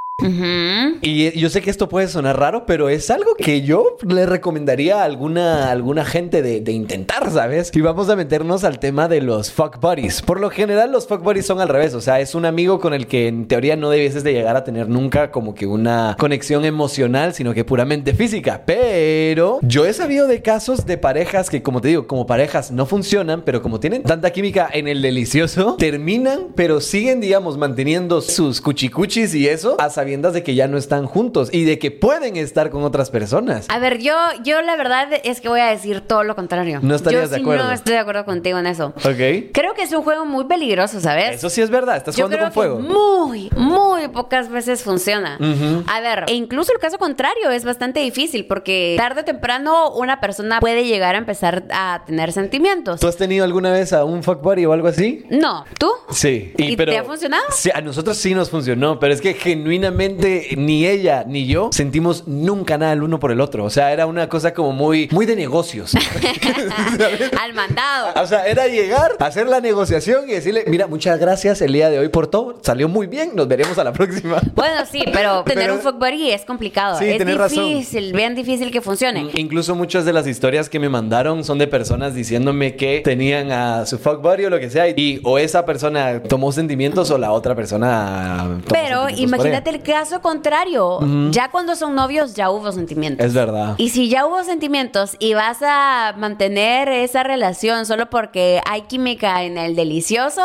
Y 1.02 1.38
yo 1.38 1.50
sé 1.50 1.62
que 1.62 1.70
esto 1.70 1.88
puede 1.88 2.08
sonar 2.08 2.38
raro, 2.38 2.66
pero 2.66 2.88
es 2.88 3.10
algo 3.10 3.34
que 3.34 3.62
yo 3.62 3.96
le 4.06 4.26
recomendaría 4.26 5.00
a 5.00 5.04
alguna, 5.04 5.70
alguna 5.70 6.04
gente 6.04 6.42
de, 6.42 6.60
de 6.60 6.72
intentar, 6.72 7.30
¿sabes? 7.30 7.70
Y 7.74 7.80
vamos 7.80 8.08
a 8.10 8.16
meternos 8.16 8.64
al 8.64 8.78
tema 8.78 9.08
de 9.08 9.20
los 9.20 9.50
fuck 9.50 9.80
buddies. 9.80 10.22
Por 10.22 10.40
lo 10.40 10.50
general, 10.50 10.92
los 10.92 11.06
fuck 11.06 11.22
buddies 11.22 11.46
son 11.46 11.60
al 11.60 11.68
revés. 11.68 11.94
O 11.94 12.00
sea, 12.00 12.20
es 12.20 12.34
un 12.34 12.44
amigo 12.44 12.80
con 12.80 12.94
el 12.94 13.06
que 13.06 13.28
en 13.28 13.48
teoría 13.48 13.76
no 13.76 13.90
debieses 13.90 14.22
de 14.24 14.32
llegar 14.32 14.56
a 14.56 14.64
tener 14.64 14.88
nunca 14.88 15.30
como 15.30 15.54
que 15.54 15.66
una 15.66 16.16
conexión 16.18 16.64
emocional, 16.64 17.34
sino 17.34 17.54
que 17.54 17.64
puramente 17.64 18.14
física. 18.14 18.62
Pero 18.66 19.58
yo 19.62 19.86
he 19.86 19.92
sabido 19.92 20.26
de 20.26 20.42
casos 20.42 20.86
de 20.86 20.98
parejas 20.98 21.50
que, 21.50 21.62
como 21.62 21.80
te 21.80 21.88
digo, 21.88 22.06
como 22.06 22.26
parejas 22.26 22.70
no 22.70 22.86
funcionan, 22.86 23.42
pero 23.42 23.62
como 23.62 23.80
tienen 23.80 24.02
tanta 24.02 24.30
química 24.30 24.68
en 24.72 24.88
el 24.88 25.02
delicioso, 25.02 25.76
terminan, 25.78 26.48
pero 26.54 26.80
siguen, 26.80 27.20
digamos, 27.20 27.56
manteniendo 27.56 28.20
sus 28.20 28.60
cuchicuchis 28.60 29.34
y 29.34 29.48
eso 29.48 29.76
a 29.80 29.88
sabiendas 29.90 30.09
de 30.10 30.42
que 30.42 30.54
ya 30.56 30.66
no 30.66 30.76
están 30.76 31.06
juntos 31.06 31.50
y 31.52 31.64
de 31.64 31.78
que 31.78 31.90
pueden 31.92 32.36
estar 32.36 32.70
con 32.70 32.82
otras 32.82 33.10
personas. 33.10 33.66
A 33.68 33.78
ver, 33.78 33.98
yo, 33.98 34.12
yo 34.42 34.60
la 34.60 34.74
verdad 34.76 35.08
es 35.22 35.40
que 35.40 35.48
voy 35.48 35.60
a 35.60 35.66
decir 35.66 36.00
todo 36.00 36.24
lo 36.24 36.34
contrario. 36.34 36.80
No 36.82 36.96
estarías 36.96 37.24
yo 37.24 37.28
de 37.28 37.36
sí 37.36 37.42
acuerdo. 37.42 37.64
No 37.64 37.72
estoy 37.72 37.92
de 37.94 38.00
acuerdo 38.00 38.24
contigo 38.24 38.58
en 38.58 38.66
eso. 38.66 38.88
Ok. 38.96 39.52
Creo 39.52 39.74
que 39.74 39.82
es 39.82 39.92
un 39.92 40.02
juego 40.02 40.24
muy 40.26 40.44
peligroso, 40.46 41.00
¿sabes? 41.00 41.36
Eso 41.36 41.48
sí 41.48 41.62
es 41.62 41.70
verdad, 41.70 41.96
estás 41.96 42.16
Yo 42.16 42.26
jugando 42.26 42.50
creo 42.50 42.78
con 42.78 42.82
fuego. 42.82 43.28
muy, 43.28 43.50
muy 43.56 44.08
pocas 44.08 44.48
veces 44.50 44.82
funciona. 44.82 45.38
A 45.86 46.00
ver, 46.00 46.24
e 46.26 46.34
incluso 46.34 46.72
el 46.72 46.80
caso 46.80 46.98
contrario 46.98 47.50
es 47.50 47.64
bastante 47.64 48.00
difícil 48.00 48.46
porque 48.46 48.96
tarde 48.98 49.20
o 49.20 49.24
temprano 49.24 49.92
una 49.92 50.20
persona 50.20 50.58
puede 50.60 50.84
llegar 50.86 51.14
a 51.14 51.18
empezar 51.18 51.64
a 51.72 52.02
tener 52.04 52.32
sentimientos. 52.32 52.98
¿Tú 53.00 53.06
has 53.06 53.16
tenido 53.16 53.44
alguna 53.44 53.70
vez 53.70 53.92
a 53.92 54.04
un 54.04 54.22
fuck 54.24 54.42
buddy 54.42 54.66
o 54.66 54.72
algo 54.72 54.88
así? 54.88 55.24
No, 55.30 55.64
¿tú? 55.78 55.88
Sí. 56.10 56.52
¿Y 56.56 56.76
te 56.76 56.98
ha 56.98 57.04
funcionado? 57.04 57.44
Sí, 57.52 57.70
a 57.72 57.80
nosotros 57.80 58.16
sí 58.16 58.34
nos 58.34 58.50
funcionó, 58.50 58.98
pero 58.98 59.14
es 59.14 59.20
que 59.20 59.34
genuinamente 59.34 59.99
ni 60.08 60.86
ella 60.86 61.24
ni 61.26 61.46
yo 61.46 61.70
sentimos 61.72 62.26
nunca 62.26 62.78
nada 62.78 62.92
el 62.92 63.02
uno 63.02 63.20
por 63.20 63.32
el 63.32 63.40
otro. 63.40 63.64
O 63.64 63.70
sea, 63.70 63.92
era 63.92 64.06
una 64.06 64.28
cosa 64.28 64.54
como 64.54 64.72
muy, 64.72 65.08
muy 65.12 65.26
de 65.26 65.36
negocios. 65.36 65.94
Al 67.40 67.54
mandado. 67.54 68.08
O 68.22 68.26
sea, 68.26 68.46
era 68.46 68.66
llegar, 68.66 69.12
hacer 69.18 69.46
la 69.48 69.60
negociación 69.60 70.28
y 70.28 70.32
decirle, 70.32 70.64
mira, 70.66 70.86
muchas 70.86 71.18
gracias 71.18 71.60
el 71.62 71.72
día 71.72 71.90
de 71.90 71.98
hoy 71.98 72.08
por 72.08 72.26
todo. 72.26 72.58
Salió 72.62 72.88
muy 72.88 73.06
bien, 73.06 73.32
nos 73.34 73.48
veremos 73.48 73.78
a 73.78 73.84
la 73.84 73.92
próxima. 73.92 74.40
Bueno, 74.54 74.80
sí, 74.90 75.02
pero 75.12 75.42
tener 75.44 75.64
Pero- 75.64 75.74
un 75.76 75.80
fuck 75.80 75.98
buddy 75.98 76.30
es 76.30 76.44
complicado. 76.44 76.98
Sí, 76.98 77.06
es 77.08 77.18
tenés 77.18 77.36
razón. 77.36 77.68
difícil, 77.68 78.12
bien 78.12 78.34
difícil 78.34 78.70
que 78.70 78.80
funcione. 78.80 79.28
Incluso 79.34 79.74
muchas 79.74 80.04
de 80.04 80.12
las 80.12 80.26
historias 80.26 80.68
que 80.68 80.78
me 80.78 80.88
mandaron 80.88 81.44
son 81.44 81.58
de 81.58 81.66
personas 81.66 82.14
diciéndome 82.14 82.76
que 82.76 83.00
tenían 83.04 83.50
a 83.52 83.86
su 83.86 83.98
fuck 83.98 84.20
buddy 84.22 84.44
o 84.46 84.50
lo 84.50 84.58
que 84.58 84.70
sea 84.70 84.88
y 84.88 85.20
o 85.24 85.38
esa 85.38 85.64
persona 85.64 86.22
tomó 86.22 86.52
sentimientos 86.52 87.10
o 87.10 87.18
la 87.18 87.32
otra 87.32 87.54
persona 87.54 88.38
tomó 88.44 88.60
Pero 88.68 89.08
imagínate 89.10 89.70
ella. 89.70 89.78
El 89.80 89.94
caso 89.94 90.20
contrario. 90.20 91.00
Ya 91.30 91.50
cuando 91.50 91.74
son 91.76 91.94
novios 91.94 92.34
ya 92.34 92.50
hubo 92.50 92.70
sentimientos. 92.72 93.26
Es 93.26 93.34
verdad. 93.34 93.74
Y 93.78 93.90
si 93.90 94.08
ya 94.08 94.26
hubo 94.26 94.42
sentimientos 94.44 95.16
y 95.18 95.34
vas 95.34 95.58
a 95.62 96.14
mantener 96.16 96.88
esa 96.88 97.22
relación 97.22 97.86
solo 97.86 98.10
porque 98.10 98.60
hay 98.68 98.82
química 98.82 99.42
en 99.42 99.56
el 99.58 99.74
delicioso, 99.76 100.42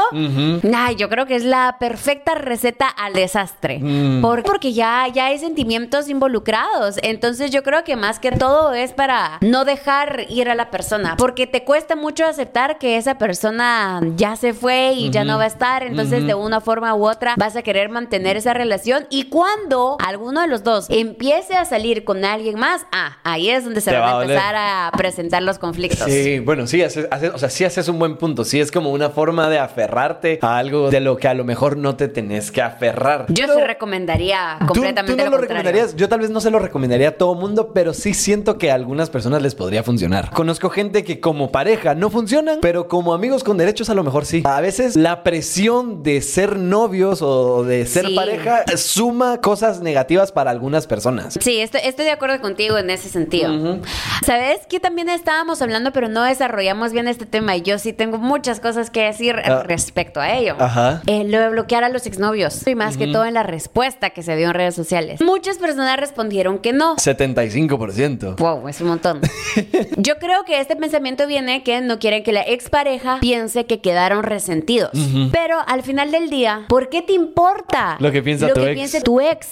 ay, 0.73 0.95
yo 0.95 1.09
creo 1.09 1.25
que 1.25 1.35
es 1.35 1.43
la 1.43 1.77
perfecta 1.79 2.35
receta 2.35 2.87
al 2.87 3.13
desastre. 3.13 3.79
Mm. 3.79 4.21
Por- 4.21 4.43
porque 4.43 4.73
ya, 4.73 5.07
ya 5.13 5.25
hay 5.27 5.39
sentimientos 5.39 6.07
involucrados. 6.09 6.97
Entonces 7.03 7.51
yo 7.51 7.63
creo 7.63 7.83
que 7.83 7.95
más 7.95 8.19
que 8.19 8.31
todo 8.31 8.73
es 8.73 8.93
para 8.93 9.37
no 9.41 9.65
dejar 9.65 10.25
ir 10.29 10.49
a 10.49 10.55
la 10.55 10.69
persona. 10.71 11.15
Porque 11.17 11.47
te 11.47 11.63
cuesta 11.63 11.95
mucho 11.95 12.25
aceptar 12.25 12.77
que 12.77 12.97
esa 12.97 13.17
persona 13.17 14.01
ya 14.15 14.35
se 14.35 14.53
fue 14.53 14.93
y 14.93 15.09
ya 15.09 15.23
no 15.23 15.37
va 15.37 15.43
a 15.43 15.47
estar. 15.47 15.83
Entonces 15.83 16.25
de 16.25 16.33
una 16.35 16.61
forma 16.61 16.93
u 16.95 17.07
otra 17.07 17.33
vas 17.37 17.55
a 17.55 17.61
querer 17.61 17.89
mantener 17.89 18.37
esa 18.37 18.53
relación. 18.53 19.05
Y 19.09 19.24
cuando 19.29 19.97
alguno 20.05 20.41
de 20.41 20.47
los 20.47 20.63
dos 20.63 20.87
empiece 20.89 21.55
a 21.55 21.65
salir 21.65 22.03
con 22.03 22.23
alguien 22.25 22.59
más, 22.59 22.85
ah, 22.91 23.17
ahí 23.23 23.49
es 23.49 23.63
donde 23.65 23.81
se 23.81 23.91
van 23.91 24.01
va 24.01 24.19
a 24.19 24.21
empezar 24.23 24.55
a 24.55 24.91
presentar 24.97 25.43
los 25.43 25.59
conflictos. 25.59 26.07
Sí, 26.09 26.39
bueno, 26.39 26.67
sí, 26.67 26.81
haces, 26.81 27.07
haces- 27.11 27.31
o 27.33 27.37
sea, 27.37 27.49
sí 27.49 27.63
haces 27.65 27.87
un 27.87 27.99
buen 27.99 28.17
punto. 28.17 28.43
Sí, 28.45 28.59
es 28.59 28.71
como 28.71 28.91
una 28.91 29.09
forma 29.09 29.49
de 29.49 29.59
aferrarte 29.59 30.39
a 30.41 30.57
algo 30.57 30.89
de 30.89 30.99
lo 30.99 31.17
que 31.17 31.27
a 31.27 31.33
lo 31.33 31.43
mejor 31.43 31.77
no 31.77 31.95
te 31.95 32.07
tenés 32.07 32.51
que 32.51 32.61
aferrar. 32.61 33.25
Yo 33.29 33.45
Pero- 33.47 33.55
sí 33.59 33.61
recomendaría 33.65 34.57
¿Tú, 34.59 34.67
completamente 34.67 35.23
tú 35.23 35.29
no 35.29 35.35
lo, 35.35 35.41
recomendarías? 35.41 35.95
Yo 35.95 36.09
tal 36.09 36.19
vez 36.19 36.29
no 36.29 36.41
se 36.41 36.51
lo 36.51 36.59
recomendaría 36.59 37.09
a 37.09 37.11
todo 37.17 37.35
mundo, 37.35 37.71
pero 37.73 37.93
sí 37.93 38.13
siento 38.13 38.57
que 38.57 38.71
a 38.71 38.75
algunas 38.75 39.09
personas 39.09 39.41
les 39.41 39.55
podría 39.55 39.83
funcionar. 39.83 40.31
Conozco 40.31 40.69
gente 40.69 41.03
que 41.03 41.19
como 41.19 41.51
pareja 41.51 41.95
no 41.95 42.09
funcionan, 42.09 42.59
pero 42.61 42.87
como 42.87 43.13
amigos 43.13 43.43
con 43.43 43.57
derechos 43.57 43.89
a 43.89 43.93
lo 43.93 44.03
mejor 44.03 44.25
sí. 44.25 44.43
A 44.45 44.61
veces 44.61 44.95
la 44.95 45.23
presión 45.23 46.03
de 46.03 46.21
ser 46.21 46.57
novios 46.57 47.21
o 47.21 47.63
de 47.63 47.85
ser 47.85 48.07
Sí. 48.07 48.15
pareja 48.15 48.63
suma 48.75 49.14
cosas 49.41 49.81
negativas 49.81 50.31
para 50.31 50.51
algunas 50.51 50.87
personas. 50.87 51.37
Sí, 51.41 51.59
estoy, 51.59 51.81
estoy 51.83 52.05
de 52.05 52.11
acuerdo 52.11 52.39
contigo 52.41 52.77
en 52.77 52.89
ese 52.89 53.09
sentido. 53.09 53.79
¿Sabes 54.25 54.65
que 54.67 54.79
también 54.79 55.09
estábamos 55.09 55.61
hablando, 55.61 55.91
pero 55.91 56.07
no 56.09 56.23
desarrollamos 56.23 56.91
bien 56.91 57.07
este 57.07 57.25
tema? 57.25 57.55
Y 57.55 57.61
yo 57.61 57.77
sí 57.79 57.93
tengo 57.93 58.17
muchas 58.17 58.59
cosas 58.59 58.89
que 58.89 59.03
decir 59.03 59.35
Ah. 59.43 59.63
respecto 59.63 60.19
a 60.21 60.33
ello. 60.33 60.55
Ajá. 60.59 61.01
Eh, 61.07 61.23
lo 61.25 61.39
de 61.39 61.49
bloquear 61.49 61.83
a 61.83 61.89
los 61.89 62.05
exnovios. 62.07 62.65
Y 62.67 62.75
más 62.75 62.97
que 62.97 63.07
todo 63.07 63.25
en 63.25 63.33
la 63.33 63.43
respuesta 63.43 64.09
que 64.11 64.23
se 64.23 64.35
vio 64.35 64.47
en 64.47 64.53
redes 64.53 64.75
sociales. 64.75 65.21
Muchas 65.21 65.57
personas 65.57 65.99
respondieron 65.99 66.59
que 66.59 66.73
no. 66.73 66.95
75%. 66.97 68.35
Wow, 68.37 68.67
es 68.67 68.81
un 68.81 68.87
montón. 68.87 69.21
Yo 69.97 70.15
creo 70.19 70.43
que 70.45 70.59
este 70.59 70.75
pensamiento 70.75 71.27
viene 71.27 71.63
que 71.63 71.81
no 71.81 71.99
quieren 71.99 72.23
que 72.23 72.31
la 72.31 72.41
expareja 72.41 73.17
piense 73.21 73.65
que 73.65 73.81
quedaron 73.81 74.23
resentidos. 74.23 74.91
Pero 75.31 75.57
al 75.67 75.83
final 75.83 76.11
del 76.11 76.29
día, 76.29 76.65
¿por 76.69 76.89
qué 76.89 77.01
te 77.01 77.13
importa 77.13 77.97
Lo 77.99 78.11
que 78.11 78.21
piensa 78.21 78.47
lo 78.47 78.53
tu 78.53 78.61
que 78.61 78.67
ex? 78.71 78.75
piense 78.75 79.01
tu 79.05 79.21
ex? 79.21 79.49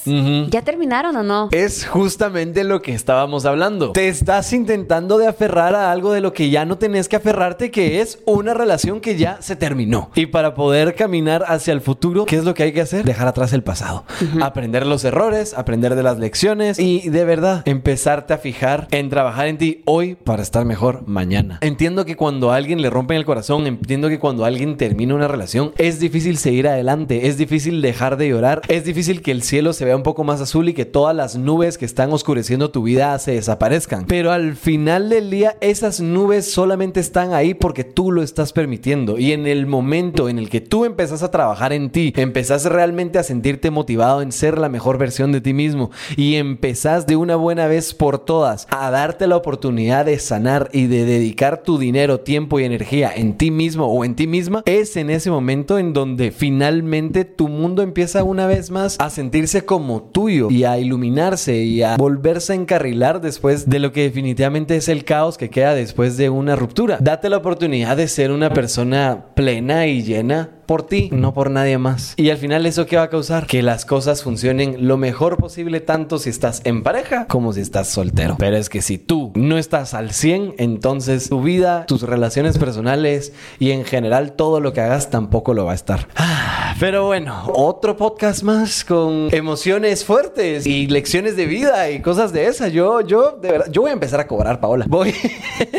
¿Ya 0.49 0.64
terminaron 0.64 1.16
o 1.16 1.24
no? 1.24 1.49
Es 1.51 1.86
justamente 1.86 2.64
lo 2.64 2.82
que 2.82 2.93
estábamos 2.93 3.45
hablando. 3.45 3.91
Te 3.91 4.08
estás 4.08 4.51
intentando 4.51 5.20
de 5.20 5.28
aferrar 5.28 5.76
a 5.76 5.91
algo 5.91 6.12
de 6.12 6.22
lo 6.22 6.34
que 6.34 6.49
ya 6.49 6.66
no 6.66 6.80
tenés 6.80 7.08
que 7.08 7.18
aferrarte, 7.18 7.70
que 7.70 8.01
es 8.01 8.20
una 8.26 8.56
relación 8.56 8.99
que 8.99 9.16
ya 9.16 9.38
se 9.41 9.56
terminó. 9.56 10.10
Y 10.16 10.26
para 10.26 10.56
poder 10.56 10.95
caminar 10.95 11.45
hacia 11.47 11.72
el 11.72 11.82
futuro, 11.82 12.26
¿qué 12.26 12.38
es 12.38 12.43
lo 12.43 12.56
que 12.56 12.64
hay 12.64 12.74
que 12.74 12.82
hacer? 12.82 13.06
Dejar 13.06 13.28
atrás 13.28 13.54
el 13.54 13.62
pasado. 13.62 14.06
Aprender 14.41 14.88
los 14.88 15.06
errores, 15.06 15.54
aprender 15.54 15.93
de 15.93 16.01
las 16.01 16.18
lecciones 16.18 16.80
y 16.80 17.08
de 17.10 17.24
verdad 17.24 17.62
empezarte 17.66 18.34
a 18.34 18.39
fijar 18.39 18.88
en 18.89 19.12
trabajar 19.12 19.47
en 19.47 19.60
ti 19.60 19.84
hoy 19.86 20.16
para 20.16 20.41
estar 20.41 20.66
mejor 20.66 21.08
mañana. 21.08 21.60
Entiendo 21.62 22.06
que 22.06 22.16
cuando 22.16 22.51
a 22.51 22.56
alguien 22.56 22.82
le 22.82 22.89
rompen 22.89 23.18
el 23.18 23.26
corazón, 23.26 23.68
entiendo 23.68 24.10
que 24.10 24.18
cuando 24.18 24.45
alguien 24.45 24.78
termina 24.78 25.14
una 25.14 25.28
relación, 25.28 25.74
es 25.78 25.99
difícil 25.99 26.38
seguir 26.38 26.68
adelante, 26.68 27.28
es 27.28 27.38
difícil 27.38 27.84
dejar 27.84 28.18
de 28.18 28.30
llorar, 28.30 28.64
es 28.68 28.84
difícil 28.84 29.22
que 29.22 29.30
el 29.30 29.43
cielo 29.44 29.74
se 29.74 29.86
vea 29.86 29.96
un 29.96 30.04
poco 30.04 30.24
más 30.24 30.41
azul 30.41 30.70
y 30.70 30.74
que 30.74 30.86
todas 30.86 31.16
las 31.16 31.36
nubes 31.36 31.78
que 31.78 31.86
están 31.86 32.12
oscureciendo 32.12 32.72
tu 32.72 32.84
vida 32.84 33.18
se 33.20 33.34
desaparezcan. 33.34 34.06
Pero 34.08 34.32
al 34.32 34.56
final 34.56 35.10
del 35.10 35.30
día, 35.30 35.58
esas 35.62 36.00
nubes 36.00 36.52
solamente 36.52 37.00
están 37.00 37.34
ahí 37.34 37.54
porque 37.54 37.84
tú 37.84 38.12
lo 38.12 38.24
estás 38.24 38.54
permitiendo. 38.54 39.18
Y 39.18 39.32
en 39.32 39.48
el 39.48 39.66
momento 39.66 40.30
en 40.30 40.39
el 40.39 40.50
que 40.50 40.62
tú 40.62 40.86
empezás 40.86 41.24
a 41.24 41.32
trabajar 41.32 41.74
en 41.74 41.89
ti, 41.89 42.14
empezás 42.16 42.66
realmente 42.66 43.20
a 43.20 43.24
sentirte 43.24 43.72
motivado 43.72 44.22
en 44.22 44.32
ser 44.32 44.58
la 44.58 44.70
mejor 44.70 44.98
versión 44.98 45.32
de 45.32 45.41
ti 45.41 45.54
mismo 45.54 45.91
y 46.16 46.36
empezás 46.36 47.06
de 47.08 47.16
una 47.16 47.36
buena 47.36 47.68
vez 47.68 47.94
por 47.94 48.20
todas 48.20 48.68
a 48.70 48.89
darte 48.91 49.28
la 49.28 49.38
oportunidad 49.38 50.06
de 50.06 50.20
sanar 50.20 50.70
y 50.72 50.88
de 50.88 51.06
dedicar 51.06 51.64
tu 51.64 51.78
dinero, 51.78 52.22
tiempo 52.22 52.60
y 52.60 52.64
energía 52.64 53.12
en 53.16 53.38
ti 53.38 53.52
mismo 53.52 53.88
o 53.88 54.06
en 54.06 54.16
ti 54.16 54.28
misma, 54.28 54.64
es 54.66 54.96
en 54.98 55.10
ese 55.10 55.32
momento 55.32 55.78
en 55.78 55.94
donde 55.94 56.32
finalmente 56.32 57.26
tu 57.26 57.48
mundo 57.48 57.82
empieza 57.82 58.24
una 58.24 58.48
vez 58.48 58.72
más 58.72 58.98
a 59.00 59.10
sentirse 59.34 59.65
como 59.65 60.03
tuyo 60.03 60.51
y 60.51 60.63
a 60.63 60.77
iluminarse 60.77 61.55
y 61.55 61.81
a 61.81 61.97
volverse 61.97 62.53
a 62.53 62.55
encarrilar 62.55 63.19
después 63.19 63.67
de 63.67 63.79
lo 63.79 63.91
que 63.91 64.03
definitivamente 64.03 64.75
es 64.75 64.88
el 64.89 65.05
caos 65.05 65.39
que 65.39 65.49
queda 65.49 65.73
después 65.73 66.17
de 66.17 66.29
una 66.29 66.55
ruptura. 66.55 66.99
Date 67.01 67.29
la 67.29 67.38
oportunidad 67.38 67.97
de 67.97 68.07
ser 68.07 68.31
una 68.31 68.53
persona 68.53 69.25
plena 69.34 69.88
y 69.88 70.03
llena 70.03 70.51
por 70.66 70.84
ti, 70.84 71.09
no 71.11 71.34
por 71.34 71.49
nadie 71.49 71.78
más. 71.78 72.14
Y 72.18 72.30
al 72.30 72.38
final 72.38 72.66
eso 72.66 72.86
qué 72.86 72.97
va 72.97 73.03
a 73.03 73.09
causar? 73.09 73.47
Que 73.47 73.61
las 73.61 73.86
cosas 73.86 74.24
funcionen 74.24 74.88
lo 74.88 74.97
mejor 74.97 75.38
posible 75.38 75.82
tanto 75.82 76.20
si 76.20 76.30
estás 76.30 76.61
en 76.64 76.84
pareja 76.84 77.28
como 77.28 77.53
si 77.53 77.61
estás 77.61 77.88
soltero. 77.88 78.36
Pero 78.39 78.57
es 78.57 78.70
que 78.70 78.82
si 78.82 78.97
tú 78.97 79.32
no 79.36 79.57
estás 79.57 79.93
al 79.93 80.11
100, 80.11 80.55
entonces 80.57 81.30
tu 81.30 81.41
vida, 81.41 81.86
tus 81.86 82.03
relaciones 82.03 82.57
personales 82.57 83.34
y 83.59 83.72
en 83.72 83.86
general 83.86 84.34
todo 84.34 84.59
lo 84.59 84.74
que 84.74 84.82
hagas 84.82 85.09
tampoco 85.09 85.53
lo 85.53 85.66
va 85.66 85.72
a 85.74 85.76
estar. 85.76 86.07
Ah, 86.16 86.76
pero 86.80 87.05
bueno, 87.05 87.43
otro 87.53 87.97
podcast 87.97 88.43
más 88.43 88.84
con 88.84 89.30
emociones 89.32 90.05
fuertes 90.05 90.66
y 90.66 90.88
lecciones 90.88 91.36
de 91.36 91.45
vida 91.45 91.89
y 91.89 92.01
cosas 92.01 92.34
de 92.34 92.47
esas. 92.47 92.72
Yo, 92.72 93.01
yo, 93.01 93.38
de 93.41 93.51
verdad, 93.51 93.68
yo 93.72 93.82
voy 93.82 93.91
a 93.91 93.93
empezar 93.93 94.20
a 94.20 94.28
cobrar, 94.28 94.59
Paola. 94.59 94.86
Voy, 94.88 95.14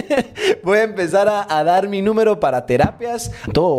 voy 0.63 0.79
a 0.79 0.83
empezar 0.85 1.29
a, 1.29 1.59
a 1.59 1.65
dar 1.65 1.89
mi 1.89 2.03
número 2.03 2.41
para 2.41 2.67
terapias. 2.67 3.31
Todo 3.53 3.77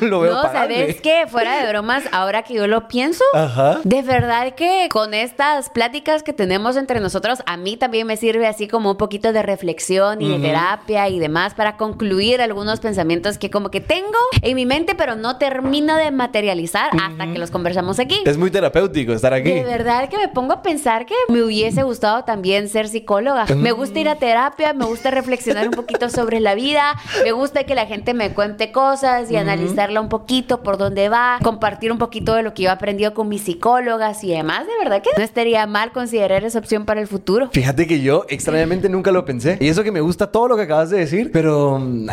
lo, 0.00 0.06
lo 0.06 0.19
veo 0.20 0.34
No. 0.34 0.42
¿sabes 0.42 1.00
qué? 1.00 1.26
Fuera 1.28 1.62
de 1.62 1.68
bromas, 1.68 2.04
ahora 2.12 2.42
que 2.42 2.54
yo 2.54 2.66
lo 2.66 2.88
pienso, 2.88 3.24
Ajá. 3.34 3.78
de 3.84 4.02
verdad 4.02 4.54
que 4.54 4.88
con 4.90 5.14
estas 5.14 5.70
pláticas 5.70 6.22
que 6.22 6.32
tenemos 6.32 6.76
entre 6.76 7.00
nosotros, 7.00 7.40
a 7.46 7.56
mí 7.56 7.76
también 7.76 8.06
me 8.06 8.16
sirve 8.16 8.46
así 8.46 8.68
como 8.68 8.92
un 8.92 8.96
poquito 8.96 9.32
de 9.32 9.42
reflexión 9.42 10.20
y 10.22 10.28
de 10.30 10.38
terapia 10.38 11.08
y 11.08 11.18
demás 11.18 11.54
para 11.54 11.76
concluir 11.76 12.40
algunos 12.42 12.80
pensamientos 12.80 13.38
que 13.38 13.50
como 13.50 13.70
que 13.70 13.80
tengo 13.80 14.18
en 14.42 14.56
mi 14.56 14.66
mente, 14.66 14.94
pero 14.94 15.16
no 15.16 15.36
termino 15.38 15.96
de 15.96 16.10
materializar 16.10 16.90
hasta 17.02 17.32
que 17.32 17.38
los 17.38 17.50
conversamos 17.50 17.98
aquí. 17.98 18.20
Es 18.26 18.36
muy 18.36 18.50
terapéutico 18.50 19.12
estar 19.12 19.32
aquí. 19.32 19.50
De 19.50 19.64
verdad 19.64 20.08
que 20.08 20.18
me 20.18 20.28
pongo 20.28 20.52
a 20.52 20.62
pensar 20.62 21.06
que 21.06 21.14
me 21.28 21.42
hubiese 21.42 21.82
gustado 21.82 22.24
también 22.24 22.68
ser 22.68 22.88
psicóloga. 22.88 23.46
Me 23.56 23.72
gusta 23.72 23.98
ir 24.00 24.08
a 24.08 24.16
terapia, 24.16 24.72
me 24.72 24.84
gusta 24.84 25.10
reflexionar 25.10 25.66
un 25.68 25.74
poquito 25.74 26.08
sobre 26.10 26.40
la 26.40 26.54
vida, 26.54 26.94
me 27.24 27.32
gusta 27.32 27.64
que 27.64 27.74
la 27.74 27.86
gente 27.86 28.14
me 28.14 28.32
cuente 28.34 28.72
cosas 28.72 29.30
y 29.30 29.36
analizarla 29.36 30.00
un 30.00 30.08
poquito 30.10 30.62
por 30.62 30.76
dónde 30.76 31.08
va, 31.08 31.38
compartir 31.42 31.90
un 31.90 31.96
poquito 31.96 32.34
de 32.34 32.42
lo 32.42 32.52
que 32.52 32.64
yo 32.64 32.68
he 32.68 32.72
aprendido 32.72 33.14
con 33.14 33.28
mis 33.28 33.42
psicólogas 33.42 34.22
y 34.24 34.30
demás. 34.30 34.66
De 34.66 34.72
verdad 34.78 35.02
que 35.02 35.08
no 35.16 35.22
estaría 35.22 35.66
mal 35.66 35.92
considerar 35.92 36.44
esa 36.44 36.58
opción 36.58 36.84
para 36.84 37.00
el 37.00 37.06
futuro. 37.06 37.48
Fíjate 37.52 37.86
que 37.86 38.02
yo 38.02 38.26
extrañamente 38.28 38.90
nunca 38.90 39.10
lo 39.10 39.24
pensé. 39.24 39.56
Y 39.60 39.68
eso 39.68 39.82
que 39.82 39.92
me 39.92 40.02
gusta 40.02 40.30
todo 40.30 40.48
lo 40.48 40.56
que 40.56 40.62
acabas 40.62 40.90
de 40.90 40.98
decir, 40.98 41.30
pero 41.32 41.78
mm, 41.78 42.04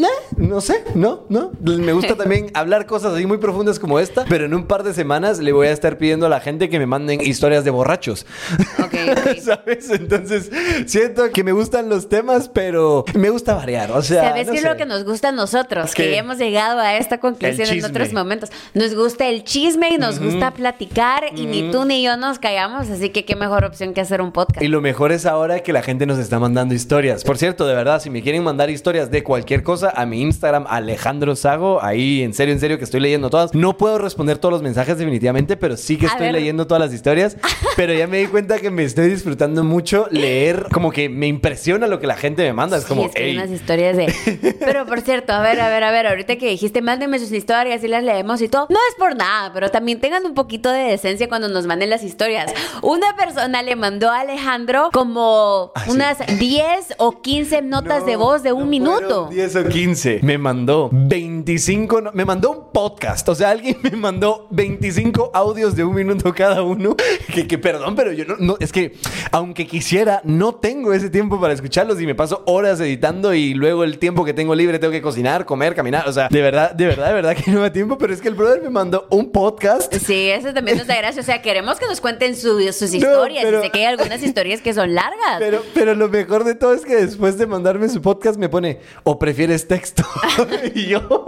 nah, 0.00 0.08
no 0.38 0.60
sé, 0.62 0.82
no, 0.94 1.24
no. 1.28 1.52
Me 1.60 1.92
gusta 1.92 2.16
también 2.16 2.50
hablar 2.54 2.86
cosas 2.86 3.14
así 3.14 3.26
muy 3.26 3.38
profundas 3.38 3.78
como 3.78 3.98
esta, 3.98 4.24
pero 4.28 4.46
en 4.46 4.54
un 4.54 4.66
par 4.66 4.82
de 4.82 4.94
semanas 4.94 5.40
le 5.40 5.52
voy 5.52 5.66
a 5.66 5.72
estar 5.72 5.98
pidiendo 5.98 6.26
a 6.26 6.28
la 6.28 6.40
gente 6.40 6.68
que 6.68 6.78
me 6.78 6.86
manden 6.86 7.20
historias 7.20 7.64
de 7.64 7.70
borrachos. 7.70 8.24
Ok, 8.82 8.94
ok. 9.10 9.38
¿Sabes? 9.42 9.90
Entonces, 9.90 10.50
siento 10.86 11.30
que 11.30 11.44
me 11.44 11.52
gustan 11.52 11.88
los 11.88 12.08
temas, 12.08 12.48
pero 12.48 13.04
me 13.14 13.30
gusta 13.30 13.54
variar. 13.54 13.90
O 13.92 14.02
sea, 14.02 14.30
¿Sabes 14.30 14.46
no 14.46 14.52
qué 14.52 14.58
es 14.58 14.64
lo 14.64 14.76
que 14.76 14.86
nos 14.86 15.04
gusta 15.04 15.28
a 15.28 15.32
nosotros? 15.32 15.94
¿Qué? 15.94 16.04
Que 16.04 16.18
hemos 16.18 16.38
llegado 16.38 16.80
a 16.80 16.96
esta 16.96 17.18
conclusión 17.24 17.68
en 17.70 17.84
otros 17.86 18.12
momentos. 18.12 18.50
Nos 18.74 18.94
gusta 18.94 19.26
el 19.28 19.44
chisme 19.44 19.88
y 19.94 19.98
nos 19.98 20.20
gusta 20.20 20.50
platicar 20.50 21.24
y 21.34 21.46
ni 21.46 21.70
tú 21.70 21.86
ni 21.86 22.02
yo 22.02 22.18
nos 22.18 22.38
callamos, 22.38 22.90
así 22.90 23.08
que 23.08 23.24
qué 23.24 23.34
mejor 23.34 23.64
opción 23.64 23.94
que 23.94 24.02
hacer 24.02 24.20
un 24.20 24.30
podcast. 24.30 24.62
Y 24.62 24.68
lo 24.68 24.82
mejor 24.82 25.10
es 25.10 25.24
ahora 25.24 25.60
que 25.60 25.72
la 25.72 25.82
gente 25.82 26.04
nos 26.04 26.18
está 26.18 26.38
mandando 26.38 26.74
historias. 26.74 27.24
Por 27.24 27.38
cierto, 27.38 27.66
de 27.66 27.74
verdad, 27.74 28.02
si 28.02 28.10
me 28.10 28.20
quieren 28.20 28.44
mandar 28.44 28.68
historias 28.68 29.10
de 29.10 29.22
cualquier 29.22 29.62
cosa 29.62 29.90
a 29.96 30.04
mi 30.04 30.20
Instagram, 30.20 30.66
Alejandro 30.68 31.34
Sago, 31.34 31.82
ahí 31.82 32.22
en 32.22 32.34
serio, 32.34 32.52
en 32.52 32.60
serio 32.60 32.76
que 32.76 32.84
estoy 32.84 33.00
leyendo 33.00 33.30
todas. 33.30 33.54
No 33.54 33.78
puedo 33.78 33.96
responder 33.96 34.36
todos 34.36 34.52
los 34.52 34.62
mensajes 34.62 34.98
definitivamente, 34.98 35.56
pero 35.56 35.78
sí 35.78 35.96
que 35.96 36.04
estoy 36.04 36.30
leyendo 36.30 36.66
todas 36.66 36.82
las 36.82 36.92
historias. 36.92 37.38
Pero 37.76 37.92
ya 37.92 38.06
me 38.06 38.18
di 38.18 38.26
cuenta 38.26 38.60
que 38.60 38.70
me 38.70 38.84
estoy 38.84 39.08
disfrutando 39.08 39.64
mucho 39.64 40.06
leer, 40.10 40.66
como 40.72 40.92
que 40.92 41.08
me 41.08 41.26
impresiona 41.26 41.88
lo 41.88 41.98
que 41.98 42.06
la 42.06 42.16
gente 42.16 42.44
me 42.44 42.52
manda. 42.52 42.76
Es 42.76 42.84
como, 42.84 43.02
Sí, 43.02 43.08
es 43.08 43.14
que 43.14 43.32
unas 43.32 43.50
historias 43.50 43.96
de. 43.96 44.54
Pero 44.60 44.86
por 44.86 45.00
cierto, 45.00 45.32
a 45.32 45.42
ver, 45.42 45.60
a 45.60 45.68
ver, 45.68 45.82
a 45.82 45.90
ver, 45.90 46.06
ahorita 46.06 46.36
que 46.36 46.48
dijiste, 46.48 46.82
mándenme 46.82 47.13
sus 47.18 47.32
historias 47.32 47.82
y 47.84 47.88
las 47.88 48.02
leemos 48.04 48.40
y 48.42 48.48
todo. 48.48 48.66
No 48.70 48.78
es 48.90 48.94
por 48.96 49.16
nada, 49.16 49.52
pero 49.52 49.70
también 49.70 50.00
tengan 50.00 50.24
un 50.26 50.34
poquito 50.34 50.70
de 50.70 50.80
decencia 50.84 51.28
cuando 51.28 51.48
nos 51.48 51.66
manden 51.66 51.90
las 51.90 52.02
historias. 52.02 52.52
Una 52.82 53.14
persona 53.16 53.62
le 53.62 53.76
mandó 53.76 54.10
a 54.10 54.20
Alejandro 54.20 54.90
como 54.92 55.72
Ah, 55.74 55.84
sí. 55.84 55.90
unas 55.90 56.18
10 56.38 56.94
o 56.98 57.20
15 57.22 57.62
notas 57.62 58.06
de 58.06 58.16
voz 58.16 58.42
de 58.42 58.52
un 58.52 58.64
No 58.64 58.66
minuto. 58.66 59.26
fueron 59.26 59.30
10 59.30 59.56
o 59.56 59.64
15. 59.68 60.20
Me 60.22 60.38
mandó 60.38 60.88
25. 60.92 62.00
no- 62.00 62.12
me 62.12 62.24
mandó 62.24 62.50
un 62.50 62.72
podcast. 62.72 63.28
O 63.28 63.34
sea, 63.34 63.50
alguien 63.50 63.78
me 63.82 63.90
mandó 63.92 64.46
25 64.50 65.30
audios 65.34 65.74
de 65.76 65.84
un 65.84 65.94
minuto 65.94 66.32
cada 66.34 66.62
uno. 66.62 66.96
Que, 67.34 67.46
que 67.48 67.58
perdón, 67.58 67.96
pero 67.96 68.12
yo 68.12 68.24
no, 68.24 68.36
no. 68.38 68.56
Es 68.60 68.70
que, 68.72 68.92
aunque 69.32 69.66
quisiera, 69.66 70.20
no 70.24 70.54
tengo 70.54 70.92
ese 70.92 71.10
tiempo 71.10 71.40
para 71.40 71.52
escucharlos 71.52 72.00
y 72.00 72.06
me 72.06 72.14
paso 72.14 72.42
horas 72.46 72.78
editando 72.80 73.34
y 73.34 73.54
luego 73.54 73.82
el 73.82 73.98
tiempo 73.98 74.24
que 74.24 74.32
tengo 74.34 74.54
libre 74.54 74.78
tengo 74.78 74.92
que 74.92 75.02
cocinar, 75.02 75.44
comer, 75.44 75.74
caminar. 75.74 76.08
O 76.08 76.12
sea, 76.12 76.28
de 76.28 76.40
verdad, 76.42 76.72
de 76.72 76.86
verdad, 76.86 77.03
de 77.08 77.14
verdad 77.14 77.36
que 77.36 77.50
no 77.50 77.58
me 77.58 77.62
da 77.62 77.72
tiempo. 77.72 77.96
Pero 77.98 78.12
es 78.12 78.20
que 78.20 78.28
el 78.28 78.34
brother 78.34 78.62
me 78.62 78.70
mandó 78.70 79.06
un 79.10 79.30
podcast. 79.30 79.92
Sí, 79.94 80.28
eso 80.30 80.52
también 80.52 80.78
nos 80.78 80.86
da 80.86 80.96
gracia. 80.96 81.20
O 81.20 81.24
sea, 81.24 81.40
queremos 81.42 81.78
que 81.78 81.86
nos 81.86 82.00
cuenten 82.00 82.36
su- 82.36 82.60
sus 82.72 82.92
historias. 82.94 83.44
pero- 83.44 83.60
Y 83.60 83.64
sé 83.64 83.70
que 83.70 83.78
hay 83.80 83.84
algunas 83.86 84.22
historias 84.22 84.60
que 84.60 84.74
son 84.74 84.94
largas. 84.94 85.38
Pero, 85.38 85.62
pero 85.74 85.94
lo 85.94 86.08
mejor 86.08 86.44
de 86.44 86.54
todo 86.54 86.74
es 86.74 86.82
que 86.84 86.96
después 86.96 87.38
de 87.38 87.46
mandarme 87.46 87.88
su 87.88 88.00
podcast 88.02 88.38
me 88.38 88.48
pone, 88.48 88.80
o 89.02 89.18
prefieres 89.18 89.66
texto. 89.68 90.02
y 90.74 90.86
yo. 90.86 91.24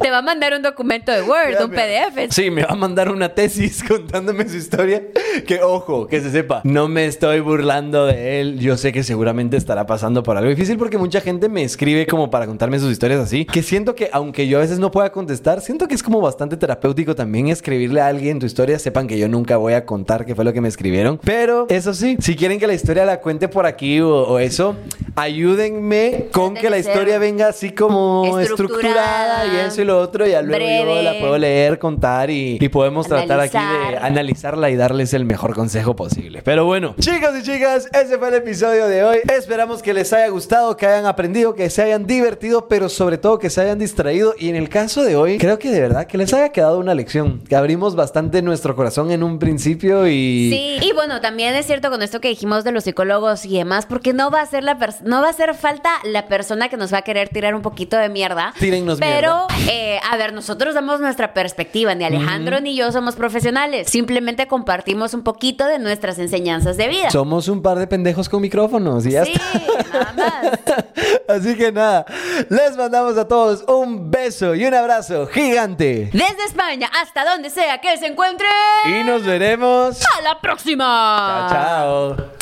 Te 0.00 0.10
va 0.10 0.18
a 0.18 0.22
mandar 0.22 0.54
un 0.54 0.62
documento 0.62 1.12
de 1.12 1.22
Word, 1.22 1.52
Ya 1.52 1.64
un 1.64 1.70
PDF. 1.70 2.30
Sí, 2.32 2.50
me 2.50 2.62
va 2.62 2.72
a 2.72 2.76
mandar 2.76 3.10
una 3.10 3.28
tesis 3.30 3.82
contándome 3.88 4.48
su 4.48 4.56
historia. 4.56 5.02
Que 5.46 5.62
ojo, 5.62 6.06
que 6.06 6.20
se 6.20 6.30
sepa, 6.30 6.60
no 6.64 6.88
me 6.88 7.06
estoy 7.06 7.40
burlando 7.40 8.06
de 8.06 8.40
él. 8.40 8.58
Yo 8.58 8.76
sé 8.76 8.92
que 8.92 9.02
seguramente 9.02 9.56
estará 9.56 9.86
pasando 9.86 10.22
por 10.22 10.36
algo 10.36 10.50
difícil 10.50 10.76
porque 10.78 10.98
mucha 10.98 11.20
gente 11.20 11.48
me 11.48 11.62
escribe 11.62 12.06
como 12.06 12.30
para 12.30 12.46
contarme 12.46 12.78
sus 12.78 12.90
historias 12.90 13.20
así. 13.20 13.44
Que 13.44 13.62
siento 13.62 13.94
que, 13.94 14.10
aunque 14.12 14.48
yo 14.48 14.58
a 14.58 14.60
veces 14.60 14.78
no 14.78 14.90
pueda 14.90 15.10
contestar, 15.12 15.60
siento 15.60 15.88
que 15.88 15.94
es 15.94 16.02
como 16.02 16.20
bastante 16.20 16.56
terapéutico 16.56 17.14
también 17.14 17.48
escribirle 17.48 18.00
a 18.00 18.08
alguien 18.08 18.38
tu 18.38 18.46
historia. 18.46 18.78
Sepan 18.78 19.06
que 19.06 19.18
yo 19.18 19.28
nunca 19.28 19.56
voy 19.56 19.74
a 19.74 19.84
contar 19.84 20.26
qué 20.26 20.34
fue 20.34 20.44
lo 20.44 20.52
que 20.52 20.60
me 20.60 20.68
escribieron. 20.68 21.18
Pero 21.22 21.66
eso 21.68 21.94
sí, 21.94 22.16
si 22.20 22.36
quieren 22.36 22.58
que 22.58 22.66
la 22.66 22.74
historia 22.74 23.04
la 23.04 23.20
cuente 23.20 23.48
por 23.48 23.66
aquí 23.66 24.00
o, 24.00 24.10
o 24.10 24.38
eso, 24.38 24.76
ayúdenme 25.14 26.26
con 26.32 26.54
que 26.54 26.70
la 26.70 26.78
historia 26.78 27.18
venga 27.18 27.48
así 27.48 27.70
como 27.72 28.38
estructurada, 28.38 29.46
y 29.46 29.66
eso 29.66 29.84
lo 29.86 30.00
otro. 30.00 30.26
Y 30.26 30.30
ya 30.30 30.42
luego 30.42 30.94
yo 30.94 31.02
la 31.02 31.18
puedo 31.18 31.38
leer, 31.38 31.78
contar 31.78 32.30
y, 32.30 32.58
y 32.60 32.68
podemos 32.68 33.06
tratar 33.06 33.40
aquí 33.40 33.56
de 33.56 33.64
Analizar. 33.64 34.04
analizarla 34.04 34.70
y 34.70 34.76
darles 34.76 35.14
el 35.14 35.24
mejor 35.24 35.54
consejo 35.54 35.96
posible. 35.96 36.42
Pero 36.44 36.64
bueno, 36.64 36.94
chicos 36.98 37.30
y 37.38 37.42
chicas, 37.42 37.88
ese 37.92 38.18
fue 38.18 38.28
el 38.28 38.34
episodio 38.34 38.86
de 38.88 39.04
hoy. 39.04 39.18
Esperamos 39.32 39.82
que 39.82 39.94
les 39.94 40.12
haya 40.12 40.28
gustado, 40.28 40.76
que 40.76 40.86
hayan 40.86 41.06
aprendido, 41.06 41.54
que 41.54 41.70
se 41.70 41.82
hayan 41.82 42.06
divertido, 42.06 42.68
pero 42.68 42.88
sobre 42.88 43.18
todo 43.18 43.38
que 43.38 43.50
se 43.50 43.60
hayan 43.60 43.78
distraído. 43.78 44.34
Y 44.38 44.48
en 44.48 44.56
el 44.56 44.68
caso 44.68 45.02
de 45.02 45.16
hoy, 45.16 45.38
creo 45.38 45.58
que 45.58 45.70
de 45.70 45.80
verdad 45.80 46.06
que 46.06 46.18
les 46.18 46.32
haya 46.34 46.50
quedado 46.50 46.78
una 46.78 46.94
lección. 46.94 47.40
Que 47.48 47.56
abrimos 47.56 47.94
bastante 47.96 48.42
nuestro 48.42 48.76
corazón 48.76 49.10
en 49.10 49.22
un 49.22 49.38
principio 49.38 50.06
y... 50.06 50.50
Sí, 50.50 50.86
y 50.86 50.92
bueno, 50.92 51.20
también 51.20 51.54
es 51.54 51.66
cierto 51.66 51.90
con 51.90 52.02
esto 52.02 52.20
que 52.20 52.28
dijimos 52.28 52.64
de 52.64 52.72
los 52.72 52.84
psicólogos 52.84 53.44
y 53.46 53.56
demás, 53.56 53.86
porque 53.86 54.12
no 54.12 54.30
va 54.30 54.40
a 54.40 54.46
ser 54.46 54.64
la 54.64 54.76
no 55.02 55.20
va 55.20 55.28
a 55.28 55.30
hacer 55.30 55.54
falta 55.54 55.90
la 56.04 56.26
persona 56.26 56.68
que 56.68 56.76
nos 56.76 56.92
va 56.92 56.98
a 56.98 57.02
querer 57.02 57.28
tirar 57.28 57.54
un 57.54 57.62
poquito 57.62 57.96
de 57.96 58.08
mierda. 58.08 58.52
Tírennos 58.58 58.98
Pero, 58.98 59.46
eh, 59.76 60.00
a 60.10 60.16
ver, 60.16 60.32
nosotros 60.32 60.74
damos 60.74 61.00
nuestra 61.00 61.34
perspectiva, 61.34 61.94
ni 61.94 62.04
Alejandro 62.04 62.60
ni 62.60 62.74
yo 62.74 62.90
somos 62.92 63.14
profesionales, 63.14 63.88
simplemente 63.90 64.46
compartimos 64.46 65.12
un 65.12 65.22
poquito 65.22 65.66
de 65.66 65.78
nuestras 65.78 66.18
enseñanzas 66.18 66.76
de 66.76 66.88
vida. 66.88 67.10
Somos 67.10 67.48
un 67.48 67.60
par 67.60 67.78
de 67.78 67.86
pendejos 67.86 68.28
con 68.28 68.40
micrófonos 68.40 69.04
y 69.04 69.10
ya 69.10 69.24
sí, 69.24 69.32
está. 69.34 69.92
nada 69.92 70.12
más. 70.16 70.84
Así 71.28 71.56
que 71.56 71.72
nada, 71.72 72.06
les 72.48 72.76
mandamos 72.76 73.18
a 73.18 73.28
todos 73.28 73.64
un 73.68 74.10
beso 74.10 74.54
y 74.54 74.64
un 74.64 74.74
abrazo 74.74 75.26
gigante. 75.26 76.10
Desde 76.12 76.44
España 76.46 76.90
hasta 77.00 77.24
donde 77.24 77.50
sea 77.50 77.78
que 77.80 77.96
se 77.98 78.06
encuentre. 78.06 78.46
Y 78.86 79.04
nos 79.04 79.24
veremos. 79.24 80.00
¡A 80.18 80.22
la 80.22 80.40
próxima! 80.40 81.48
Chao, 81.50 82.16
chao. 82.16 82.36